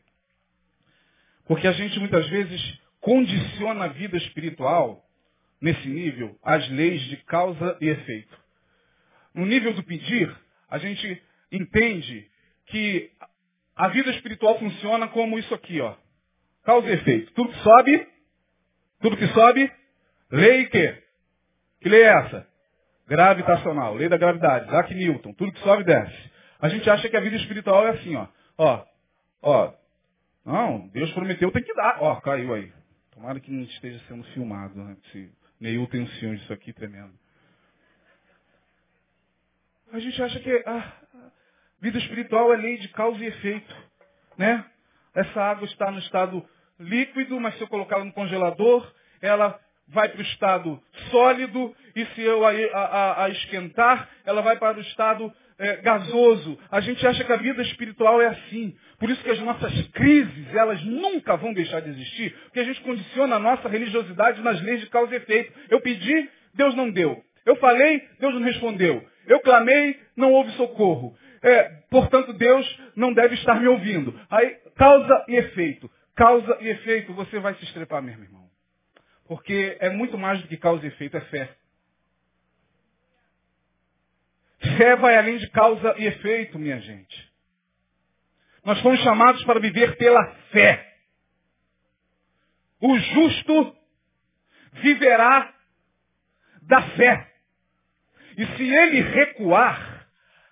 Porque 1.52 1.68
a 1.68 1.72
gente 1.72 1.98
muitas 1.98 2.26
vezes 2.30 2.80
condiciona 2.98 3.84
a 3.84 3.88
vida 3.88 4.16
espiritual, 4.16 5.04
nesse 5.60 5.86
nível, 5.86 6.34
às 6.42 6.66
leis 6.70 7.02
de 7.02 7.18
causa 7.24 7.76
e 7.78 7.90
efeito. 7.90 8.34
No 9.34 9.44
nível 9.44 9.74
do 9.74 9.82
pedir, 9.82 10.34
a 10.66 10.78
gente 10.78 11.22
entende 11.52 12.26
que 12.68 13.10
a 13.76 13.88
vida 13.88 14.12
espiritual 14.12 14.58
funciona 14.58 15.08
como 15.08 15.38
isso 15.38 15.54
aqui, 15.54 15.78
ó. 15.78 15.94
Causa 16.64 16.88
e 16.88 16.94
efeito. 16.94 17.30
Tudo 17.34 17.52
que 17.52 17.58
sobe, 17.58 18.08
tudo 19.02 19.16
que 19.18 19.26
sobe, 19.26 19.70
lei 20.30 20.64
que? 20.68 21.02
Que 21.82 21.88
lei 21.90 22.02
é 22.02 22.18
essa? 22.18 22.48
Gravitacional, 23.06 23.94
lei 23.94 24.08
da 24.08 24.16
gravidade, 24.16 24.68
Isaac 24.68 24.94
Newton, 24.94 25.34
tudo 25.34 25.52
que 25.52 25.60
sobe 25.60 25.84
desce. 25.84 26.30
A 26.58 26.70
gente 26.70 26.88
acha 26.88 27.10
que 27.10 27.16
a 27.18 27.20
vida 27.20 27.36
espiritual 27.36 27.88
é 27.88 27.90
assim, 27.90 28.16
ó. 28.16 28.26
Ó, 28.56 28.86
ó. 29.42 29.81
Não, 30.44 30.88
Deus 30.88 31.12
prometeu, 31.12 31.50
tem 31.52 31.62
que 31.62 31.74
dar. 31.74 31.98
Ó, 32.00 32.20
caiu 32.20 32.54
aí. 32.54 32.72
Tomara 33.12 33.38
que 33.38 33.50
não 33.50 33.62
esteja 33.62 33.98
sendo 34.08 34.24
filmado. 34.32 34.74
Né? 34.82 34.96
Se 35.10 35.30
Neil 35.60 35.86
tem 35.86 36.02
um 36.02 36.34
disso 36.34 36.52
aqui 36.52 36.72
tremendo. 36.72 37.12
A 39.92 39.98
gente 39.98 40.20
acha 40.22 40.40
que 40.40 40.50
a 40.66 40.92
vida 41.80 41.98
espiritual 41.98 42.52
é 42.52 42.56
lei 42.56 42.78
de 42.78 42.88
causa 42.88 43.22
e 43.22 43.26
efeito. 43.26 43.76
Né? 44.36 44.64
Essa 45.14 45.40
água 45.40 45.66
está 45.66 45.90
no 45.90 45.98
estado 45.98 46.48
líquido, 46.80 47.38
mas 47.38 47.54
se 47.56 47.60
eu 47.60 47.68
colocá-la 47.68 48.04
no 48.04 48.12
congelador, 48.12 48.92
ela 49.20 49.60
vai 49.88 50.08
para 50.08 50.18
o 50.18 50.22
estado 50.22 50.82
sólido, 51.10 51.74
e 51.94 52.06
se 52.06 52.22
eu 52.22 52.44
a, 52.46 52.50
a, 52.50 53.24
a 53.24 53.28
esquentar, 53.28 54.08
ela 54.24 54.40
vai 54.40 54.56
para 54.58 54.78
o 54.78 54.80
estado 54.80 55.32
é, 55.62 55.76
gasoso. 55.76 56.58
A 56.70 56.80
gente 56.80 57.06
acha 57.06 57.22
que 57.22 57.32
a 57.32 57.36
vida 57.36 57.62
espiritual 57.62 58.20
é 58.20 58.26
assim. 58.26 58.76
Por 58.98 59.08
isso 59.08 59.22
que 59.22 59.30
as 59.30 59.38
nossas 59.40 59.72
crises, 59.88 60.54
elas 60.54 60.82
nunca 60.84 61.36
vão 61.36 61.52
deixar 61.52 61.80
de 61.80 61.90
existir, 61.90 62.34
porque 62.44 62.60
a 62.60 62.64
gente 62.64 62.80
condiciona 62.82 63.36
a 63.36 63.38
nossa 63.38 63.68
religiosidade 63.68 64.42
nas 64.42 64.60
leis 64.60 64.80
de 64.80 64.88
causa 64.88 65.14
e 65.14 65.18
efeito. 65.18 65.52
Eu 65.70 65.80
pedi, 65.80 66.28
Deus 66.52 66.74
não 66.74 66.90
deu. 66.90 67.22
Eu 67.46 67.56
falei, 67.56 68.02
Deus 68.18 68.34
não 68.34 68.42
respondeu. 68.42 69.04
Eu 69.26 69.40
clamei, 69.40 69.98
não 70.16 70.32
houve 70.32 70.50
socorro. 70.52 71.16
É, 71.42 71.62
portanto, 71.90 72.32
Deus 72.32 72.80
não 72.96 73.12
deve 73.12 73.34
estar 73.36 73.60
me 73.60 73.68
ouvindo. 73.68 74.18
Aí, 74.30 74.56
causa 74.76 75.24
e 75.28 75.36
efeito. 75.36 75.88
Causa 76.16 76.58
e 76.60 76.68
efeito, 76.68 77.12
você 77.14 77.38
vai 77.38 77.54
se 77.54 77.64
estrepar 77.64 78.02
mesmo, 78.02 78.24
irmão. 78.24 78.46
Porque 79.26 79.76
é 79.80 79.90
muito 79.90 80.18
mais 80.18 80.40
do 80.42 80.48
que 80.48 80.56
causa 80.56 80.84
e 80.84 80.88
efeito, 80.88 81.16
é 81.16 81.20
fé. 81.22 81.61
Fé 84.82 84.96
vai 84.96 85.16
além 85.16 85.36
de 85.36 85.48
causa 85.50 85.94
e 85.96 86.06
efeito, 86.06 86.58
minha 86.58 86.80
gente. 86.80 87.32
Nós 88.64 88.80
fomos 88.80 88.98
chamados 89.00 89.44
para 89.44 89.60
viver 89.60 89.96
pela 89.96 90.26
fé. 90.50 90.92
O 92.80 92.98
justo 92.98 93.76
viverá 94.72 95.54
da 96.62 96.82
fé. 96.96 97.32
E 98.36 98.44
se 98.44 98.62
ele 98.74 99.02
recuar, 99.02 100.08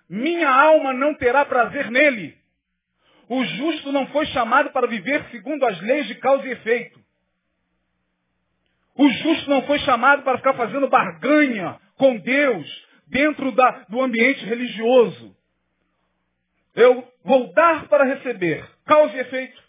minha 0.09 0.49
alma 0.49 0.93
não 0.93 1.13
terá 1.15 1.43
prazer 1.43 1.91
nele. 1.91 2.37
O 3.27 3.43
justo 3.43 3.91
não 3.91 4.07
foi 4.07 4.25
chamado 4.27 4.71
para 4.71 4.87
viver 4.87 5.25
segundo 5.29 5.65
as 5.65 5.77
leis 5.81 6.07
de 6.07 6.15
causa 6.15 6.47
e 6.47 6.51
efeito. 6.51 7.03
O 8.95 9.09
justo 9.09 9.49
não 9.49 9.63
foi 9.63 9.79
chamado 9.79 10.23
para 10.23 10.37
ficar 10.37 10.53
fazendo 10.53 10.87
barganha 10.87 11.77
com 11.97 12.15
Deus, 12.17 12.90
dentro 13.11 13.51
da, 13.51 13.85
do 13.89 14.01
ambiente 14.01 14.43
religioso. 14.45 15.35
Eu 16.73 17.07
vou 17.23 17.53
dar 17.53 17.87
para 17.87 18.05
receber, 18.05 18.65
causa 18.85 19.15
e 19.15 19.19
efeito. 19.19 19.61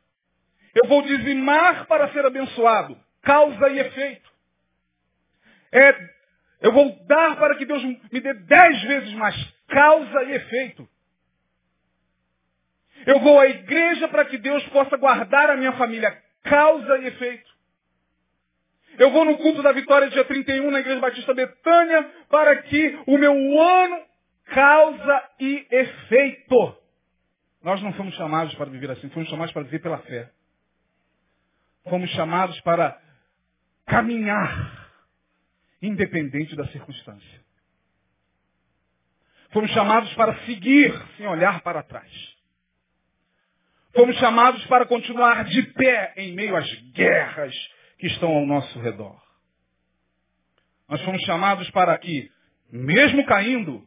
Eu 0.75 0.89
vou 0.89 1.03
dizimar 1.03 1.87
para 1.87 2.11
ser 2.13 2.25
abençoado, 2.25 2.97
causa 3.23 3.69
e 3.69 3.81
efeito. 3.81 4.31
É, 5.73 6.11
eu 6.61 6.73
vou 6.73 7.05
dar 7.07 7.37
para 7.37 7.57
que 7.57 7.67
Deus 7.67 7.83
me 7.83 8.21
dê 8.21 8.33
dez 8.33 8.83
vezes 8.85 9.13
mais, 9.15 9.37
causa 9.69 10.23
e 10.23 10.33
efeito. 10.33 10.89
Eu 13.05 13.19
vou 13.19 13.41
à 13.41 13.47
igreja 13.49 14.07
para 14.07 14.25
que 14.25 14.39
Deus 14.39 14.65
possa 14.69 14.97
guardar 14.97 15.51
a 15.51 15.57
minha 15.57 15.73
família, 15.73 16.17
causa 16.45 16.99
e 16.99 17.07
efeito. 17.09 17.52
Eu 18.99 19.11
vou 19.11 19.25
no 19.25 19.39
culto 19.39 19.63
da 19.63 19.73
vitória 19.73 20.11
dia 20.11 20.25
31 20.25 20.71
na 20.71 20.81
Igreja 20.81 21.01
Batista 21.01 21.33
Betânia 21.33 22.03
para 22.29 22.63
que 22.63 22.99
o 23.07 23.19
meu 23.19 23.33
ano 23.61 24.03
causa 24.47 25.31
e 25.41 25.67
efeito. 25.71 26.77
Nós 27.63 27.81
não 27.83 27.93
fomos 27.95 28.15
chamados 28.15 28.55
para 28.55 28.71
viver 28.71 28.91
assim, 28.91 29.09
fomos 29.11 29.29
chamados 29.29 29.53
para 29.53 29.63
viver 29.63 29.81
pela 29.81 29.99
fé. 29.99 30.31
Fomos 31.89 32.11
chamados 32.11 32.61
para 32.61 33.01
caminhar, 33.87 34.91
independente 35.81 36.55
da 36.55 36.67
circunstância. 36.69 37.43
Fomos 39.51 39.71
chamados 39.73 40.13
para 40.15 40.35
seguir 40.47 40.93
sem 41.17 41.27
olhar 41.27 41.61
para 41.63 41.83
trás. 41.83 42.11
Fomos 43.95 44.17
chamados 44.17 44.65
para 44.67 44.87
continuar 44.87 45.45
de 45.45 45.63
pé 45.75 46.15
em 46.17 46.33
meio 46.33 46.57
às 46.57 46.71
guerras 46.93 47.55
que 48.03 48.09
estão 48.09 48.35
ao 48.35 48.45
nosso 48.45 48.81
redor. 48.81 49.17
Nós 50.89 51.01
fomos 51.03 51.23
chamados 51.23 51.71
para 51.71 51.97
que, 51.99 52.29
mesmo 52.69 53.25
caindo, 53.25 53.87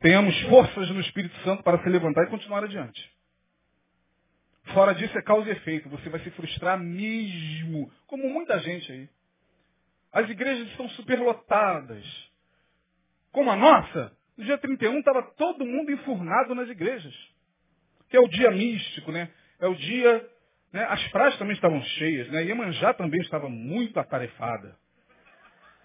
tenhamos 0.00 0.34
forças 0.44 0.88
no 0.88 0.98
Espírito 1.02 1.36
Santo 1.42 1.62
para 1.62 1.82
se 1.82 1.88
levantar 1.90 2.24
e 2.24 2.30
continuar 2.30 2.64
adiante. 2.64 3.06
Fora 4.72 4.94
disso 4.94 5.18
é 5.18 5.20
causa 5.20 5.46
e 5.46 5.52
efeito. 5.52 5.90
Você 5.90 6.08
vai 6.08 6.20
se 6.20 6.30
frustrar 6.30 6.78
mesmo, 6.78 7.92
como 8.06 8.26
muita 8.30 8.58
gente 8.60 8.90
aí. 8.92 9.10
As 10.10 10.30
igrejas 10.30 10.68
estão 10.68 10.88
superlotadas. 10.88 12.02
Como 13.30 13.50
a 13.50 13.56
nossa, 13.56 14.16
no 14.38 14.44
dia 14.46 14.56
31 14.56 15.00
estava 15.00 15.22
todo 15.36 15.66
mundo 15.66 15.92
enfurnado 15.92 16.54
nas 16.54 16.70
igrejas. 16.70 17.14
Que 18.08 18.16
é 18.16 18.20
o 18.20 18.28
dia 18.28 18.50
místico, 18.50 19.12
né? 19.12 19.30
É 19.60 19.66
o 19.66 19.74
dia 19.74 20.37
né? 20.72 20.84
As 20.84 21.06
praias 21.08 21.36
também 21.38 21.54
estavam 21.54 21.82
cheias, 21.82 22.28
né? 22.30 22.44
Iemanjá 22.44 22.92
também 22.94 23.20
estava 23.20 23.48
muito 23.48 23.98
atarefada. 23.98 24.76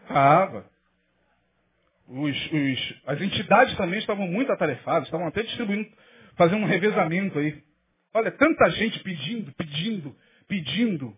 Estava. 0.02 0.70
Os, 2.08 2.52
os, 2.52 3.02
as 3.06 3.22
entidades 3.22 3.76
também 3.78 4.00
estavam 4.00 4.28
muito 4.28 4.52
atarefadas, 4.52 5.08
estavam 5.08 5.28
até 5.28 5.42
distribuindo, 5.42 5.90
fazendo 6.36 6.64
um 6.64 6.68
revezamento 6.68 7.40
aí. 7.40 7.64
Olha, 8.14 8.30
tanta 8.32 8.70
gente 8.72 9.00
pedindo, 9.00 9.52
pedindo, 9.54 10.16
pedindo. 10.48 11.16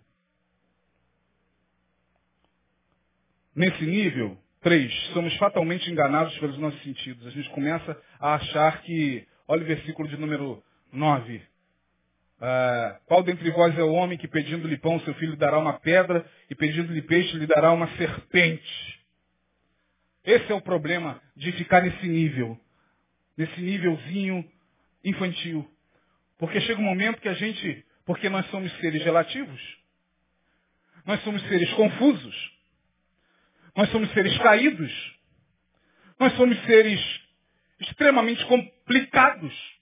Nesse 3.56 3.84
nível, 3.84 4.38
três, 4.62 4.94
somos 5.14 5.36
fatalmente 5.38 5.90
enganados 5.90 6.38
pelos 6.38 6.58
nossos 6.58 6.82
sentidos. 6.84 7.26
A 7.26 7.32
gente 7.32 7.50
começa 7.50 8.00
a 8.20 8.36
achar 8.36 8.82
que, 8.84 9.28
olha 9.48 9.64
o 9.64 9.68
versículo 9.68 10.08
de 10.08 10.18
número 10.18 10.64
9. 10.92 11.42
Ah, 12.42 13.00
qual 13.06 13.24
dentre 13.24 13.50
vós 13.52 13.78
é 13.78 13.84
o 13.84 13.94
homem 13.94 14.18
que 14.18 14.28
pedindo-lhe 14.28 14.78
pão, 14.78 15.00
seu 15.02 15.14
filho 15.16 15.32
lhe 15.32 15.38
dará 15.38 15.58
uma 15.58 15.80
pedra, 15.80 16.30
e 16.50 16.56
pedindo-lhe 16.56 17.02
peixe, 17.02 17.38
lhe 17.38 17.48
dará 17.48 17.72
uma 17.72 17.88
serpente? 17.98 19.00
Esse 20.24 20.52
é 20.52 20.56
o 20.56 20.62
problema 20.62 21.22
de 21.36 21.52
ficar 21.54 21.82
nesse 21.82 22.08
nível, 22.08 22.60
nesse 23.38 23.62
nívelzinho 23.62 24.50
infantil. 25.04 25.70
Porque 26.38 26.60
chega 26.62 26.82
um 26.82 26.86
momento 26.86 27.22
que 27.22 27.30
a 27.30 27.34
gente, 27.34 27.86
porque 28.06 28.28
nós 28.28 28.46
somos 28.50 28.72
seres 28.80 29.04
relativos, 29.04 29.62
nós 31.06 31.22
somos 31.24 31.42
seres 31.48 31.72
confusos, 31.74 32.56
nós 33.76 33.90
somos 33.92 34.12
seres 34.14 34.36
caídos, 34.40 35.20
nós 36.20 36.34
somos 36.34 36.60
seres 36.66 37.00
extremamente 37.80 38.44
complicados. 38.46 39.75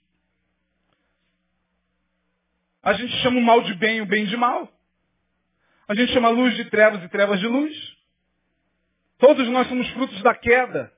A 2.84 2.92
gente 2.94 3.16
chama 3.22 3.40
o 3.40 3.42
mal 3.42 3.62
de 3.62 3.74
bem 3.76 3.98
e 3.98 4.02
o 4.02 4.06
bem 4.06 4.26
de 4.26 4.36
mal. 4.36 4.70
A 5.88 5.96
gente 5.96 6.12
chama 6.12 6.28
luz 6.28 6.54
de 6.58 6.66
trevas 6.66 7.02
e 7.02 7.08
trevas 7.08 7.40
de 7.40 7.48
luz. 7.48 7.74
Todos 9.18 9.48
nós 9.48 9.68
somos 9.70 9.90
frutos 9.92 10.22
da 10.22 10.36
queda. 10.36 10.92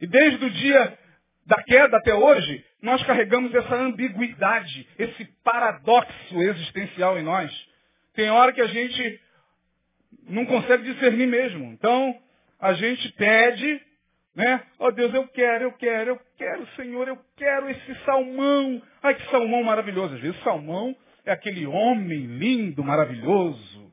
E 0.00 0.06
desde 0.06 0.44
o 0.44 0.50
dia 0.50 0.98
da 1.46 1.62
queda 1.62 1.96
até 1.96 2.12
hoje, 2.12 2.64
nós 2.82 3.00
carregamos 3.04 3.54
essa 3.54 3.74
ambiguidade, 3.74 4.88
esse 4.98 5.24
paradoxo 5.44 6.42
existencial 6.42 7.16
em 7.18 7.22
nós. 7.22 7.52
Tem 8.14 8.30
hora 8.30 8.52
que 8.52 8.60
a 8.60 8.66
gente 8.66 9.20
não 10.28 10.44
consegue 10.44 10.92
discernir 10.92 11.26
mesmo. 11.28 11.66
Então, 11.72 12.20
a 12.58 12.72
gente 12.72 13.12
pede, 13.12 13.80
né? 14.34 14.60
Oh 14.78 14.90
Deus, 14.90 15.14
eu 15.14 15.26
quero, 15.28 15.64
eu 15.64 15.72
quero, 15.72 16.10
eu 16.10 16.20
quero, 16.36 16.66
Senhor, 16.74 17.06
eu 17.06 17.18
quero 17.36 17.70
esse 17.70 17.94
salmão. 18.04 18.82
Ai, 19.00 19.14
que 19.14 19.30
salmão 19.30 19.62
maravilhoso. 19.62 20.14
Às 20.14 20.20
vezes 20.20 20.42
salmão 20.42 20.96
é 21.28 21.32
aquele 21.32 21.66
homem 21.66 22.24
lindo, 22.38 22.82
maravilhoso, 22.82 23.92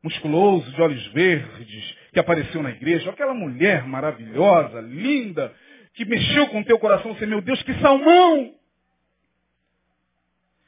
musculoso, 0.00 0.70
de 0.70 0.80
olhos 0.80 1.06
verdes, 1.08 1.96
que 2.12 2.20
apareceu 2.20 2.62
na 2.62 2.70
igreja. 2.70 3.10
Aquela 3.10 3.34
mulher 3.34 3.84
maravilhosa, 3.84 4.80
linda, 4.80 5.52
que 5.94 6.04
mexeu 6.04 6.46
com 6.48 6.60
o 6.60 6.64
teu 6.64 6.78
coração, 6.78 7.14
você, 7.14 7.26
meu 7.26 7.40
Deus, 7.40 7.60
que 7.64 7.74
salmão! 7.80 8.54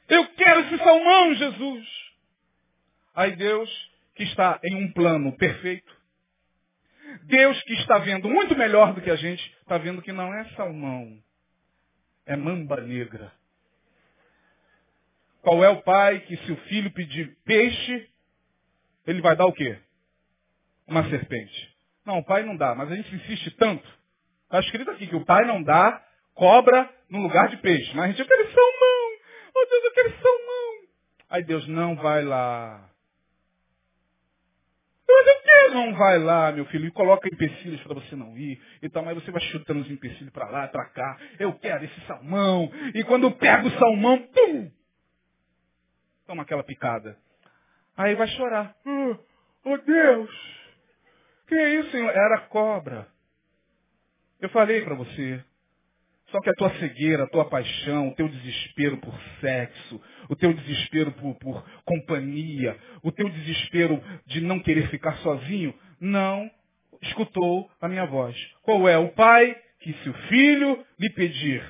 Eu 0.09 0.27
quero 0.35 0.59
esse 0.61 0.77
salmão, 0.79 1.33
Jesus! 1.33 1.87
Aí 3.15 3.35
Deus, 3.37 3.69
que 4.15 4.23
está 4.23 4.59
em 4.65 4.75
um 4.83 4.91
plano 4.91 5.31
perfeito, 5.37 5.95
Deus 7.23 7.61
que 7.63 7.73
está 7.73 7.99
vendo 7.99 8.29
muito 8.29 8.53
melhor 8.57 8.93
do 8.93 9.01
que 9.01 9.09
a 9.09 9.15
gente, 9.15 9.43
está 9.61 9.77
vendo 9.77 10.01
que 10.01 10.11
não 10.11 10.33
é 10.33 10.43
salmão, 10.55 11.17
é 12.25 12.35
mamba 12.35 12.81
negra. 12.81 13.31
Qual 15.41 15.63
é 15.63 15.69
o 15.69 15.81
pai 15.81 16.19
que 16.21 16.37
se 16.37 16.51
o 16.51 16.57
filho 16.67 16.91
pedir 16.91 17.35
peixe, 17.43 18.09
ele 19.07 19.21
vai 19.21 19.35
dar 19.35 19.45
o 19.45 19.53
quê? 19.53 19.77
Uma 20.87 21.09
serpente. 21.09 21.75
Não, 22.05 22.19
o 22.19 22.25
pai 22.25 22.43
não 22.43 22.55
dá, 22.55 22.75
mas 22.75 22.91
a 22.91 22.95
gente 22.95 23.13
insiste 23.15 23.51
tanto 23.51 24.01
Está 24.51 24.59
escrito 24.59 24.91
aqui 24.91 25.07
que 25.07 25.15
o 25.15 25.23
pai 25.23 25.45
não 25.45 25.63
dá 25.63 26.03
cobra 26.33 26.89
no 27.09 27.21
lugar 27.21 27.47
de 27.47 27.55
peixe. 27.57 27.89
Mas 27.95 28.03
a 28.03 28.07
gente, 28.09 28.19
eu 28.19 28.27
quero 28.27 28.43
salmão. 28.51 29.11
Oh 29.55 29.65
Deus, 29.69 29.83
eu 29.85 29.91
quero 29.93 30.11
salmão. 30.21 30.87
Aí 31.29 31.43
Deus, 31.45 31.67
não 31.69 31.95
vai 31.95 32.21
lá. 32.21 32.89
Mas 35.07 35.27
eu 35.27 35.41
quero. 35.41 35.73
Não 35.73 35.93
vai 35.93 36.19
lá, 36.19 36.51
meu 36.51 36.65
filho. 36.65 36.85
E 36.85 36.91
coloca 36.91 37.29
empecilhos 37.31 37.81
para 37.83 37.93
você 37.93 38.13
não 38.13 38.37
ir. 38.37 38.61
Então, 38.83 39.05
mas 39.05 39.15
você 39.15 39.31
vai 39.31 39.41
chutando 39.43 39.79
os 39.79 39.89
empecilhos 39.89 40.33
para 40.33 40.49
lá, 40.49 40.67
para 40.67 40.89
cá. 40.89 41.17
Eu 41.39 41.53
quero 41.53 41.85
esse 41.85 42.01
salmão. 42.01 42.69
E 42.93 43.05
quando 43.05 43.31
pega 43.31 43.65
o 43.65 43.79
salmão, 43.79 44.17
pum! 44.17 44.69
Toma 46.31 46.43
aquela 46.43 46.63
picada. 46.63 47.17
Aí 47.97 48.15
vai 48.15 48.25
chorar. 48.29 48.73
Oh, 48.85 49.17
oh 49.65 49.77
Deus! 49.79 50.29
Que 51.45 51.55
é 51.55 51.75
isso, 51.75 51.91
Senhor? 51.91 52.09
Era 52.09 52.47
cobra. 52.47 53.05
Eu 54.39 54.47
falei 54.47 54.81
para 54.81 54.95
você. 54.95 55.43
Só 56.27 56.39
que 56.39 56.49
a 56.49 56.53
tua 56.53 56.69
cegueira, 56.75 57.25
a 57.25 57.27
tua 57.27 57.49
paixão, 57.49 58.07
o 58.07 58.15
teu 58.15 58.29
desespero 58.29 58.95
por 58.99 59.13
sexo, 59.41 60.01
o 60.29 60.35
teu 60.37 60.53
desespero 60.53 61.11
por, 61.11 61.35
por 61.35 61.69
companhia, 61.83 62.79
o 63.03 63.11
teu 63.11 63.27
desespero 63.27 64.01
de 64.25 64.39
não 64.39 64.61
querer 64.61 64.87
ficar 64.87 65.17
sozinho, 65.17 65.77
não 65.99 66.49
escutou 67.01 67.69
a 67.81 67.89
minha 67.89 68.05
voz. 68.05 68.37
Qual 68.61 68.87
é? 68.87 68.97
O 68.97 69.09
pai 69.09 69.53
que 69.81 69.91
se 69.95 70.09
o 70.09 70.13
filho 70.29 70.81
lhe 70.97 71.09
pedir 71.09 71.61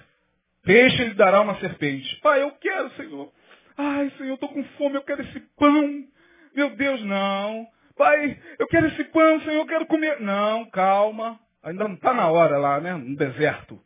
peixe, 0.63 1.03
lhe 1.03 1.15
dará 1.15 1.41
uma 1.41 1.59
serpente. 1.59 2.15
Pai, 2.17 2.43
eu 2.43 2.51
quero, 2.51 2.91
Senhor. 2.91 3.33
Ai, 3.77 4.09
Senhor, 4.11 4.29
eu 4.29 4.35
estou 4.35 4.49
com 4.49 4.63
fome, 4.77 4.95
eu 4.95 5.03
quero 5.03 5.21
esse 5.21 5.39
pão. 5.57 6.07
Meu 6.53 6.75
Deus, 6.75 7.03
não. 7.03 7.67
Pai, 7.95 8.41
eu 8.59 8.67
quero 8.67 8.87
esse 8.87 9.03
pão, 9.05 9.39
Senhor, 9.41 9.55
eu 9.55 9.65
quero 9.65 9.85
comer. 9.85 10.19
Não, 10.19 10.69
calma. 10.69 11.39
Ainda 11.63 11.87
não 11.87 11.95
está 11.95 12.13
na 12.13 12.29
hora 12.29 12.57
lá, 12.57 12.79
né? 12.79 12.93
No 12.93 13.15
deserto. 13.15 13.81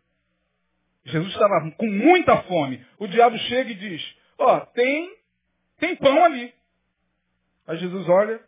Jesus 1.03 1.31
estava 1.33 1.69
com 1.71 1.88
muita 1.88 2.41
fome. 2.43 2.83
O 2.97 3.07
diabo 3.07 3.38
chega 3.38 3.71
e 3.71 3.75
diz, 3.75 4.17
ó, 4.39 4.57
oh, 4.57 4.61
tem, 4.67 5.15
tem 5.77 5.95
pão 5.95 6.23
ali. 6.23 6.53
Aí 7.67 7.77
Jesus 7.77 8.07
olha, 8.09 8.41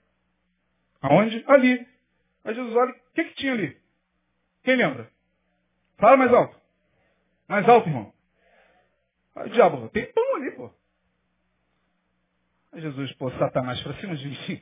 aonde? 1.02 1.44
Ali. 1.48 1.88
Aí 2.44 2.56
Jesus 2.56 2.76
olha, 2.76 2.92
o 2.92 3.14
que, 3.14 3.24
que 3.26 3.36
tinha 3.36 3.54
ali? 3.54 3.78
Quem 4.64 4.76
lembra? 4.76 5.10
Fala 5.98 6.18
mais 6.18 6.34
alto. 6.34 6.60
Mais 7.48 7.68
alto, 7.68 7.90
irmão. 7.90 8.14
Aí 9.36 9.48
o 9.48 9.52
diabo, 9.52 9.90
tem 9.90 10.12
pão 10.12 10.36
ali, 10.36 10.52
pô. 10.52 10.72
Jesus, 12.82 13.12
pô, 13.14 13.32
Satanás 13.32 13.82
para 13.82 13.96
cima 13.96 14.16
de 14.16 14.28
mim. 14.28 14.62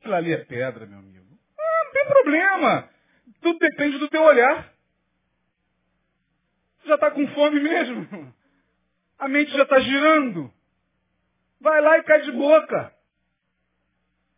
Aquilo 0.00 0.14
ali 0.14 0.32
é 0.32 0.38
pedra, 0.38 0.86
meu 0.86 0.98
amigo. 0.98 1.24
Ah, 1.58 1.84
não 1.84 1.92
tem 1.92 2.06
problema. 2.06 2.90
Tudo 3.40 3.58
depende 3.58 3.98
do 3.98 4.08
teu 4.08 4.22
olhar. 4.22 4.72
Já 6.84 6.96
está 6.96 7.10
com 7.10 7.26
fome 7.28 7.60
mesmo. 7.60 8.34
A 9.18 9.28
mente 9.28 9.52
já 9.52 9.62
está 9.62 9.78
girando. 9.80 10.52
Vai 11.60 11.80
lá 11.80 11.98
e 11.98 12.02
cai 12.02 12.22
de 12.22 12.32
boca. 12.32 12.92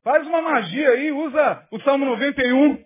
Faz 0.04 0.24
uma 0.26 0.40
magia 0.42 0.90
aí, 0.90 1.10
usa 1.10 1.66
o 1.72 1.80
Salmo 1.80 2.04
91. 2.04 2.84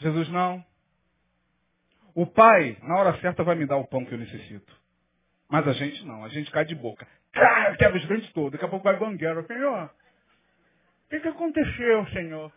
Jesus 0.00 0.28
não. 0.28 0.62
O 2.14 2.26
Pai, 2.26 2.76
na 2.82 2.96
hora 2.98 3.18
certa, 3.20 3.42
vai 3.42 3.54
me 3.54 3.66
dar 3.66 3.76
o 3.78 3.86
pão 3.86 4.04
que 4.04 4.12
eu 4.12 4.18
necessito. 4.18 4.83
Mas 5.48 5.66
a 5.68 5.72
gente 5.72 6.04
não, 6.06 6.24
a 6.24 6.28
gente 6.28 6.50
cai 6.50 6.64
de 6.64 6.74
boca. 6.74 7.06
Quebra 7.78 7.98
os 7.98 8.06
dentes 8.06 8.32
todos, 8.32 8.52
daqui 8.52 8.64
a 8.64 8.68
pouco 8.68 8.84
vai 8.84 8.96
bangueira. 8.96 9.42
Senhor, 9.44 9.84
o 9.84 11.10
que, 11.10 11.20
que 11.20 11.28
aconteceu, 11.28 12.06
Senhor? 12.08 12.52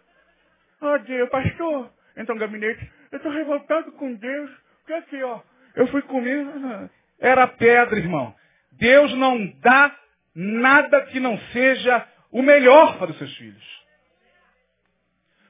Oh 0.81 0.97
Deus, 0.99 1.29
pastor, 1.29 1.91
então 2.15 2.37
gabinete, 2.37 2.91
eu 3.11 3.17
estou 3.17 3.31
revoltado 3.31 3.91
com 3.93 4.13
Deus. 4.13 4.51
Porque 4.79 4.93
aqui, 4.93 5.23
ó, 5.23 5.41
eu 5.75 5.87
fui 5.87 6.01
comer. 6.03 6.45
Era 7.19 7.47
pedra, 7.47 7.97
irmão. 7.97 8.33
Deus 8.73 9.13
não 9.15 9.47
dá 9.59 9.95
nada 10.35 11.01
que 11.07 11.19
não 11.19 11.37
seja 11.51 12.07
o 12.31 12.41
melhor 12.41 12.97
para 12.99 13.11
os 13.11 13.17
seus 13.17 13.35
filhos. 13.37 13.85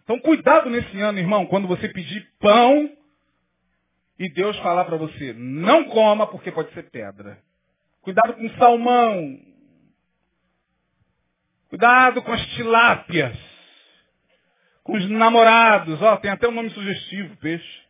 Então 0.03 0.19
cuidado 0.19 0.69
nesse 0.69 0.99
ano, 1.01 1.19
irmão, 1.19 1.45
quando 1.45 1.67
você 1.67 1.89
pedir 1.89 2.25
pão 2.39 2.96
e 4.19 4.29
Deus 4.33 4.57
falar 4.59 4.85
para 4.85 4.97
você, 4.97 5.33
não 5.33 5.85
coma 5.85 6.27
porque 6.27 6.51
pode 6.51 6.73
ser 6.73 6.89
pedra. 6.89 7.39
Cuidado 8.01 8.33
com 8.33 8.49
salmão. 8.57 9.39
Cuidado 11.69 12.21
com 12.21 12.31
as 12.31 12.45
tilápias 12.55 13.57
com 14.87 14.93
os 14.93 15.07
namorados. 15.09 16.01
Ó, 16.01 16.15
tem 16.15 16.31
até 16.31 16.47
um 16.47 16.53
nome 16.53 16.69
sugestivo, 16.69 17.35
peixe. 17.37 17.81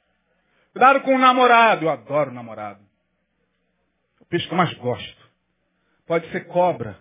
Cuidado 0.74 1.02
com 1.02 1.16
o 1.16 1.20
namorado. 1.20 1.86
Eu 1.86 1.90
adoro 1.92 2.34
namorado. 2.34 2.84
O 4.20 4.26
peixe 4.26 4.48
que 4.48 4.54
eu 4.54 4.58
mais 4.58 4.74
gosto. 4.74 5.30
Pode 6.08 6.28
ser 6.32 6.48
cobra. 6.48 6.98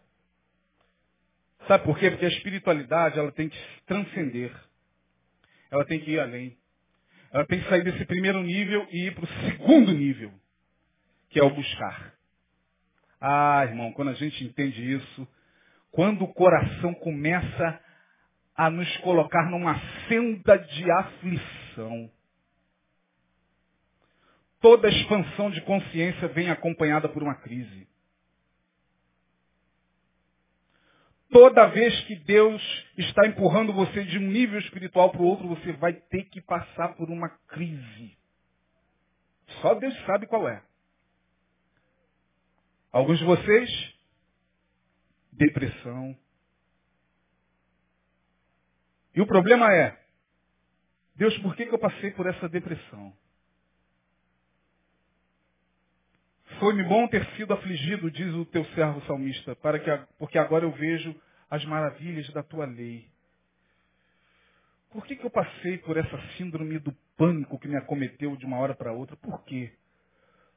Sabe 1.66 1.82
por 1.84 1.98
quê? 1.98 2.10
Porque 2.10 2.26
a 2.26 2.28
espiritualidade 2.28 3.18
ela 3.18 3.32
tem 3.32 3.48
que 3.48 3.58
transcender. 3.86 4.54
Ela 5.70 5.84
tem 5.86 5.98
que 5.98 6.10
ir 6.10 6.20
além. 6.20 6.56
Ela 7.36 7.44
tem 7.44 7.60
que 7.60 7.68
sair 7.68 7.84
desse 7.84 8.02
primeiro 8.06 8.42
nível 8.42 8.88
e 8.90 9.08
ir 9.08 9.14
para 9.14 9.24
o 9.24 9.28
segundo 9.44 9.92
nível, 9.92 10.32
que 11.28 11.38
é 11.38 11.42
o 11.42 11.50
buscar. 11.50 12.14
Ah, 13.20 13.62
irmão, 13.62 13.92
quando 13.92 14.08
a 14.08 14.14
gente 14.14 14.42
entende 14.42 14.94
isso, 14.94 15.28
quando 15.90 16.24
o 16.24 16.32
coração 16.32 16.94
começa 16.94 17.78
a 18.56 18.70
nos 18.70 18.90
colocar 18.98 19.50
numa 19.50 19.78
senda 20.08 20.56
de 20.56 20.90
aflição. 20.90 22.10
Toda 24.58 24.88
expansão 24.88 25.50
de 25.50 25.60
consciência 25.60 26.28
vem 26.28 26.48
acompanhada 26.48 27.06
por 27.06 27.22
uma 27.22 27.34
crise. 27.34 27.86
Toda 31.30 31.66
vez 31.66 31.98
que 32.04 32.14
Deus 32.16 32.62
está 32.96 33.26
empurrando 33.26 33.72
você 33.72 34.04
de 34.04 34.18
um 34.18 34.28
nível 34.28 34.58
espiritual 34.60 35.10
para 35.10 35.20
o 35.20 35.26
outro, 35.26 35.48
você 35.48 35.72
vai 35.72 35.92
ter 35.92 36.24
que 36.24 36.40
passar 36.40 36.94
por 36.94 37.10
uma 37.10 37.28
crise. 37.48 38.16
Só 39.60 39.74
Deus 39.74 39.94
sabe 40.06 40.26
qual 40.26 40.48
é. 40.48 40.62
Alguns 42.92 43.18
de 43.18 43.24
vocês, 43.24 43.94
depressão. 45.32 46.16
E 49.14 49.20
o 49.20 49.26
problema 49.26 49.72
é, 49.72 49.98
Deus, 51.16 51.36
por 51.38 51.56
que, 51.56 51.66
que 51.66 51.74
eu 51.74 51.78
passei 51.78 52.10
por 52.12 52.26
essa 52.26 52.48
depressão? 52.48 53.12
Foi-me 56.58 56.82
bom 56.84 57.06
ter 57.08 57.24
sido 57.36 57.52
afligido, 57.52 58.10
diz 58.10 58.32
o 58.34 58.46
teu 58.46 58.64
servo 58.66 59.02
salmista, 59.06 59.54
para 59.56 59.78
que, 59.78 59.90
porque 60.18 60.38
agora 60.38 60.64
eu 60.64 60.70
vejo 60.72 61.14
as 61.50 61.62
maravilhas 61.66 62.28
da 62.30 62.42
tua 62.42 62.64
lei. 62.64 63.06
Por 64.90 65.04
que, 65.04 65.16
que 65.16 65.24
eu 65.26 65.30
passei 65.30 65.76
por 65.78 65.98
essa 65.98 66.18
síndrome 66.38 66.78
do 66.78 66.92
pânico 67.16 67.58
que 67.58 67.68
me 67.68 67.76
acometeu 67.76 68.34
de 68.36 68.46
uma 68.46 68.56
hora 68.56 68.74
para 68.74 68.92
outra? 68.92 69.16
Por 69.16 69.44
quê? 69.44 69.70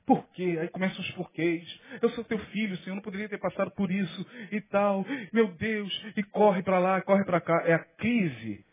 Por 0.06 0.26
quê? 0.30 0.58
Aí 0.62 0.70
começam 0.70 1.02
os 1.02 1.12
porquês. 1.12 1.64
Eu 2.02 2.10
sou 2.12 2.24
teu 2.24 2.40
filho, 2.46 2.78
Senhor, 2.78 2.96
não 2.96 3.02
poderia 3.02 3.28
ter 3.28 3.38
passado 3.38 3.70
por 3.72 3.92
isso 3.92 4.26
e 4.52 4.62
tal. 4.62 5.06
Meu 5.34 5.50
Deus, 5.50 6.06
e 6.16 6.24
corre 6.24 6.64
para 6.64 6.80
lá, 6.80 7.02
corre 7.02 7.26
para 7.26 7.42
cá. 7.42 7.62
É 7.66 7.74
a 7.74 7.80
crise. 7.80 8.66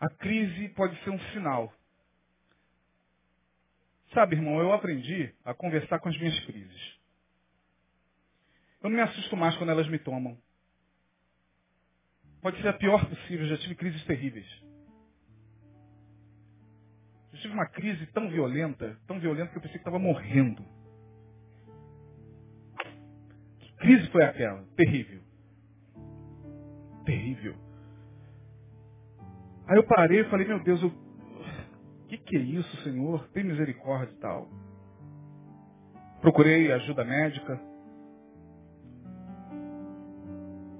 A 0.00 0.08
crise 0.08 0.68
pode 0.70 0.96
ser 1.02 1.10
um 1.10 1.18
sinal. 1.32 1.72
Sabe, 4.14 4.36
irmão, 4.36 4.60
eu 4.60 4.72
aprendi 4.72 5.34
a 5.44 5.54
conversar 5.54 5.98
com 5.98 6.08
as 6.08 6.18
minhas 6.18 6.38
crises. 6.44 7.00
Eu 8.82 8.90
não 8.90 8.96
me 8.96 9.02
assusto 9.02 9.36
mais 9.36 9.56
quando 9.56 9.70
elas 9.70 9.88
me 9.88 9.98
tomam. 9.98 10.36
Pode 12.42 12.60
ser 12.60 12.68
a 12.68 12.72
pior 12.72 13.08
possível, 13.08 13.46
já 13.46 13.56
tive 13.58 13.74
crises 13.76 14.04
terríveis. 14.04 14.46
Eu 17.32 17.38
tive 17.38 17.54
uma 17.54 17.66
crise 17.66 18.04
tão 18.08 18.28
violenta, 18.28 18.98
tão 19.06 19.18
violenta 19.18 19.52
que 19.52 19.58
eu 19.58 19.62
pensei 19.62 19.78
que 19.78 19.80
estava 19.80 19.98
morrendo. 19.98 20.62
Que 23.60 23.72
crise 23.76 24.10
foi 24.10 24.24
aquela? 24.24 24.62
Terrível. 24.76 25.22
Terrível. 27.06 27.56
Aí 29.68 29.76
eu 29.76 29.86
parei 29.86 30.20
e 30.20 30.28
falei, 30.28 30.46
meu 30.46 30.62
Deus, 30.62 30.82
o 30.82 30.90
que, 32.12 32.18
que 32.18 32.36
é 32.36 32.40
isso, 32.40 32.76
Senhor? 32.82 33.26
Tem 33.28 33.44
misericórdia 33.44 34.12
e 34.12 34.18
tal. 34.18 34.48
Procurei 36.20 36.70
ajuda 36.72 37.04
médica. 37.04 37.60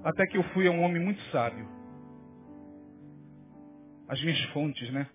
Até 0.04 0.26
que 0.26 0.36
eu 0.36 0.42
fui 0.52 0.66
a 0.66 0.70
um 0.70 0.82
homem 0.82 1.02
muito 1.02 1.20
sábio. 1.30 1.66
As 4.08 4.20
minhas 4.22 4.40
fontes, 4.52 4.92
né? 4.92 5.08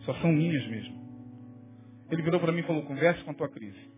Só 0.00 0.14
são 0.14 0.32
minhas 0.32 0.66
mesmo. 0.68 0.98
Ele 2.10 2.22
virou 2.22 2.40
para 2.40 2.52
mim 2.52 2.60
e 2.60 2.66
falou, 2.66 2.84
converse 2.84 3.22
com 3.22 3.30
a 3.30 3.34
tua 3.34 3.48
crise. 3.48 3.90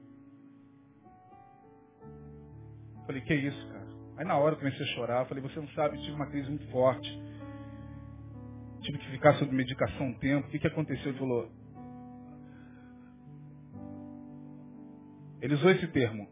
Falei, 3.07 3.23
que 3.23 3.35
isso, 3.35 3.69
cara? 3.69 3.87
Aí 4.19 4.27
na 4.27 4.37
hora 4.37 4.55
eu 4.55 4.59
comecei 4.59 4.85
a 4.85 4.89
chorar, 4.91 5.27
falei, 5.27 5.43
você 5.43 5.59
não 5.59 5.69
sabe, 5.69 5.99
tive 5.99 6.13
uma 6.13 6.27
crise 6.27 6.49
muito 6.49 6.67
forte. 6.71 7.11
Tive 8.83 8.99
que 8.99 9.11
ficar 9.13 9.35
sob 9.37 9.55
medicação 9.55 10.09
um 10.09 10.19
tempo. 10.19 10.49
O 10.49 10.51
que, 10.51 10.59
que 10.59 10.67
aconteceu? 10.67 11.11
Ele 11.11 11.19
falou. 11.19 11.51
Ele 15.41 15.55
usou 15.55 15.71
esse 15.71 15.87
termo. 15.89 16.29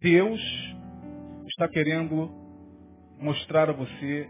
Deus 0.00 0.40
está 1.46 1.68
querendo 1.68 2.30
mostrar 3.18 3.70
a 3.70 3.72
você 3.72 4.28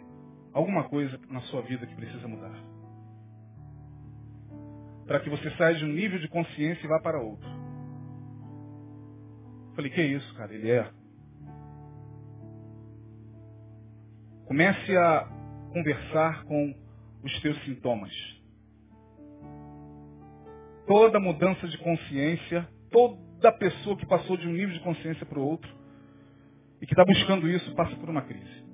alguma 0.53 0.89
coisa 0.89 1.19
na 1.29 1.41
sua 1.43 1.63
vida 1.63 1.87
que 1.87 1.97
precisa 1.97 2.27
mudar. 2.29 2.55
Para 5.07 5.21
que 5.21 5.29
você 5.29 5.51
saia 5.57 5.75
de 5.75 5.85
um 5.85 5.89
nível 5.89 6.19
de 6.19 6.29
consciência 6.29 6.85
e 6.85 6.89
vá 6.89 7.01
para 7.01 7.21
outro. 7.21 7.49
Falei, 9.75 9.91
que 9.91 10.03
isso, 10.03 10.35
cara? 10.35 10.55
Ele 10.55 10.71
é. 10.71 10.91
Comece 14.47 14.97
a 14.97 15.34
conversar 15.75 16.45
com 16.45 16.73
os 17.25 17.41
teus 17.41 17.61
sintomas. 17.65 18.13
Toda 20.87 21.19
mudança 21.19 21.67
de 21.67 21.77
consciência, 21.79 22.69
toda 22.91 23.51
pessoa 23.53 23.97
que 23.97 24.07
passou 24.07 24.37
de 24.37 24.47
um 24.47 24.53
nível 24.53 24.73
de 24.73 24.81
consciência 24.81 25.27
para 25.27 25.41
o 25.41 25.45
outro 25.45 25.69
e 26.81 26.87
que 26.87 26.93
está 26.93 27.05
buscando 27.05 27.49
isso 27.49 27.75
passa 27.75 27.97
por 27.97 28.09
uma 28.09 28.23
crise. 28.23 28.65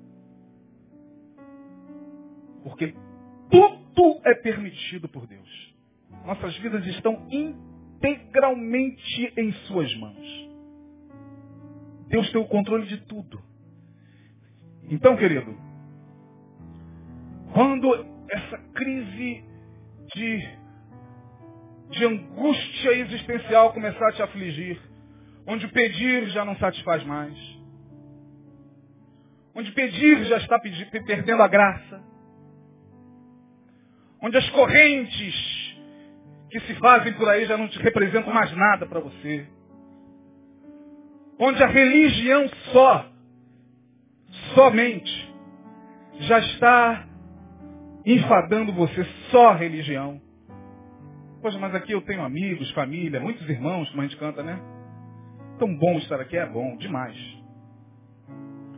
Porque 2.63 2.93
tudo 3.49 4.21
é 4.23 4.35
permitido 4.35 5.09
por 5.09 5.25
Deus. 5.25 5.75
Nossas 6.23 6.55
vidas 6.57 6.85
estão 6.85 7.27
integralmente 7.31 9.33
em 9.35 9.51
suas 9.65 9.91
mãos. 9.95 10.51
Deus 12.09 12.31
tem 12.31 12.39
o 12.39 12.47
controle 12.47 12.85
de 12.85 12.97
tudo. 13.05 13.41
Então, 14.83 15.15
querido, 15.15 15.70
quando 17.53 17.93
essa 18.29 18.57
crise 18.73 19.43
de, 20.15 20.49
de 21.89 22.05
angústia 22.05 22.93
existencial 22.93 23.73
começar 23.73 24.09
a 24.09 24.11
te 24.13 24.21
afligir, 24.21 24.79
onde 25.45 25.67
pedir 25.69 26.29
já 26.29 26.45
não 26.45 26.55
satisfaz 26.57 27.03
mais, 27.03 27.37
onde 29.55 29.71
pedir 29.71 30.23
já 30.25 30.37
está 30.37 30.59
perdendo 30.59 31.43
a 31.43 31.47
graça, 31.47 32.03
onde 34.21 34.37
as 34.37 34.49
correntes 34.51 35.71
que 36.49 36.59
se 36.61 36.75
fazem 36.75 37.13
por 37.13 37.27
aí 37.27 37.45
já 37.45 37.57
não 37.57 37.67
te 37.67 37.79
representam 37.79 38.33
mais 38.33 38.51
nada 38.55 38.85
para 38.85 38.99
você, 38.99 39.47
onde 41.39 41.61
a 41.63 41.67
religião 41.67 42.47
só, 42.71 43.09
somente, 44.53 45.33
já 46.19 46.39
está 46.39 47.10
enfadando 48.05 48.73
você 48.73 49.03
só 49.31 49.53
religião. 49.53 50.21
Poxa, 51.41 51.57
mas 51.57 51.73
aqui 51.73 51.91
eu 51.91 52.01
tenho 52.01 52.23
amigos, 52.23 52.69
família, 52.71 53.19
muitos 53.19 53.47
irmãos, 53.49 53.89
como 53.89 54.01
a 54.01 54.05
gente 54.05 54.17
canta, 54.17 54.43
né? 54.43 54.59
Tão 55.57 55.75
bom 55.75 55.97
estar 55.97 56.19
aqui, 56.19 56.37
é 56.37 56.45
bom, 56.45 56.77
demais. 56.77 57.17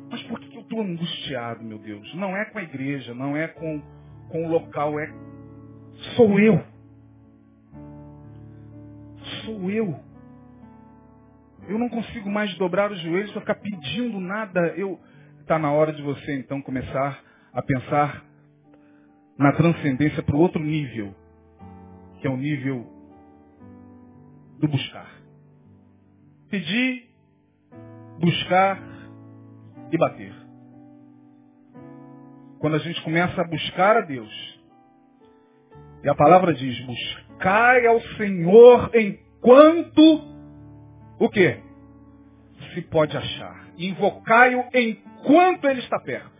Mas 0.09 0.21
por 0.23 0.39
que 0.39 0.55
eu 0.55 0.61
estou 0.61 0.81
angustiado, 0.81 1.63
meu 1.63 1.79
Deus? 1.79 2.13
Não 2.15 2.35
é 2.37 2.45
com 2.45 2.59
a 2.59 2.63
igreja, 2.63 3.13
não 3.13 3.35
é 3.35 3.47
com, 3.47 3.81
com 4.29 4.45
o 4.45 4.49
local, 4.49 4.99
é 4.99 5.11
sou 6.15 6.39
eu. 6.39 6.63
Sou 9.43 9.69
eu. 9.69 9.99
Eu 11.67 11.79
não 11.79 11.89
consigo 11.89 12.29
mais 12.29 12.53
dobrar 12.57 12.91
os 12.91 12.99
joelhos 13.01 13.31
para 13.31 13.41
ficar 13.41 13.55
pedindo 13.55 14.19
nada. 14.19 14.59
Eu 14.75 14.99
está 15.41 15.57
na 15.59 15.71
hora 15.71 15.91
de 15.91 16.01
você 16.01 16.37
então 16.37 16.61
começar 16.61 17.21
a 17.53 17.61
pensar 17.61 18.23
na 19.37 19.51
transcendência 19.53 20.21
para 20.21 20.35
o 20.35 20.39
outro 20.39 20.61
nível, 20.61 21.13
que 22.19 22.27
é 22.27 22.29
o 22.29 22.37
nível 22.37 22.85
do 24.59 24.67
buscar. 24.67 25.11
Pedir, 26.49 27.09
buscar 28.19 28.81
e 29.91 29.97
bater. 29.97 30.33
Quando 32.59 32.75
a 32.75 32.79
gente 32.79 33.01
começa 33.01 33.41
a 33.41 33.47
buscar 33.47 33.97
a 33.97 34.01
Deus, 34.01 34.61
e 36.03 36.09
a 36.09 36.15
palavra 36.15 36.53
diz, 36.53 36.79
buscai 36.85 37.85
ao 37.87 37.99
Senhor 38.17 38.91
enquanto 38.93 40.01
o 41.19 41.29
quê? 41.29 41.59
Se 42.73 42.81
pode 42.83 43.15
achar. 43.17 43.67
Invocai-o 43.77 44.65
enquanto 44.73 45.65
ele 45.65 45.79
está 45.79 45.99
perto 45.99 46.32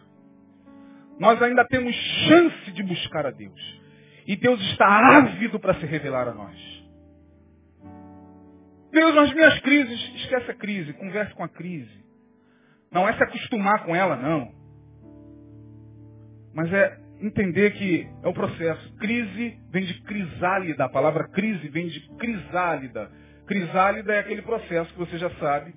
nós 1.20 1.41
ainda 1.41 1.66
temos 1.66 1.95
chance 2.28 2.72
de 2.72 2.84
buscar 2.84 3.26
a 3.26 3.32
Deus. 3.32 3.82
E 4.26 4.36
Deus 4.36 4.59
está 4.72 4.88
ávido 5.18 5.59
para 5.59 5.76
se 5.76 5.86
revelar 5.86 6.28
a 6.28 6.34
nós. 6.34 6.84
Deus, 8.91 9.16
nas 9.16 9.34
minhas 9.34 9.59
crises, 9.61 10.16
esquece 10.16 10.51
a 10.51 10.53
crise, 10.53 10.93
converse 10.93 11.34
com 11.34 11.43
a 11.43 11.49
crise. 11.49 12.03
Não 12.91 13.07
é 13.07 13.14
se 13.14 13.24
acostumar 13.24 13.84
com 13.86 13.95
ela, 13.95 14.16
não. 14.16 14.51
Mas 16.53 16.72
é 16.72 16.99
entender 17.20 17.72
que 17.72 18.07
é 18.22 18.28
o 18.28 18.34
processo. 18.34 18.93
Crise 18.97 19.57
vem 19.72 19.86
de 19.86 19.99
crisálida. 20.03 20.86
A 20.86 20.89
palavra 20.89 21.28
crise 21.30 21.68
vem 21.70 21.88
de 21.88 22.07
crisálida. 22.18 23.09
Crisálida 23.47 24.14
é 24.14 24.20
aquele 24.20 24.43
processo 24.43 24.93
que 24.93 24.99
você 24.99 25.18
já 25.18 25.30
sabe, 25.32 25.74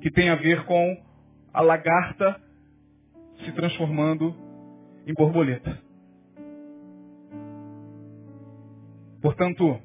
que 0.00 0.10
tem 0.10 0.30
a 0.30 0.36
ver 0.36 0.64
com 0.64 0.96
a 1.52 1.60
lagarta 1.60 2.40
se 3.44 3.52
transformando 3.52 4.47
em 5.08 5.14
borboleta. 5.14 5.82
Portanto, 9.20 9.80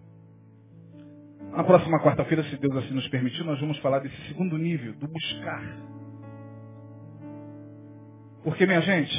Na 1.55 1.63
próxima 1.63 1.99
quarta-feira, 1.99 2.43
se 2.45 2.57
Deus 2.57 2.75
assim 2.77 2.95
nos 2.95 3.07
permitir, 3.09 3.43
nós 3.43 3.59
vamos 3.59 3.77
falar 3.77 3.99
desse 3.99 4.19
segundo 4.27 4.57
nível, 4.57 4.93
do 4.93 5.07
buscar. 5.07 5.61
Porque, 8.43 8.65
minha 8.65 8.81
gente, 8.81 9.13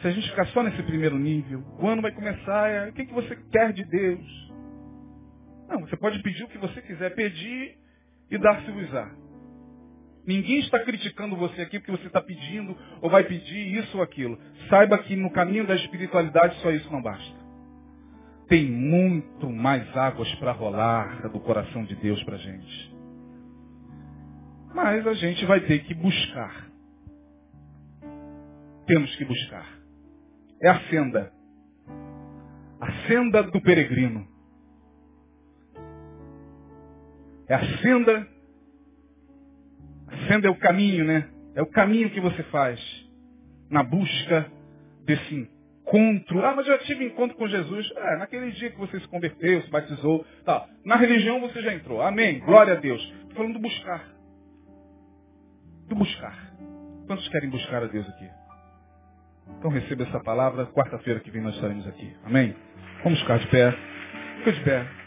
se 0.00 0.06
a 0.06 0.10
gente 0.12 0.30
ficar 0.30 0.46
só 0.48 0.62
nesse 0.62 0.80
primeiro 0.84 1.18
nível, 1.18 1.60
o 1.80 1.88
ano 1.88 2.02
vai 2.02 2.12
começar, 2.12 2.70
é, 2.70 2.88
o 2.88 2.92
que, 2.92 3.04
que 3.04 3.12
você 3.12 3.34
quer 3.50 3.72
de 3.72 3.84
Deus? 3.84 4.52
Não, 5.68 5.80
você 5.80 5.96
pode 5.96 6.22
pedir 6.22 6.44
o 6.44 6.48
que 6.48 6.58
você 6.58 6.80
quiser 6.82 7.12
pedir 7.16 7.76
e 8.30 8.38
dar-se-vos-á. 8.38 9.10
Ninguém 10.26 10.58
está 10.58 10.80
criticando 10.80 11.36
você 11.36 11.62
aqui 11.62 11.78
porque 11.78 11.92
você 11.92 12.08
está 12.08 12.20
pedindo 12.20 12.76
ou 13.00 13.08
vai 13.08 13.22
pedir 13.22 13.78
isso 13.78 13.96
ou 13.96 14.02
aquilo. 14.02 14.38
Saiba 14.68 14.98
que 14.98 15.14
no 15.14 15.30
caminho 15.30 15.66
da 15.66 15.76
espiritualidade 15.76 16.60
só 16.60 16.70
isso 16.72 16.90
não 16.90 17.00
basta. 17.00 17.46
Tem 18.48 18.70
muito 18.70 19.48
mais 19.50 19.96
águas 19.96 20.32
para 20.36 20.52
rolar 20.52 21.28
do 21.28 21.40
coração 21.40 21.84
de 21.84 21.94
Deus 21.96 22.22
para 22.24 22.34
a 22.34 22.38
gente. 22.38 22.96
Mas 24.74 25.06
a 25.06 25.14
gente 25.14 25.44
vai 25.46 25.60
ter 25.60 25.84
que 25.84 25.94
buscar. 25.94 26.66
Temos 28.86 29.14
que 29.16 29.24
buscar. 29.24 29.66
É 30.60 30.68
a 30.68 30.80
senda. 30.88 31.32
A 32.80 32.92
senda 33.08 33.42
do 33.42 33.60
peregrino. 33.60 34.26
É 37.48 37.54
a 37.54 37.78
senda. 37.78 38.35
A 40.08 40.28
senda 40.28 40.48
é 40.48 40.50
o 40.50 40.56
caminho, 40.56 41.04
né? 41.04 41.28
É 41.54 41.62
o 41.62 41.66
caminho 41.66 42.10
que 42.10 42.20
você 42.20 42.42
faz 42.44 42.80
na 43.70 43.82
busca 43.82 44.46
desse 45.04 45.48
encontro. 45.86 46.44
Ah, 46.44 46.54
mas 46.54 46.66
eu 46.66 46.76
já 46.76 46.84
tive 46.84 47.04
encontro 47.04 47.36
com 47.36 47.48
Jesus. 47.48 47.90
É, 47.96 48.16
naquele 48.16 48.50
dia 48.52 48.70
que 48.70 48.78
você 48.78 49.00
se 49.00 49.08
converteu, 49.08 49.62
se 49.62 49.70
batizou. 49.70 50.24
Tá. 50.44 50.68
Na 50.84 50.96
religião 50.96 51.40
você 51.40 51.62
já 51.62 51.72
entrou. 51.74 52.02
Amém. 52.02 52.40
Glória 52.40 52.74
a 52.74 52.76
Deus. 52.76 53.00
Estou 53.02 53.36
falando 53.36 53.54
do 53.54 53.60
buscar. 53.60 54.04
Do 55.88 55.94
buscar. 55.94 56.52
Quantos 57.06 57.28
querem 57.28 57.48
buscar 57.48 57.82
a 57.82 57.86
Deus 57.86 58.08
aqui? 58.08 58.28
Então 59.58 59.70
receba 59.70 60.02
essa 60.02 60.20
palavra. 60.20 60.66
Quarta-feira 60.66 61.20
que 61.20 61.30
vem 61.30 61.42
nós 61.42 61.54
estaremos 61.54 61.86
aqui. 61.86 62.14
Amém? 62.24 62.54
Vamos 63.04 63.20
ficar 63.20 63.38
de 63.38 63.46
pé. 63.48 63.74
Fica 64.38 64.52
de 64.52 64.60
pé. 64.60 65.05